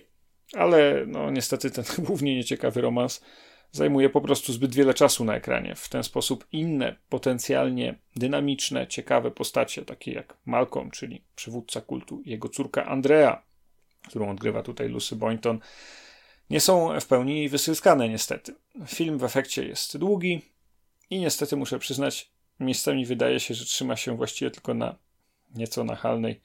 okay, 0.52 0.62
ale 0.62 1.06
no 1.08 1.32
niestety 1.32 1.72
ten 1.72 1.86
głównie 2.06 2.36
nieciekawy 2.36 2.82
romans 2.82 3.24
zajmuje 3.72 4.10
po 4.10 4.22
prostu 4.22 4.54
zbyt 4.54 4.76
wiele 4.76 4.94
czasu 4.94 5.26
na 5.26 5.36
ekranie. 5.36 5.76
W 5.76 5.90
ten 5.90 6.04
sposób 6.04 6.48
inne, 6.52 6.96
potencjalnie 7.10 7.96
dynamiczne, 8.16 8.88
ciekawe 8.88 9.32
postacie, 9.32 9.86
takie 9.86 10.12
jak 10.12 10.38
Malcolm, 10.46 10.92
czyli 10.92 11.24
przywódca 11.36 11.82
kultu, 11.82 12.22
jego 12.26 12.50
córka 12.50 12.86
Andrea, 12.86 13.44
którą 14.08 14.30
odgrywa 14.30 14.64
tutaj 14.64 14.90
Lucy 14.90 15.16
Boynton, 15.16 15.60
nie 16.50 16.60
są 16.60 17.00
w 17.00 17.06
pełni 17.06 17.50
wysyskane 17.50 18.10
niestety. 18.10 18.56
Film 18.88 19.18
w 19.18 19.24
efekcie 19.24 19.66
jest 19.66 19.98
długi 19.98 20.42
i 21.10 21.20
niestety 21.20 21.56
muszę 21.56 21.80
przyznać, 21.80 22.32
miejscami 22.60 23.06
wydaje 23.06 23.40
się, 23.40 23.54
że 23.54 23.66
trzyma 23.66 23.96
się 23.96 24.18
właściwie 24.18 24.52
tylko 24.52 24.74
na 24.74 24.96
nieco 25.56 25.84
nachalnej 25.84 26.42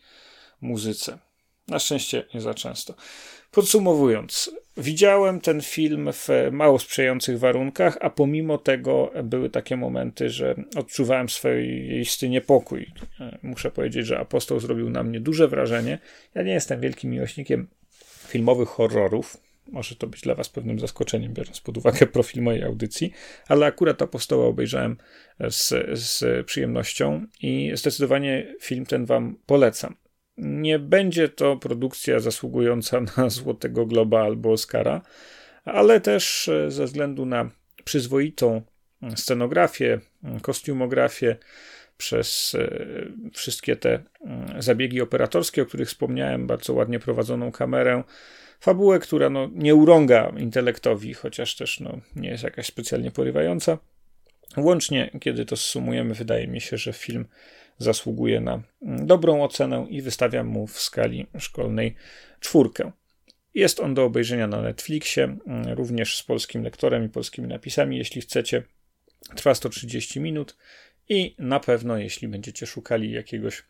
muzyce. 0.61 1.18
Na 1.68 1.78
szczęście 1.78 2.24
nie 2.34 2.40
za 2.40 2.55
często. 2.55 2.94
Podsumowując, 3.51 4.51
widziałem 4.76 5.40
ten 5.40 5.62
film 5.62 6.12
w 6.12 6.28
mało 6.53 6.78
sprzyjających 6.78 7.38
warunkach, 7.38 7.98
a 8.01 8.11
pomimo 8.11 8.59
tego 8.59 9.12
były 9.24 9.51
takie 9.51 9.76
momenty, 9.76 10.30
że 10.30 10.55
odczuwałem 10.76 11.28
swoisty 11.28 12.28
niepokój. 12.28 12.92
Muszę 13.42 13.70
powiedzieć, 13.70 14.07
że 14.07 14.18
Apostoł 14.18 14.61
zrobił 14.61 14.90
na 14.90 15.03
mnie 15.03 15.20
duże 15.20 15.48
wrażenie. 15.48 15.98
Ja 16.34 16.42
nie 16.42 16.53
jestem 16.53 16.80
wielkim 16.80 17.11
miłośnikiem 17.11 17.68
filmowych 18.26 18.68
horrorów. 18.68 19.36
Może 19.73 19.97
to 19.97 20.07
być 20.07 20.21
dla 20.21 20.35
Was 20.35 20.49
pewnym 20.49 20.79
zaskoczeniem, 20.79 21.35
biorąc 21.35 21.61
pod 21.61 21.79
uwagę 21.79 22.07
profil 22.07 22.43
mojej 22.43 22.62
audycji, 22.62 23.12
ale 23.49 23.66
akurat 23.66 24.03
Apostoła 24.03 24.47
obejrzałem 24.47 24.97
z, 25.51 25.68
z 25.99 26.47
przyjemnością 26.47 27.27
i 27.43 27.73
zdecydowanie 27.75 28.55
film 28.61 28.87
ten 28.87 29.07
Wam 29.07 29.37
polecam. 29.47 29.97
Nie 30.39 30.79
będzie 30.79 31.29
to 31.29 31.57
produkcja 31.57 32.21
zasługująca 32.21 33.01
na 33.16 33.31
Złotego 33.39 33.87
Globa 33.87 34.23
albo 34.23 34.53
Oscara, 34.53 35.03
ale 35.64 36.01
też 36.01 36.49
e, 36.49 36.71
ze 36.71 36.85
względu 36.85 37.27
na 37.27 37.51
przyzwoitą 37.85 38.62
scenografię, 39.16 40.01
kostiumografię, 40.43 41.37
przez 42.01 42.55
e, 42.55 42.68
wszystkie 43.33 43.77
te 43.77 44.03
zabiegi 44.59 45.01
operatorskie, 45.01 45.62
o 45.62 45.66
których 45.66 45.89
wspomniałem, 45.89 46.47
bardzo 46.47 46.73
ładnie 46.75 46.99
prowadzoną 46.99 47.53
kamerę, 47.53 48.03
fabułę, 48.61 48.98
która 48.98 49.30
no, 49.30 49.50
nie 49.54 49.74
urąga 49.74 50.32
intelektowi, 50.38 51.14
chociaż 51.14 51.56
też 51.56 51.80
no, 51.80 52.00
nie 52.16 52.28
jest 52.28 52.44
jakaś 52.44 52.66
specjalnie 52.66 53.11
porywająca. 53.11 53.78
Łącznie, 54.56 55.11
kiedy 55.20 55.44
to 55.44 55.56
sumujemy, 55.56 56.14
wydaje 56.14 56.46
mi 56.46 56.61
się, 56.61 56.76
że 56.76 56.92
film 56.92 57.26
zasługuje 57.78 58.40
na 58.40 58.62
dobrą 58.82 59.44
ocenę 59.44 59.86
i 59.90 60.02
wystawiam 60.02 60.46
mu 60.46 60.66
w 60.66 60.80
skali 60.80 61.26
szkolnej 61.38 61.94
czwórkę. 62.40 62.92
Jest 63.54 63.80
on 63.80 63.94
do 63.94 64.04
obejrzenia 64.04 64.46
na 64.46 64.62
Netflixie, 64.62 65.36
również 65.74 66.16
z 66.16 66.22
polskim 66.22 66.62
lektorem 66.62 67.04
i 67.04 67.08
polskimi 67.08 67.48
napisami, 67.48 67.98
jeśli 67.98 68.20
chcecie. 68.20 68.62
Trwa 69.36 69.54
130 69.54 70.20
minut 70.20 70.56
i 71.08 71.34
na 71.38 71.61
pewno, 71.61 71.98
jeśli 71.98 72.28
będziecie 72.28 72.66
szukali 72.66 73.12
jakiegoś 73.12 73.62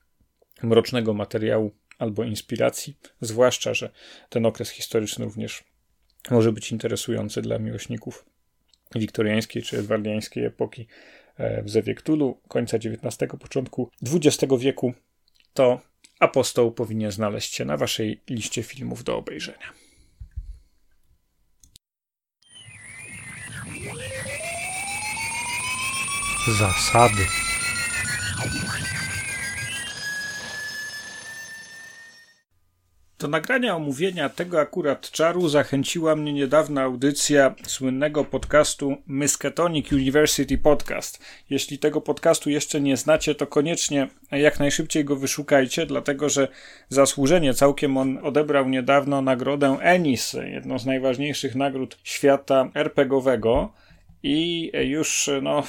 mrocznego 0.62 1.14
materiału 1.14 1.70
albo 2.00 2.24
inspiracji, 2.24 2.96
zwłaszcza, 3.20 3.74
że 3.74 3.90
ten 4.28 4.46
okres 4.46 4.70
historyczny 4.70 5.24
również 5.24 5.64
może 6.30 6.52
być 6.52 6.72
interesujący 6.72 7.42
dla 7.42 7.58
miłośników 7.58 8.24
wiktoriańskiej 8.94 9.62
czy 9.62 9.78
edwardiańskiej 9.78 10.44
epoki 10.44 10.86
E, 11.40 11.62
w 11.62 11.70
Zewie 11.70 11.94
końca 12.48 12.76
XIX, 12.76 13.30
początku 13.40 13.90
XX 14.12 14.54
wieku, 14.58 14.94
to 15.54 15.80
Apostoł 16.20 16.72
powinien 16.72 17.10
znaleźć 17.10 17.54
się 17.54 17.64
na 17.64 17.76
waszej 17.76 18.20
liście 18.30 18.62
filmów 18.62 19.04
do 19.04 19.16
obejrzenia. 19.16 19.72
Zasady. 26.58 27.49
Do 33.20 33.28
nagrania 33.28 33.76
omówienia 33.76 34.28
tego 34.28 34.60
akurat 34.60 35.10
czaru 35.10 35.48
zachęciła 35.48 36.16
mnie 36.16 36.32
niedawna 36.32 36.82
audycja 36.82 37.54
słynnego 37.66 38.24
podcastu 38.24 38.96
Miskatonic 39.06 39.92
University 39.92 40.58
Podcast. 40.58 41.24
Jeśli 41.50 41.78
tego 41.78 42.00
podcastu 42.00 42.50
jeszcze 42.50 42.80
nie 42.80 42.96
znacie, 42.96 43.34
to 43.34 43.46
koniecznie 43.46 44.08
jak 44.30 44.58
najszybciej 44.58 45.04
go 45.04 45.16
wyszukajcie, 45.16 45.86
dlatego 45.86 46.28
że 46.28 46.48
zasłużenie 46.88 47.54
całkiem 47.54 47.96
on 47.96 48.18
odebrał 48.22 48.68
niedawno 48.68 49.22
nagrodę 49.22 49.78
Ennis, 49.80 50.36
jedną 50.52 50.78
z 50.78 50.86
najważniejszych 50.86 51.54
nagród 51.54 51.98
świata 52.04 52.70
RPGowego. 52.74 53.72
i 54.22 54.70
już 54.84 55.30
no, 55.42 55.62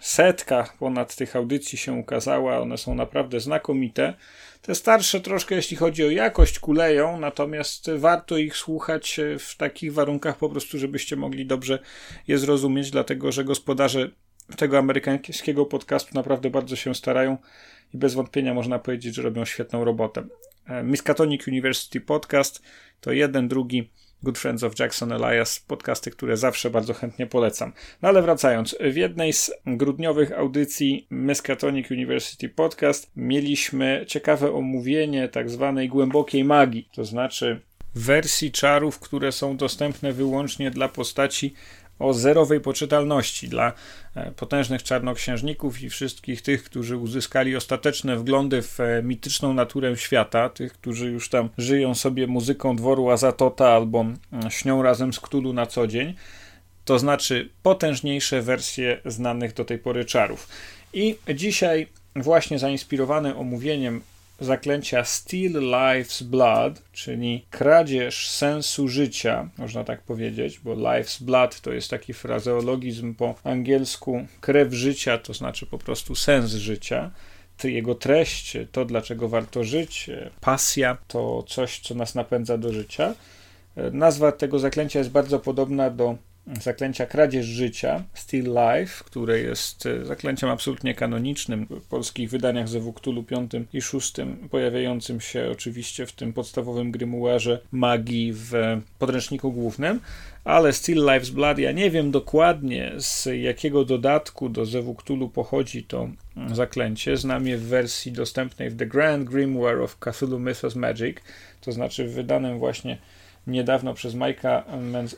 setka 0.00 0.72
ponad 0.78 1.16
tych 1.16 1.36
audycji 1.36 1.78
się 1.78 1.92
ukazała. 1.92 2.58
One 2.60 2.78
są 2.78 2.94
naprawdę 2.94 3.40
znakomite. 3.40 4.14
Te 4.62 4.74
starsze 4.74 5.20
troszkę, 5.20 5.54
jeśli 5.54 5.76
chodzi 5.76 6.04
o 6.04 6.10
jakość, 6.10 6.58
kuleją, 6.58 7.20
natomiast 7.20 7.90
warto 7.90 8.36
ich 8.36 8.56
słuchać 8.56 9.20
w 9.38 9.56
takich 9.56 9.92
warunkach 9.92 10.38
po 10.38 10.48
prostu, 10.48 10.78
żebyście 10.78 11.16
mogli 11.16 11.46
dobrze 11.46 11.78
je 12.28 12.38
zrozumieć, 12.38 12.90
dlatego 12.90 13.32
że 13.32 13.44
gospodarze 13.44 14.10
tego 14.56 14.78
amerykańskiego 14.78 15.66
podcastu 15.66 16.10
naprawdę 16.14 16.50
bardzo 16.50 16.76
się 16.76 16.94
starają 16.94 17.38
i 17.94 17.98
bez 17.98 18.14
wątpienia 18.14 18.54
można 18.54 18.78
powiedzieć, 18.78 19.14
że 19.14 19.22
robią 19.22 19.44
świetną 19.44 19.84
robotę. 19.84 20.26
E, 20.66 20.82
Miskatonic 20.82 21.48
University 21.48 22.00
Podcast 22.00 22.62
to 23.00 23.12
jeden, 23.12 23.48
drugi 23.48 23.90
Good 24.22 24.38
Friends 24.38 24.62
of 24.62 24.78
Jackson 24.78 25.12
Elias, 25.12 25.60
podcasty, 25.60 26.10
które 26.10 26.36
zawsze 26.36 26.70
bardzo 26.70 26.94
chętnie 26.94 27.26
polecam. 27.26 27.72
No 28.02 28.08
ale 28.08 28.22
wracając, 28.22 28.76
w 28.80 28.96
jednej 28.96 29.32
z 29.32 29.50
grudniowych 29.66 30.32
audycji 30.32 31.06
Miskatonic 31.10 31.90
University 31.90 32.48
Podcast 32.48 33.10
mieliśmy 33.16 34.04
ciekawe 34.08 34.52
omówienie 34.52 35.28
tak 35.28 35.50
zwanej 35.50 35.88
głębokiej 35.88 36.44
magii, 36.44 36.88
to 36.92 37.04
znaczy 37.04 37.60
wersji 37.94 38.52
czarów, 38.52 38.98
które 38.98 39.32
są 39.32 39.56
dostępne 39.56 40.12
wyłącznie 40.12 40.70
dla 40.70 40.88
postaci 40.88 41.54
o 41.98 42.14
zerowej 42.14 42.60
poczytalności 42.60 43.48
dla 43.48 43.72
e, 44.14 44.30
potężnych 44.30 44.82
czarnoksiężników 44.82 45.82
i 45.82 45.90
wszystkich 45.90 46.42
tych, 46.42 46.64
którzy 46.64 46.96
uzyskali 46.96 47.56
ostateczne 47.56 48.16
wglądy 48.16 48.62
w 48.62 48.80
e, 48.80 49.02
mityczną 49.02 49.54
naturę 49.54 49.96
świata, 49.96 50.48
tych, 50.48 50.72
którzy 50.72 51.10
już 51.10 51.28
tam 51.28 51.48
żyją 51.58 51.94
sobie 51.94 52.26
muzyką 52.26 52.76
dworu 52.76 53.10
Azatota 53.10 53.68
albo 53.68 54.04
śnią 54.48 54.82
razem 54.82 55.12
z 55.12 55.20
Ktulu 55.20 55.52
na 55.52 55.66
co 55.66 55.86
dzień, 55.86 56.14
to 56.84 56.98
znaczy 56.98 57.48
potężniejsze 57.62 58.42
wersje 58.42 59.00
znanych 59.04 59.54
do 59.54 59.64
tej 59.64 59.78
pory 59.78 60.04
czarów. 60.04 60.48
I 60.92 61.16
dzisiaj 61.34 61.86
właśnie 62.16 62.58
zainspirowany 62.58 63.36
omówieniem 63.36 64.00
zaklęcia 64.40 65.04
Steal 65.04 65.52
Life's 65.52 66.22
Blood, 66.22 66.82
czyli 66.92 67.46
kradzież 67.50 68.28
sensu 68.28 68.88
życia, 68.88 69.48
można 69.58 69.84
tak 69.84 70.02
powiedzieć, 70.02 70.58
bo 70.58 70.74
Life's 70.74 71.22
Blood 71.22 71.60
to 71.60 71.72
jest 71.72 71.90
taki 71.90 72.12
frazeologizm 72.12 73.14
po 73.14 73.34
angielsku 73.44 74.26
krew 74.40 74.72
życia, 74.74 75.18
to 75.18 75.34
znaczy 75.34 75.66
po 75.66 75.78
prostu 75.78 76.14
sens 76.14 76.50
życia 76.50 77.10
jego 77.64 77.94
treść, 77.94 78.56
to 78.72 78.84
dlaczego 78.84 79.28
warto 79.28 79.64
żyć, 79.64 80.10
pasja 80.40 80.96
to 81.08 81.44
coś, 81.48 81.80
co 81.80 81.94
nas 81.94 82.14
napędza 82.14 82.58
do 82.58 82.72
życia. 82.72 83.14
Nazwa 83.92 84.32
tego 84.32 84.58
zaklęcia 84.58 84.98
jest 84.98 85.10
bardzo 85.10 85.38
podobna 85.40 85.90
do 85.90 86.16
zaklęcia 86.60 87.06
kradzież 87.06 87.46
życia, 87.46 88.04
Still 88.14 88.44
Life, 88.44 89.04
które 89.04 89.40
jest 89.40 89.86
e, 89.86 90.04
zaklęciem 90.04 90.50
absolutnie 90.50 90.94
kanonicznym 90.94 91.66
w 91.70 91.86
polskich 91.86 92.30
wydaniach 92.30 92.68
ze 92.68 92.80
Wuktulu 92.80 93.22
5 93.22 93.52
i 93.72 93.82
6, 93.82 94.14
pojawiającym 94.50 95.20
się 95.20 95.48
oczywiście 95.52 96.06
w 96.06 96.12
tym 96.12 96.32
podstawowym 96.32 96.90
grymuarze 96.90 97.60
magii 97.72 98.32
w 98.32 98.52
podręczniku 98.98 99.52
głównym, 99.52 100.00
ale 100.44 100.72
Still 100.72 100.98
Life's 100.98 101.30
Blood, 101.30 101.58
ja 101.58 101.72
nie 101.72 101.90
wiem 101.90 102.10
dokładnie 102.10 102.92
z 102.96 103.28
jakiego 103.42 103.84
dodatku 103.84 104.48
do 104.48 104.66
Zewuktulu 104.66 105.28
pochodzi 105.28 105.84
to 105.84 106.08
zaklęcie. 106.54 107.16
Znam 107.16 107.46
je 107.46 107.56
w 107.56 107.62
wersji 107.62 108.12
dostępnej 108.12 108.70
w 108.70 108.76
The 108.76 108.86
Grand 108.86 109.24
Grimoire 109.24 109.80
of 109.80 109.96
Cthulhu 109.98 110.38
Mythos 110.38 110.74
Magic, 110.74 111.16
to 111.60 111.72
znaczy 111.72 112.04
w 112.04 112.14
wydanym 112.14 112.58
właśnie 112.58 112.98
niedawno 113.48 113.94
przez 113.94 114.14
Mike'a 114.14 114.62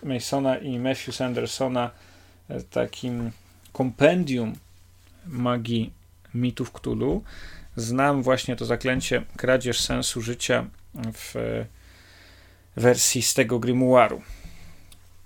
Masona 0.02 0.58
i 0.58 0.78
Matthew 0.78 1.16
Sandersona 1.16 1.90
e, 2.48 2.60
takim 2.60 3.30
kompendium 3.72 4.54
magii 5.26 5.92
mitów 6.34 6.72
Cthulhu. 6.72 7.22
Znam 7.76 8.22
właśnie 8.22 8.56
to 8.56 8.64
zaklęcie 8.64 9.22
kradzież 9.36 9.80
sensu 9.80 10.20
życia 10.22 10.66
w 10.94 11.34
wersji 12.76 13.22
z 13.22 13.34
tego 13.34 13.58
grimoire'u. 13.58 14.20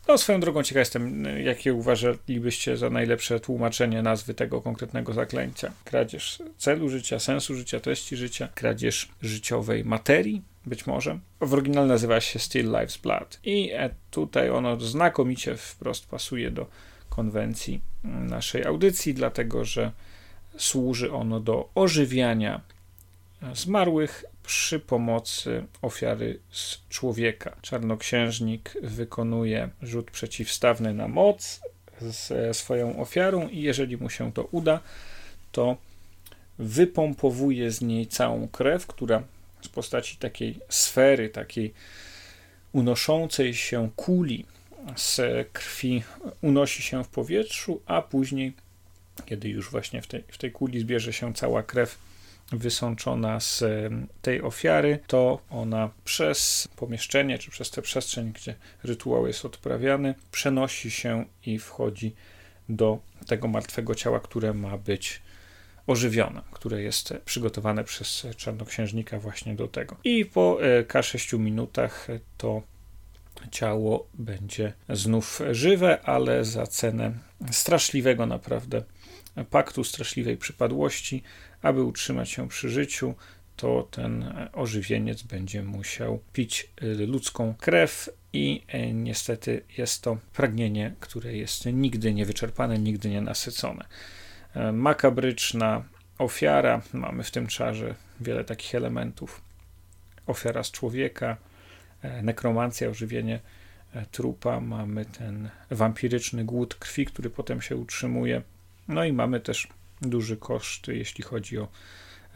No, 0.08 0.18
swoją 0.18 0.40
drogą 0.40 0.62
ciekaw 0.62 0.80
jestem, 0.80 1.24
jakie 1.24 1.74
uważalibyście 1.74 2.76
za 2.76 2.90
najlepsze 2.90 3.40
tłumaczenie 3.40 4.02
nazwy 4.02 4.34
tego 4.34 4.62
konkretnego 4.62 5.12
zaklęcia. 5.12 5.72
Kradzież 5.84 6.42
celu 6.56 6.88
życia, 6.88 7.18
sensu 7.18 7.54
życia, 7.54 7.80
treści 7.80 8.16
życia, 8.16 8.48
kradzież 8.54 9.08
życiowej 9.22 9.84
materii, 9.84 10.42
być 10.66 10.86
może. 10.86 11.18
W 11.40 11.54
oryginale 11.54 11.86
nazywa 11.86 12.20
się 12.20 12.38
Still 12.38 12.66
Life's 12.66 13.02
Blood. 13.02 13.40
I 13.44 13.70
e, 13.72 13.90
tutaj 14.10 14.50
ono 14.50 14.80
znakomicie 14.80 15.56
wprost 15.56 16.06
pasuje 16.06 16.50
do 16.50 16.66
konwencji 17.08 17.80
naszej 18.04 18.64
audycji, 18.64 19.14
dlatego 19.14 19.64
że 19.64 19.92
służy 20.56 21.12
ono 21.12 21.40
do 21.40 21.68
ożywiania 21.74 22.60
zmarłych 23.54 24.24
przy 24.44 24.80
pomocy 24.80 25.64
ofiary 25.82 26.40
z 26.50 26.88
człowieka. 26.88 27.56
Czarnoksiężnik 27.62 28.74
wykonuje 28.82 29.68
rzut 29.82 30.10
przeciwstawny 30.10 30.94
na 30.94 31.08
moc 31.08 31.60
ze 32.00 32.54
swoją 32.54 33.00
ofiarą 33.00 33.48
i 33.48 33.62
jeżeli 33.62 33.96
mu 33.96 34.10
się 34.10 34.32
to 34.32 34.44
uda, 34.44 34.80
to 35.52 35.76
wypompowuje 36.58 37.70
z 37.70 37.80
niej 37.80 38.06
całą 38.06 38.48
krew, 38.48 38.86
która 38.86 39.22
z 39.62 39.68
postaci 39.68 40.16
takiej 40.16 40.58
sfery, 40.68 41.28
takiej 41.28 41.74
unoszącej 42.72 43.54
się 43.54 43.90
kuli 43.96 44.46
z 44.96 45.20
krwi 45.52 46.02
unosi 46.42 46.82
się 46.82 47.04
w 47.04 47.08
powietrzu, 47.08 47.80
a 47.86 48.02
później, 48.02 48.52
kiedy 49.26 49.48
już 49.48 49.70
właśnie 49.70 50.02
w 50.02 50.06
tej, 50.06 50.24
w 50.28 50.38
tej 50.38 50.52
kuli 50.52 50.80
zbierze 50.80 51.12
się 51.12 51.34
cała 51.34 51.62
krew 51.62 51.98
wysączona 52.52 53.40
z 53.40 53.64
tej 54.22 54.42
ofiary, 54.42 54.98
to 55.06 55.40
ona 55.50 55.90
przez 56.04 56.68
pomieszczenie, 56.76 57.38
czy 57.38 57.50
przez 57.50 57.70
tę 57.70 57.82
przestrzeń, 57.82 58.32
gdzie 58.32 58.54
rytuał 58.84 59.26
jest 59.26 59.44
odprawiany, 59.44 60.14
przenosi 60.30 60.90
się 60.90 61.24
i 61.46 61.58
wchodzi 61.58 62.14
do 62.68 62.98
tego 63.26 63.48
martwego 63.48 63.94
ciała, 63.94 64.20
które 64.20 64.54
ma 64.54 64.78
być 64.78 65.22
ożywione, 65.86 66.42
które 66.52 66.82
jest 66.82 67.14
przygotowane 67.24 67.84
przez 67.84 68.26
czarnoksiężnika 68.36 69.18
właśnie 69.18 69.54
do 69.54 69.68
tego. 69.68 69.96
I 70.04 70.24
po 70.24 70.58
e, 70.62 70.82
K6 70.82 71.38
minutach 71.38 72.08
to 72.36 72.62
ciało 73.50 74.08
będzie 74.14 74.72
znów 74.88 75.40
żywe, 75.50 76.00
ale 76.02 76.44
za 76.44 76.66
cenę 76.66 77.12
straszliwego 77.50 78.26
naprawdę 78.26 78.82
paktu, 79.50 79.84
straszliwej 79.84 80.36
przypadłości, 80.36 81.22
aby 81.64 81.82
utrzymać 81.82 82.30
się 82.30 82.48
przy 82.48 82.68
życiu, 82.68 83.14
to 83.56 83.88
ten 83.90 84.34
ożywieniec 84.52 85.22
będzie 85.22 85.62
musiał 85.62 86.20
pić 86.32 86.70
y, 86.82 87.06
ludzką 87.06 87.54
krew 87.58 88.10
i 88.32 88.62
e, 88.68 88.92
niestety 88.92 89.62
jest 89.78 90.02
to 90.02 90.18
pragnienie, 90.32 90.94
które 91.00 91.36
jest 91.36 91.66
nigdy 91.66 92.14
niewyczerpane, 92.14 92.78
nigdy 92.78 93.10
nie 93.10 93.20
nasycone. 93.20 93.84
E, 94.54 94.72
makabryczna 94.72 95.84
ofiara, 96.18 96.82
mamy 96.92 97.22
w 97.22 97.30
tym 97.30 97.46
czarze 97.46 97.94
wiele 98.20 98.44
takich 98.44 98.74
elementów. 98.74 99.40
Ofiara 100.26 100.62
z 100.62 100.70
człowieka, 100.70 101.36
e, 102.02 102.22
nekromancja, 102.22 102.88
ożywienie 102.88 103.40
trupa, 104.10 104.60
mamy 104.60 105.04
ten 105.04 105.48
wampiryczny 105.70 106.44
głód 106.44 106.74
krwi, 106.74 107.06
który 107.06 107.30
potem 107.30 107.62
się 107.62 107.76
utrzymuje. 107.76 108.42
No 108.88 109.04
i 109.04 109.12
mamy 109.12 109.40
też 109.40 109.68
duży 110.02 110.36
koszt, 110.36 110.88
jeśli 110.88 111.24
chodzi 111.24 111.58
o 111.58 111.68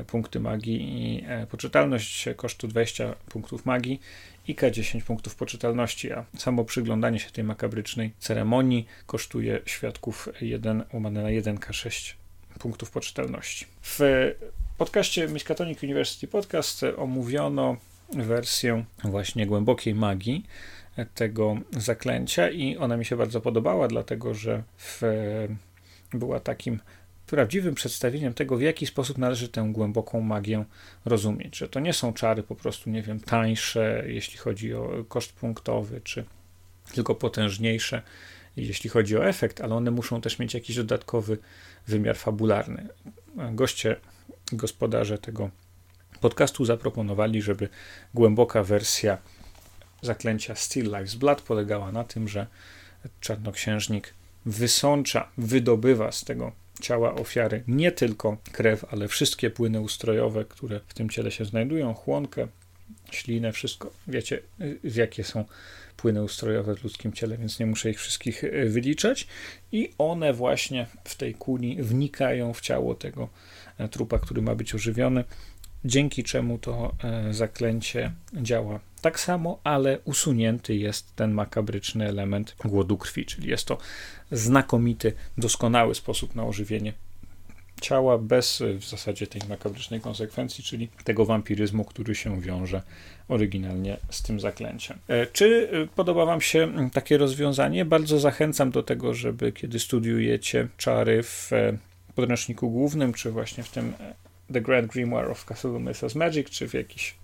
punkty 0.07 0.41
magii 0.41 1.03
i 1.03 1.25
e, 1.27 1.47
poczytalność 1.47 2.29
kosztu 2.37 2.69
20 2.69 3.15
punktów 3.29 3.67
magii 3.67 4.01
i 4.49 4.57
K10 4.57 5.03
punktów 5.03 5.35
poczytalności, 5.35 6.13
a 6.13 6.25
samo 6.39 6.65
przyglądanie 6.65 7.19
się 7.19 7.31
tej 7.31 7.45
makabrycznej 7.45 8.13
ceremonii 8.19 8.87
kosztuje 9.07 9.61
świadków 9.67 10.29
1 10.41 10.85
łamane 10.93 11.23
na 11.23 11.29
1K6 11.29 12.15
punktów 12.59 12.91
poczytalności. 12.91 13.67
W 13.83 14.01
podcaście 14.79 15.29
Miskatonic 15.29 15.83
University 15.83 16.29
Podcast 16.29 16.85
omówiono 16.97 17.77
wersję 18.13 18.85
właśnie 19.05 19.47
głębokiej 19.47 19.95
magii 19.95 20.47
tego 21.15 21.57
zaklęcia 21.71 22.51
i 22.51 22.77
ona 22.77 22.97
mi 22.97 23.05
się 23.05 23.17
bardzo 23.17 23.41
podobała, 23.41 23.89
dlatego 23.89 24.35
że 24.35 24.63
w, 24.79 25.03
była 26.13 26.41
takim 26.41 26.81
prawdziwym 27.29 27.75
przedstawieniem 27.75 28.35
tego, 28.35 28.57
w 28.57 28.63
jaki 28.63 28.87
sposób 28.87 29.19
należy 29.19 29.49
tę 29.49 29.69
głęboką 29.73 30.21
magię 30.21 30.65
rozumieć. 31.05 31.57
Że 31.57 31.69
to 31.69 31.81
nie 31.81 31.93
są 31.93 32.13
czary 32.13 32.43
po 32.43 32.55
prostu, 32.55 32.91
nie 32.91 33.03
wiem, 33.03 33.21
tańsze, 33.21 34.05
jeśli 34.07 34.39
chodzi 34.39 34.75
o 34.75 35.05
koszt 35.09 35.33
punktowy, 35.33 36.01
czy 36.05 36.25
tylko 36.95 37.15
potężniejsze, 37.15 38.03
jeśli 38.57 38.91
chodzi 38.91 39.17
o 39.17 39.29
efekt, 39.29 39.61
ale 39.61 39.75
one 39.75 39.91
muszą 39.91 40.21
też 40.21 40.39
mieć 40.39 40.55
jakiś 40.55 40.77
dodatkowy 40.77 41.39
wymiar 41.87 42.17
fabularny. 42.17 42.89
Goście, 43.53 43.97
gospodarze 44.53 45.19
tego 45.19 45.51
podcastu 46.21 46.65
zaproponowali, 46.65 47.43
żeby 47.43 47.69
głęboka 48.15 48.63
wersja 48.63 49.19
zaklęcia 50.03 50.55
Still 50.55 50.91
Life's 50.91 51.17
Blood 51.17 51.43
polegała 51.43 51.93
na 51.93 52.05
tym, 52.05 52.29
że 52.29 52.47
czarnoksiężnik 53.21 54.15
wysącza, 54.47 55.29
wydobywa 55.39 56.13
z 56.13 56.25
tego 56.25 56.53
ciała 56.81 57.15
ofiary 57.15 57.65
nie 57.69 57.93
tylko 57.93 58.37
krew, 58.53 58.85
ale 58.91 59.09
wszystkie 59.09 59.51
płyny 59.51 59.81
ustrojowe, 59.81 60.45
które 60.45 60.81
w 60.89 60.95
tym 60.95 61.11
ciele 61.11 61.31
się 61.31 61.45
znajdują, 61.45 61.95
chłonkę, 61.95 62.49
ślinę, 63.11 63.53
wszystko. 63.53 63.91
Wiecie, 64.09 64.41
jakie 64.85 65.25
są 65.25 65.45
płyny 65.97 66.23
ustrojowe 66.23 66.75
w 66.75 66.85
ludzkim 66.85 67.13
ciele, 67.13 67.39
więc 67.39 67.59
nie 67.59 67.67
muszę 67.67 67.91
ich 67.91 67.99
wszystkich 67.99 68.45
e, 68.45 68.67
wyliczać. 68.67 69.27
I 69.73 69.91
one 69.99 70.33
właśnie 70.33 70.87
w 71.05 71.15
tej 71.15 71.35
kuli 71.35 71.83
wnikają 71.83 72.53
w 72.53 72.61
ciało 72.61 72.95
tego 72.95 73.29
e, 73.79 73.89
trupa, 73.89 74.19
który 74.19 74.43
ma 74.43 74.55
być 74.55 74.75
ożywiony, 74.75 75.25
dzięki 75.85 76.25
czemu 76.25 76.59
to 76.59 76.95
e, 77.05 77.35
zaklęcie 77.35 78.13
działa 78.43 78.81
tak 79.03 79.21
samo, 79.21 79.61
ale 79.65 79.99
usunięty 80.05 80.75
jest 80.77 81.17
ten 81.17 81.33
makabryczny 81.33 82.09
element 82.09 82.57
głodu 82.65 82.99
krwi, 82.99 83.27
czyli 83.27 83.49
jest 83.49 83.65
to 83.65 83.79
znakomity, 84.33 85.13
doskonały 85.39 85.95
sposób 85.95 86.35
na 86.35 86.45
ożywienie 86.45 86.93
ciała 87.81 88.19
bez 88.19 88.63
w 88.79 88.85
zasadzie 88.85 89.27
tej 89.27 89.43
makabrycznej 89.49 90.01
konsekwencji, 90.01 90.65
czyli 90.65 90.89
tego 91.05 91.25
wampiryzmu, 91.25 91.85
który 91.85 92.15
się 92.15 92.41
wiąże 92.41 92.83
oryginalnie 93.29 93.97
z 94.11 94.23
tym 94.23 94.41
zaklęciem. 94.41 94.99
E, 95.09 95.27
czy 95.27 95.71
e, 95.73 95.87
podoba 95.97 96.25
Wam 96.27 96.41
się 96.41 96.91
takie 96.93 97.19
rozwiązanie? 97.19 97.85
Bardzo 97.85 98.21
zachęcam 98.21 98.71
do 98.71 98.83
tego, 98.83 99.15
żeby 99.15 99.53
kiedy 99.53 99.79
studiujecie 99.79 100.69
czary 100.77 101.23
w 101.23 101.53
e, 101.53 101.79
podręczniku 102.15 102.71
głównym, 102.71 103.13
czy 103.13 103.31
właśnie 103.31 103.65
w 103.65 103.71
tym 103.71 103.93
The 104.53 104.61
Grand 104.61 104.93
Grimoire 104.93 105.31
of 105.31 105.45
Cthulhu 105.45 105.81
Mythos 105.81 106.15
Magic, 106.15 106.51
czy 106.51 106.69
w 106.69 106.75
jakichś 106.75 107.15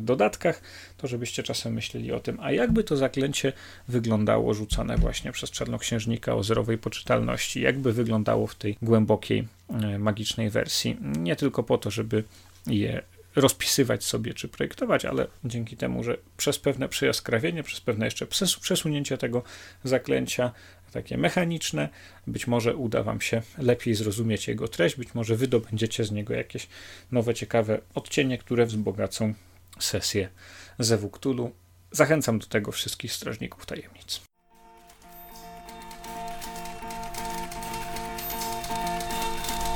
dodatkach, 0.00 0.62
to 0.96 1.06
żebyście 1.06 1.42
czasem 1.42 1.72
myśleli 1.72 2.12
o 2.12 2.20
tym, 2.20 2.38
a 2.40 2.52
jakby 2.52 2.84
to 2.84 2.96
zaklęcie 2.96 3.52
wyglądało 3.88 4.54
rzucane 4.54 4.96
właśnie 4.96 5.32
przez 5.32 5.50
czarnoksiężnika 5.50 6.34
o 6.34 6.42
zerowej 6.42 6.78
poczytalności, 6.78 7.60
jakby 7.60 7.92
wyglądało 7.92 8.46
w 8.46 8.54
tej 8.54 8.76
głębokiej, 8.82 9.48
e, 9.70 9.98
magicznej 9.98 10.50
wersji. 10.50 10.96
Nie 11.00 11.36
tylko 11.36 11.62
po 11.62 11.78
to, 11.78 11.90
żeby 11.90 12.24
je 12.66 13.02
rozpisywać 13.36 14.04
sobie 14.04 14.34
czy 14.34 14.48
projektować, 14.48 15.04
ale 15.04 15.26
dzięki 15.44 15.76
temu, 15.76 16.04
że 16.04 16.16
przez 16.36 16.58
pewne 16.58 16.88
przejaskrawienie, 16.88 17.62
przez 17.62 17.80
pewne 17.80 18.04
jeszcze 18.04 18.26
przesunięcie 18.60 19.18
tego 19.18 19.42
zaklęcia, 19.84 20.52
takie 20.92 21.18
mechaniczne, 21.18 21.88
być 22.26 22.46
może 22.46 22.76
uda 22.76 23.02
Wam 23.02 23.20
się 23.20 23.42
lepiej 23.58 23.94
zrozumieć 23.94 24.48
jego 24.48 24.68
treść, 24.68 24.96
być 24.96 25.14
może 25.14 25.36
wydobędziecie 25.36 26.04
z 26.04 26.10
niego 26.10 26.34
jakieś 26.34 26.68
nowe, 27.12 27.34
ciekawe 27.34 27.80
odcienie, 27.94 28.38
które 28.38 28.66
wzbogacą 28.66 29.34
sesję 29.78 30.28
ze 30.78 30.98
Wuktulu. 30.98 31.52
Zachęcam 31.90 32.38
do 32.38 32.46
tego 32.46 32.72
wszystkich 32.72 33.12
strażników 33.12 33.66
tajemnic. 33.66 34.20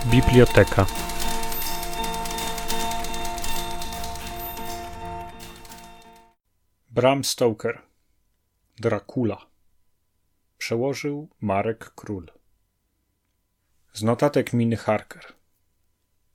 Biblioteka. 0.07 0.87
Bram 6.91 7.25
Stoker. 7.25 7.83
Dracula. 8.81 9.47
Przełożył 10.59 11.29
Marek 11.41 11.91
Król. 11.95 12.33
Z 13.93 14.03
notatek 14.03 14.53
Miny 14.53 14.77
Harker. 14.77 15.33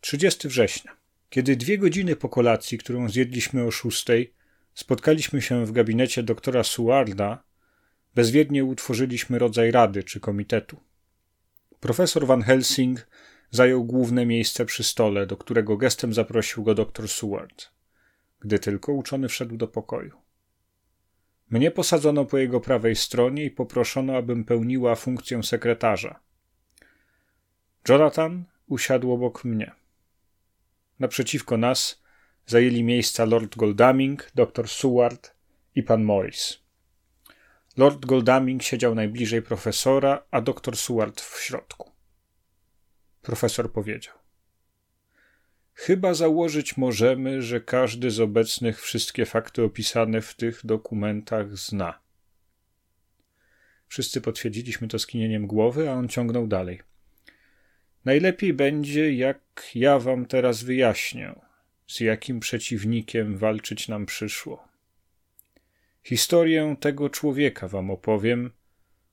30 0.02 0.48
września. 0.48 0.98
Kiedy 1.30 1.56
dwie 1.56 1.78
godziny 1.78 2.16
po 2.16 2.30
kolacji, 2.30 2.78
którą 2.78 3.10
zjedliśmy 3.10 3.64
o 3.64 3.72
szóstej, 3.72 4.34
spotkaliśmy 4.74 5.42
się 5.42 5.66
w 5.66 5.72
gabinecie 5.72 6.24
doktora 6.24 6.64
Suarda, 6.64 7.44
bezwiednie 8.16 8.66
utworzyliśmy 8.66 9.40
rodzaj 9.40 9.72
rady 9.72 10.04
czy 10.04 10.20
komitetu. 10.20 10.80
Profesor 11.80 12.26
Van 12.28 12.42
Helsing 12.42 13.08
zajął 13.52 13.86
główne 13.86 14.26
miejsce 14.26 14.66
przy 14.66 14.84
stole, 14.84 15.28
do 15.28 15.38
którego 15.38 15.78
gestem 15.78 16.14
zaprosił 16.14 16.64
go 16.64 16.76
doktor 16.76 17.10
Seward, 17.10 17.72
gdy 18.40 18.60
tylko 18.60 18.94
uczony 18.94 19.28
wszedł 19.28 19.58
do 19.58 19.68
pokoju. 19.68 20.18
Mnie 21.50 21.72
posadzono 21.72 22.26
po 22.26 22.38
jego 22.38 22.62
prawej 22.62 22.96
stronie 22.96 23.46
i 23.46 23.52
poproszono, 23.52 24.18
abym 24.18 24.46
pełniła 24.46 24.96
funkcję 24.96 25.44
sekretarza. 25.44 26.20
Jonathan 27.90 28.46
usiadł 28.68 29.12
obok 29.12 29.46
mnie. 29.46 29.72
Naprzeciwko 31.00 31.58
nas 31.58 32.02
zajęli 32.46 32.84
miejsca 32.84 33.26
Lord 33.26 33.56
Goldaming, 33.56 34.32
dr 34.36 34.70
Seward 34.70 35.34
i 35.76 35.84
pan 35.84 36.04
Morris. 36.04 36.60
Lord 37.78 38.06
Goldaming 38.06 38.64
siedział 38.64 38.96
najbliżej 38.96 39.42
profesora, 39.42 40.24
a 40.32 40.42
dr 40.42 40.78
Seward 40.78 41.22
w 41.22 41.42
środku. 41.42 41.92
Profesor 43.22 43.72
powiedział: 43.72 44.16
Chyba 45.74 46.14
założyć 46.14 46.78
możemy, 46.78 47.42
że 47.42 47.62
każdy 47.62 48.12
z 48.12 48.20
obecnych 48.20 48.82
wszystkie 48.82 49.26
fakty 49.26 49.64
opisane 49.64 50.22
w 50.22 50.36
tych 50.36 50.66
dokumentach 50.66 51.58
zna. 51.58 52.00
Wszyscy 53.88 54.22
potwierdziliśmy 54.22 54.88
to 54.88 55.00
skinieniem 55.00 55.48
głowy, 55.48 55.90
a 55.90 55.94
on 55.94 56.08
ciągnął 56.08 56.48
dalej. 56.48 56.82
Najlepiej 58.08 58.54
będzie, 58.54 59.14
jak 59.14 59.72
ja 59.76 60.00
wam 60.00 60.26
teraz 60.26 60.64
wyjaśnię, 60.64 61.36
z 61.88 62.00
jakim 62.00 62.40
przeciwnikiem 62.40 63.38
walczyć 63.38 63.88
nam 63.88 64.06
przyszło. 64.06 64.68
Historię 66.04 66.76
tego 66.80 67.10
człowieka 67.10 67.68
wam 67.68 67.92
opowiem, 67.92 68.52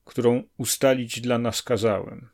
którą 0.05 0.43
ustalić 0.57 1.21
dla 1.21 1.37
nas 1.37 1.61
kazałem. 1.61 2.29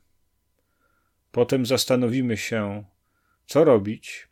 Potem 1.32 1.66
zastanowimy 1.66 2.38
się, 2.38 2.84
co 3.46 3.64
robić 3.64 4.28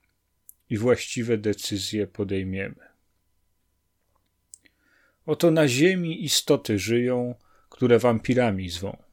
i 0.69 0.77
właściwe 0.77 1.37
decyzje 1.37 2.07
podejmiemy. 2.07 2.87
Oto 5.25 5.51
na 5.51 5.67
ziemi 5.67 6.23
istoty 6.23 6.79
żyją, 6.79 7.35
które 7.69 7.99
wampirami 7.99 8.69
zwą. 8.69 9.08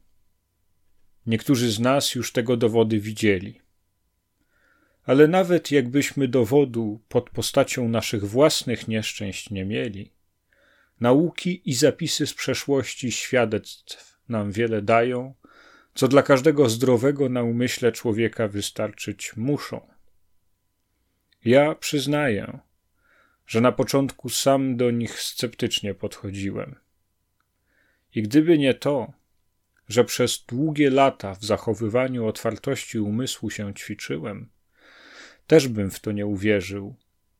Niektórzy 1.26 1.70
z 1.70 1.80
nas 1.80 2.14
już 2.14 2.32
tego 2.32 2.56
dowody 2.56 3.00
widzieli. 3.00 3.60
Ale 5.04 5.28
nawet 5.28 5.70
jakbyśmy 5.70 6.28
dowodu 6.28 7.00
pod 7.08 7.30
postacią 7.30 7.88
naszych 7.88 8.24
własnych 8.24 8.88
nieszczęść 8.88 9.50
nie 9.50 9.64
mieli, 9.64 10.12
nauki 11.00 11.70
i 11.70 11.74
zapisy 11.74 12.26
z 12.26 12.34
przeszłości 12.34 13.12
świadectw 13.12 14.18
nam 14.28 14.52
wiele 14.52 14.82
dają, 14.82 15.34
co 15.94 16.08
dla 16.08 16.22
każdego 16.22 16.68
zdrowego 16.68 17.28
na 17.28 17.42
umyśle 17.42 17.92
człowieka 17.92 18.48
wystarczyć 18.48 19.36
muszą. 19.36 19.86
Ja 21.44 21.74
przyznaję, 21.74 22.58
że 23.46 23.60
na 23.60 23.72
początku 23.72 24.28
sam 24.28 24.76
do 24.76 24.90
nich 24.90 25.20
sceptycznie 25.20 25.94
podchodziłem. 25.94 26.74
I 28.14 28.22
gdyby 28.22 28.58
nie 28.58 28.74
to, 28.74 29.12
że 29.88 30.04
przez 30.04 30.44
długie 30.48 30.90
lata 30.90 31.34
w 31.34 31.44
zachowywaniu 31.44 32.26
otwartości 32.26 32.98
umysłu 32.98 33.50
się 33.50 33.74
ćwiczyłem, 33.74 34.48
też 35.46 35.68
bym 35.68 35.90
w 35.90 36.00
to 36.00 36.12
nie 36.12 36.26
uwierzył, 36.26 36.96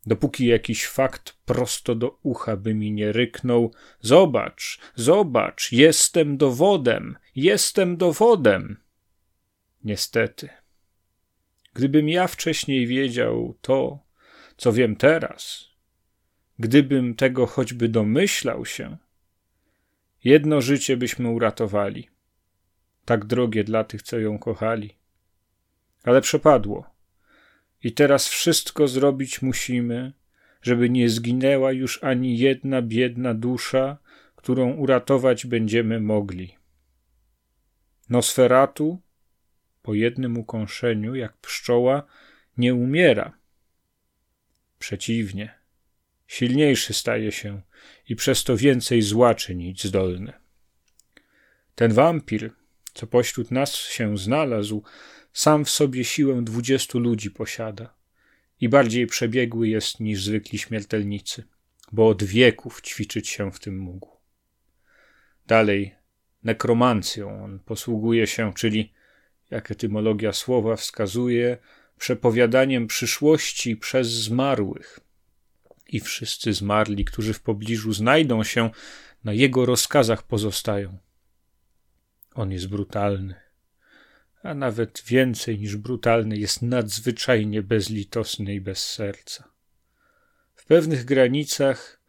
dopóki 0.07 0.47
jakiś 0.47 0.87
fakt 0.87 1.37
prosto 1.45 1.95
do 1.95 2.19
ucha 2.23 2.57
by 2.57 2.75
mi 2.75 2.93
nie 2.93 3.13
ryknął: 3.13 3.73
Zobacz, 4.01 4.79
zobacz, 4.95 5.73
jestem 5.73 6.37
dowodem, 6.37 7.17
jestem 7.37 7.97
dowodem. 7.97 8.77
Niestety, 9.85 10.49
gdybym 11.75 12.09
ja 12.09 12.27
wcześniej 12.27 12.87
wiedział 12.87 13.59
to, 13.61 13.99
co 14.57 14.73
wiem 14.73 14.97
teraz, 14.97 15.69
gdybym 16.59 17.15
tego 17.15 17.47
choćby 17.47 17.89
domyślał 17.89 18.67
się, 18.67 18.97
jedno 20.25 20.61
życie 20.61 20.97
byśmy 20.97 21.29
uratowali 21.29 22.09
tak 23.07 23.25
drogie 23.25 23.65
dla 23.65 23.85
tych, 23.85 24.03
co 24.03 24.19
ją 24.19 24.39
kochali. 24.39 24.95
Ale 26.05 26.21
przepadło. 26.21 26.91
I 27.83 27.93
teraz 27.93 28.29
wszystko 28.29 28.89
zrobić 28.89 29.43
musimy, 29.43 30.13
żeby 30.63 30.91
nie 30.91 31.09
zginęła 31.09 31.73
już 31.73 32.05
ani 32.05 32.39
jedna 32.39 32.83
biedna 32.83 33.35
dusza, 33.35 33.99
którą 34.37 34.73
uratować 34.73 35.47
będziemy 35.47 36.01
mogli. 36.01 36.57
Nosferatu, 38.09 39.01
po 39.83 39.95
jednym 39.95 40.39
ukąszeniu, 40.39 41.15
jak 41.15 41.37
pszczoła, 41.37 42.03
nie 42.57 42.75
umiera. 42.75 43.39
Przeciwnie, 44.79 45.55
silniejszy 46.27 46.95
staje 46.95 47.33
się 47.33 47.61
i 48.09 48.17
przez 48.17 48.45
to 48.45 48.57
więcej 48.57 49.03
zła 49.03 49.35
czynić 49.35 49.85
zdolny. 49.85 50.33
Ten 51.75 51.93
wampir, 51.93 52.51
co 52.97 53.07
pośród 53.07 53.51
nas 53.51 53.75
się 53.75 54.19
znalazł, 54.19 54.83
sam 55.33 55.65
w 55.65 55.71
sobie 55.71 56.05
siłę 56.05 56.43
dwudziestu 56.43 56.99
ludzi 56.99 57.31
posiada 57.31 57.95
i 58.61 58.69
bardziej 58.69 59.07
przebiegły 59.07 59.69
jest 59.69 60.01
niż 60.01 60.25
zwykli 60.25 60.59
śmiertelnicy, 60.59 61.45
bo 61.93 62.09
od 62.09 62.25
wieków 62.25 62.81
ćwiczyć 62.83 63.29
się 63.29 63.53
w 63.53 63.59
tym 63.59 63.79
mógł. 63.79 64.17
Dalej, 65.47 65.95
nekromancją 66.45 67.45
on 67.45 67.59
posługuje 67.59 68.27
się, 68.27 68.55
czyli, 68.55 68.93
jak 69.51 69.71
etymologia 69.71 70.33
słowa 70.33 70.77
wskazuje, 70.77 71.59
przepowiadaniem 71.99 72.87
przyszłości 72.87 73.77
przez 73.77 74.09
zmarłych. 74.09 75.01
I 75.89 76.01
wszyscy 76.01 76.53
zmarli, 76.53 77.05
którzy 77.05 77.33
w 77.33 77.41
pobliżu 77.41 77.93
znajdą 77.93 78.45
się, 78.45 78.71
na 79.25 79.33
jego 79.33 79.67
rozkazach 79.67 80.23
pozostają. 80.23 80.99
On 82.37 82.53
jest 82.53 82.69
brutalny, 82.69 83.35
a 84.43 84.55
nawet 84.55 85.03
więcej 85.07 85.59
niż 85.59 85.77
brutalny, 85.77 86.39
jest 86.39 86.63
nadzwyczajnie 86.63 87.63
bezlitosny 87.63 88.55
i 88.55 88.61
bez 88.61 88.85
serca. 88.91 89.49
W 90.55 90.65
pewnych 90.67 91.05
granicach 91.05 92.01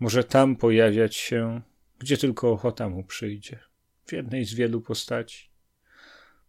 może 0.00 0.24
tam 0.24 0.56
pojawiać 0.56 1.16
się, 1.16 1.60
gdzie 1.98 2.16
tylko 2.16 2.52
ochota 2.52 2.88
mu 2.88 3.04
przyjdzie, 3.04 3.58
w 4.06 4.12
jednej 4.12 4.44
z 4.44 4.54
wielu 4.54 4.80
postaci. 4.80 5.50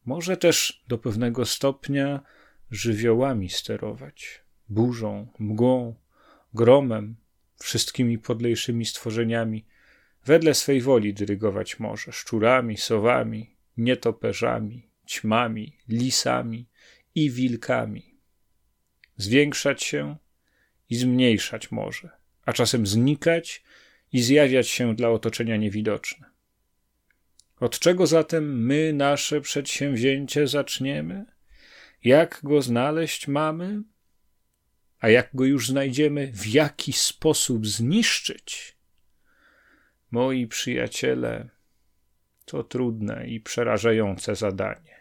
Może 0.06 0.38
też 0.38 0.84
do 0.88 0.98
pewnego 0.98 1.46
stopnia 1.46 2.24
żywiołami 2.72 3.50
sterować, 3.50 4.44
burzą, 4.70 5.28
mgłą, 5.40 5.96
gromem, 6.54 7.16
wszystkimi 7.60 8.18
podlejszymi 8.18 8.86
stworzeniami, 8.86 9.66
wedle 10.26 10.54
swej 10.54 10.82
woli 10.82 11.14
dyrygować 11.14 11.80
może 11.80 12.12
szczurami, 12.12 12.78
sowami, 12.78 13.56
nietoperzami, 13.78 14.90
ćmami, 15.08 15.78
lisami 15.88 16.70
i 17.16 17.32
wilkami. 17.32 18.16
Zwiększać 19.18 19.84
się 19.84 20.18
i 20.90 20.96
zmniejszać 20.96 21.72
może, 21.72 22.10
a 22.46 22.54
czasem 22.54 22.88
znikać 22.88 23.64
i 24.12 24.22
zjawiać 24.22 24.68
się 24.68 24.96
dla 24.96 25.10
otoczenia 25.10 25.58
niewidoczne. 25.58 26.36
Od 27.60 27.80
czego 27.80 28.08
zatem 28.08 28.66
my 28.66 28.94
nasze 28.94 29.42
przedsięwzięcie 29.42 30.48
zaczniemy? 30.48 31.26
Jak 32.04 32.40
go 32.44 32.62
znaleźć 32.62 33.28
mamy? 33.28 33.82
A 35.00 35.10
jak 35.10 35.30
go 35.34 35.46
już 35.46 35.68
znajdziemy, 35.68 36.32
w 36.34 36.48
jaki 36.48 36.94
sposób 36.94 37.68
zniszczyć? 37.68 38.75
Moi 40.16 40.48
przyjaciele, 40.48 41.50
to 42.46 42.64
trudne 42.64 43.28
i 43.28 43.40
przerażające 43.40 44.36
zadanie. 44.36 44.96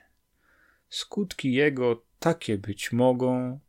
Skutki 0.89 1.53
jego 1.53 2.05
takie 2.19 2.59
być 2.59 2.93
mogą, 2.93 3.61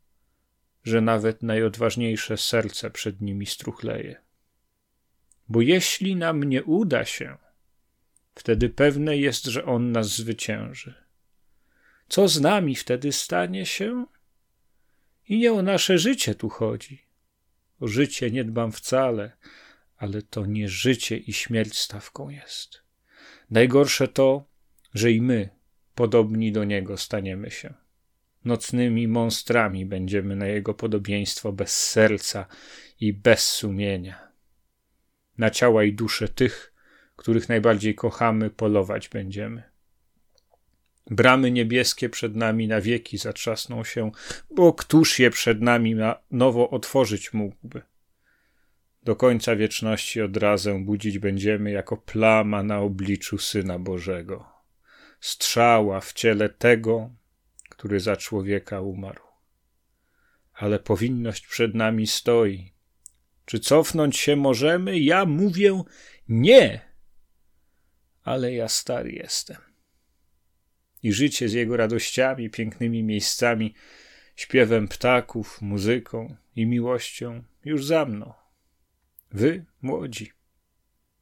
że 0.83 1.01
nawet 1.01 1.43
najodważniejsze 1.43 2.37
serce 2.37 2.91
przed 2.91 3.21
nimi 3.21 3.45
struchleje. 3.45 4.21
Bo 5.49 5.61
jeśli 5.61 6.15
nam 6.15 6.43
nie 6.43 6.63
uda 6.63 7.05
się, 7.05 7.37
wtedy 8.35 8.69
pewne 8.69 9.17
jest, 9.17 9.45
że 9.45 9.65
on 9.65 9.91
nas 9.91 10.07
zwycięży. 10.07 10.93
Co 12.07 12.27
z 12.27 12.41
nami 12.41 12.75
wtedy 12.75 13.11
stanie 13.11 13.65
się? 13.65 14.05
I 15.27 15.39
nie 15.39 15.53
o 15.53 15.61
nasze 15.61 15.97
życie 15.97 16.35
tu 16.35 16.49
chodzi. 16.49 17.05
O 17.79 17.87
życie 17.87 18.31
nie 18.31 18.43
dbam 18.43 18.71
wcale, 18.71 19.31
ale 19.97 20.21
to 20.21 20.45
nie 20.45 20.69
życie 20.69 21.17
i 21.17 21.33
śmierć 21.33 21.77
stawką 21.77 22.29
jest. 22.29 22.81
Najgorsze 23.49 24.07
to, 24.07 24.45
że 24.93 25.11
i 25.11 25.21
my, 25.21 25.49
podobni 25.95 26.51
do 26.51 26.63
niego, 26.63 26.97
staniemy 26.97 27.51
się. 27.51 27.73
Nocnymi 28.45 29.07
monstrami 29.07 29.85
będziemy 29.85 30.35
na 30.35 30.47
jego 30.47 30.73
podobieństwo 30.73 31.51
bez 31.51 31.77
serca 31.77 32.45
i 32.99 33.13
bez 33.13 33.49
sumienia. 33.49 34.31
Na 35.37 35.49
ciała 35.49 35.83
i 35.83 35.93
dusze 35.93 36.27
tych, 36.27 36.73
których 37.15 37.49
najbardziej 37.49 37.95
kochamy, 37.95 38.49
polować 38.49 39.09
będziemy. 39.09 39.63
Bramy 41.09 41.51
niebieskie 41.51 42.09
przed 42.09 42.35
nami 42.35 42.67
na 42.67 42.81
wieki 42.81 43.17
zatrzasną 43.17 43.83
się, 43.83 44.11
bo 44.51 44.73
któż 44.73 45.19
je 45.19 45.29
przed 45.29 45.61
nami 45.61 45.95
na 45.95 46.19
nowo 46.31 46.69
otworzyć 46.69 47.33
mógłby? 47.33 47.81
Do 49.05 49.15
końca 49.15 49.55
wieczności 49.55 50.21
odrazę 50.21 50.83
budzić 50.83 51.19
będziemy 51.19 51.71
jako 51.71 51.97
plama 51.97 52.63
na 52.63 52.79
obliczu 52.79 53.37
Syna 53.37 53.79
Bożego. 53.79 54.45
Strzała 55.19 56.01
w 56.01 56.13
ciele 56.13 56.49
tego, 56.49 57.09
który 57.69 57.99
za 57.99 58.15
człowieka 58.15 58.81
umarł. 58.81 59.23
Ale 60.53 60.79
powinność 60.79 61.47
przed 61.47 61.75
nami 61.75 62.07
stoi. 62.07 62.73
Czy 63.45 63.59
cofnąć 63.59 64.17
się 64.17 64.35
możemy? 64.35 64.99
Ja 64.99 65.25
mówię 65.25 65.83
nie. 66.27 66.81
Ale 68.23 68.53
ja 68.53 68.67
stary 68.67 69.11
jestem. 69.11 69.57
I 71.03 71.13
życie 71.13 71.49
z 71.49 71.53
jego 71.53 71.77
radościami, 71.77 72.49
pięknymi 72.49 73.03
miejscami, 73.03 73.73
śpiewem 74.35 74.87
ptaków, 74.87 75.61
muzyką 75.61 76.35
i 76.55 76.65
miłością 76.65 77.43
już 77.65 77.85
za 77.85 78.05
mną. 78.05 78.44
Wy, 79.35 79.65
młodzi, 79.81 80.31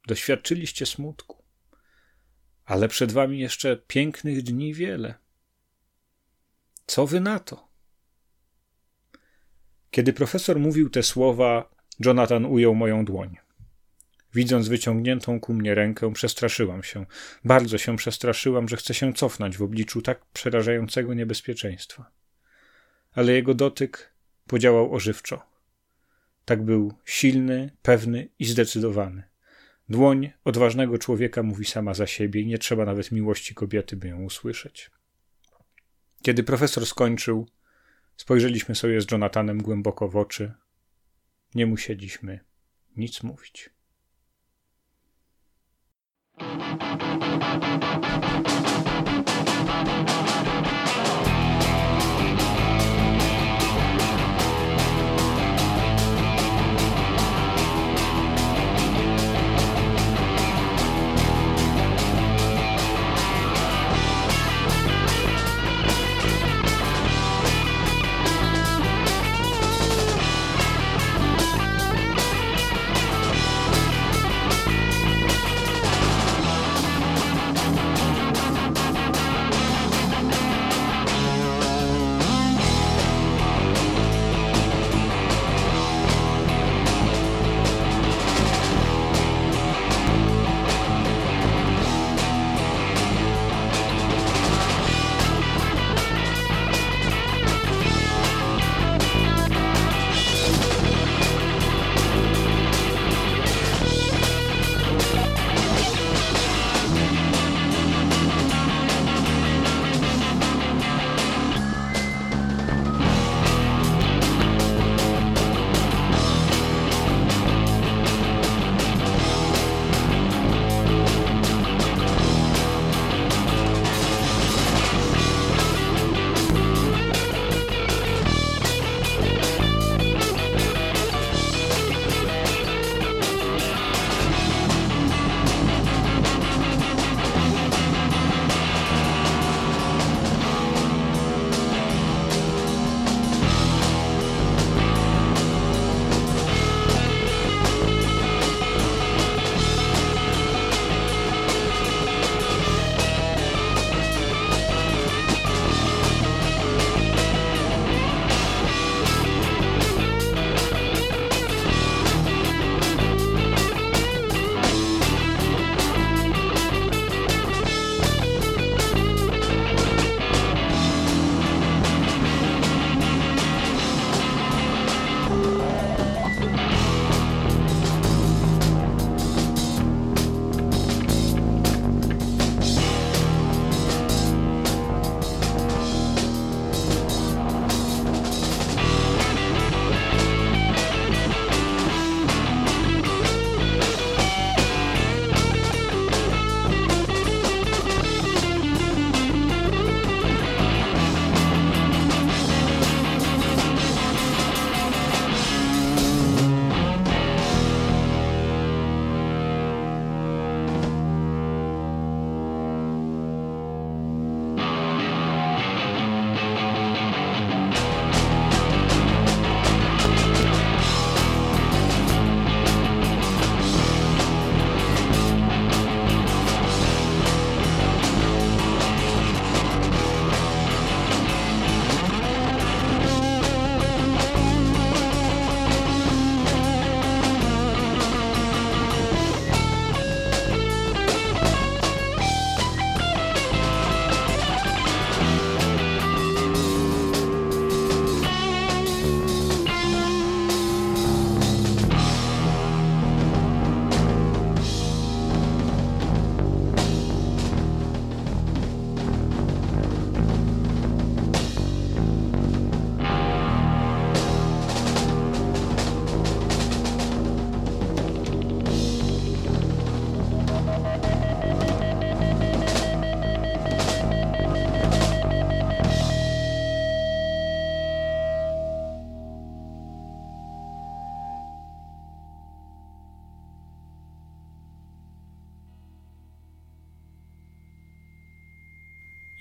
doświadczyliście 0.06 0.86
smutku, 0.86 1.42
ale 2.64 2.88
przed 2.88 3.12
wami 3.12 3.38
jeszcze 3.38 3.76
pięknych 3.76 4.42
dni 4.42 4.74
wiele. 4.74 5.14
Co 6.86 7.06
wy 7.06 7.20
na 7.20 7.38
to? 7.38 7.68
Kiedy 9.90 10.12
profesor 10.12 10.60
mówił 10.60 10.90
te 10.90 11.02
słowa, 11.02 11.70
Jonathan 12.00 12.44
ujął 12.46 12.74
moją 12.74 13.04
dłoń. 13.04 13.36
Widząc 14.34 14.68
wyciągniętą 14.68 15.40
ku 15.40 15.54
mnie 15.54 15.74
rękę, 15.74 16.12
przestraszyłam 16.12 16.82
się. 16.82 17.06
Bardzo 17.44 17.78
się 17.78 17.96
przestraszyłam, 17.96 18.68
że 18.68 18.76
chcę 18.76 18.94
się 18.94 19.12
cofnąć 19.12 19.56
w 19.56 19.62
obliczu 19.62 20.02
tak 20.02 20.24
przerażającego 20.24 21.14
niebezpieczeństwa. 21.14 22.10
Ale 23.12 23.32
jego 23.32 23.54
dotyk 23.54 24.12
podziałał 24.46 24.94
ożywczo. 24.94 25.53
Tak 26.44 26.62
był 26.62 26.92
silny, 27.04 27.70
pewny 27.82 28.28
i 28.38 28.44
zdecydowany. 28.44 29.22
Dłoń 29.88 30.30
odważnego 30.44 30.98
człowieka 30.98 31.42
mówi 31.42 31.64
sama 31.64 31.94
za 31.94 32.06
siebie 32.06 32.40
i 32.40 32.46
nie 32.46 32.58
trzeba 32.58 32.84
nawet 32.84 33.12
miłości 33.12 33.54
kobiety, 33.54 33.96
by 33.96 34.08
ją 34.08 34.22
usłyszeć. 34.22 34.90
Kiedy 36.22 36.42
profesor 36.42 36.86
skończył, 36.86 37.48
spojrzeliśmy 38.16 38.74
sobie 38.74 39.00
z 39.00 39.10
Jonathanem 39.10 39.62
głęboko 39.62 40.08
w 40.08 40.16
oczy. 40.16 40.52
Nie 41.54 41.66
musieliśmy 41.66 42.40
nic 42.96 43.22
mówić. 43.22 43.70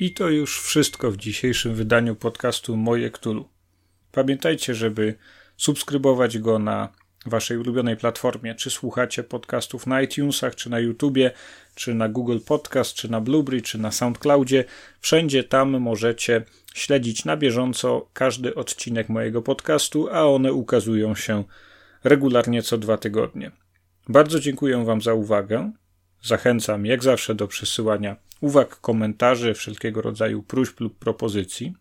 I 0.04 0.12
to 0.12 0.30
już 0.30 0.62
wszystko 0.62 1.12
w 1.12 1.18
dzisiejszym 1.18 1.76
wydaniu 1.76 2.16
podcastu 2.16 2.78
Moje 2.78 3.12
Ktulu. 3.12 3.50
Pamiętajcie, 4.12 4.76
żeby 4.76 5.16
subskrybować 5.58 6.38
go 6.38 6.60
na 6.60 6.90
waszej 7.26 7.58
ulubionej 7.58 7.98
platformie. 7.98 8.56
Czy 8.56 8.70
słuchacie 8.70 9.24
podcastów 9.24 9.88
na 9.88 10.02
iTunesach, 10.02 10.56
czy 10.56 10.70
na 10.70 10.80
YouTubie, 10.80 11.32
czy 11.76 11.94
na 11.94 12.10
Google 12.10 12.40
Podcast, 12.46 12.94
czy 12.94 13.12
na 13.12 13.22
Blueberry, 13.22 13.62
czy 13.62 13.78
na 13.78 13.92
SoundCloudzie. 13.92 14.66
Wszędzie 15.00 15.44
tam 15.44 15.80
możecie 15.80 16.44
śledzić 16.74 17.26
na 17.26 17.38
bieżąco 17.38 18.10
każdy 18.14 18.56
odcinek 18.56 19.10
mojego 19.10 19.42
podcastu, 19.42 20.10
a 20.12 20.26
one 20.26 20.54
ukazują 20.54 21.16
się 21.16 21.44
regularnie 22.04 22.62
co 22.62 22.78
dwa 22.78 22.98
tygodnie. 22.98 23.52
Bardzo 24.10 24.40
dziękuję 24.40 24.86
Wam 24.86 25.02
za 25.02 25.14
uwagę. 25.14 25.72
Zachęcam 26.24 26.86
jak 26.86 27.04
zawsze 27.04 27.36
do 27.36 27.48
przesyłania 27.48 28.16
uwag, 28.44 28.80
komentarzy, 28.82 29.54
wszelkiego 29.54 30.02
rodzaju 30.02 30.44
próśb 30.44 30.80
lub 30.80 31.00
propozycji. 31.00 31.74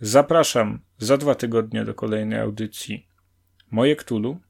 Zapraszam 0.00 0.80
za 0.98 1.16
dwa 1.16 1.34
tygodnie 1.34 1.84
do 1.84 1.94
kolejnej 1.94 2.40
audycji 2.40 3.08
Moje 3.70 3.96
Ktulu, 3.96 4.40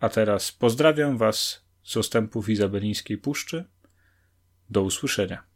a 0.00 0.08
teraz 0.08 0.52
pozdrawiam 0.52 1.18
Was 1.18 1.64
z 1.82 1.96
ostępów 1.96 2.48
Izabelińskiej 2.48 3.18
Puszczy. 3.18 3.64
Do 4.70 4.82
usłyszenia. 4.82 5.53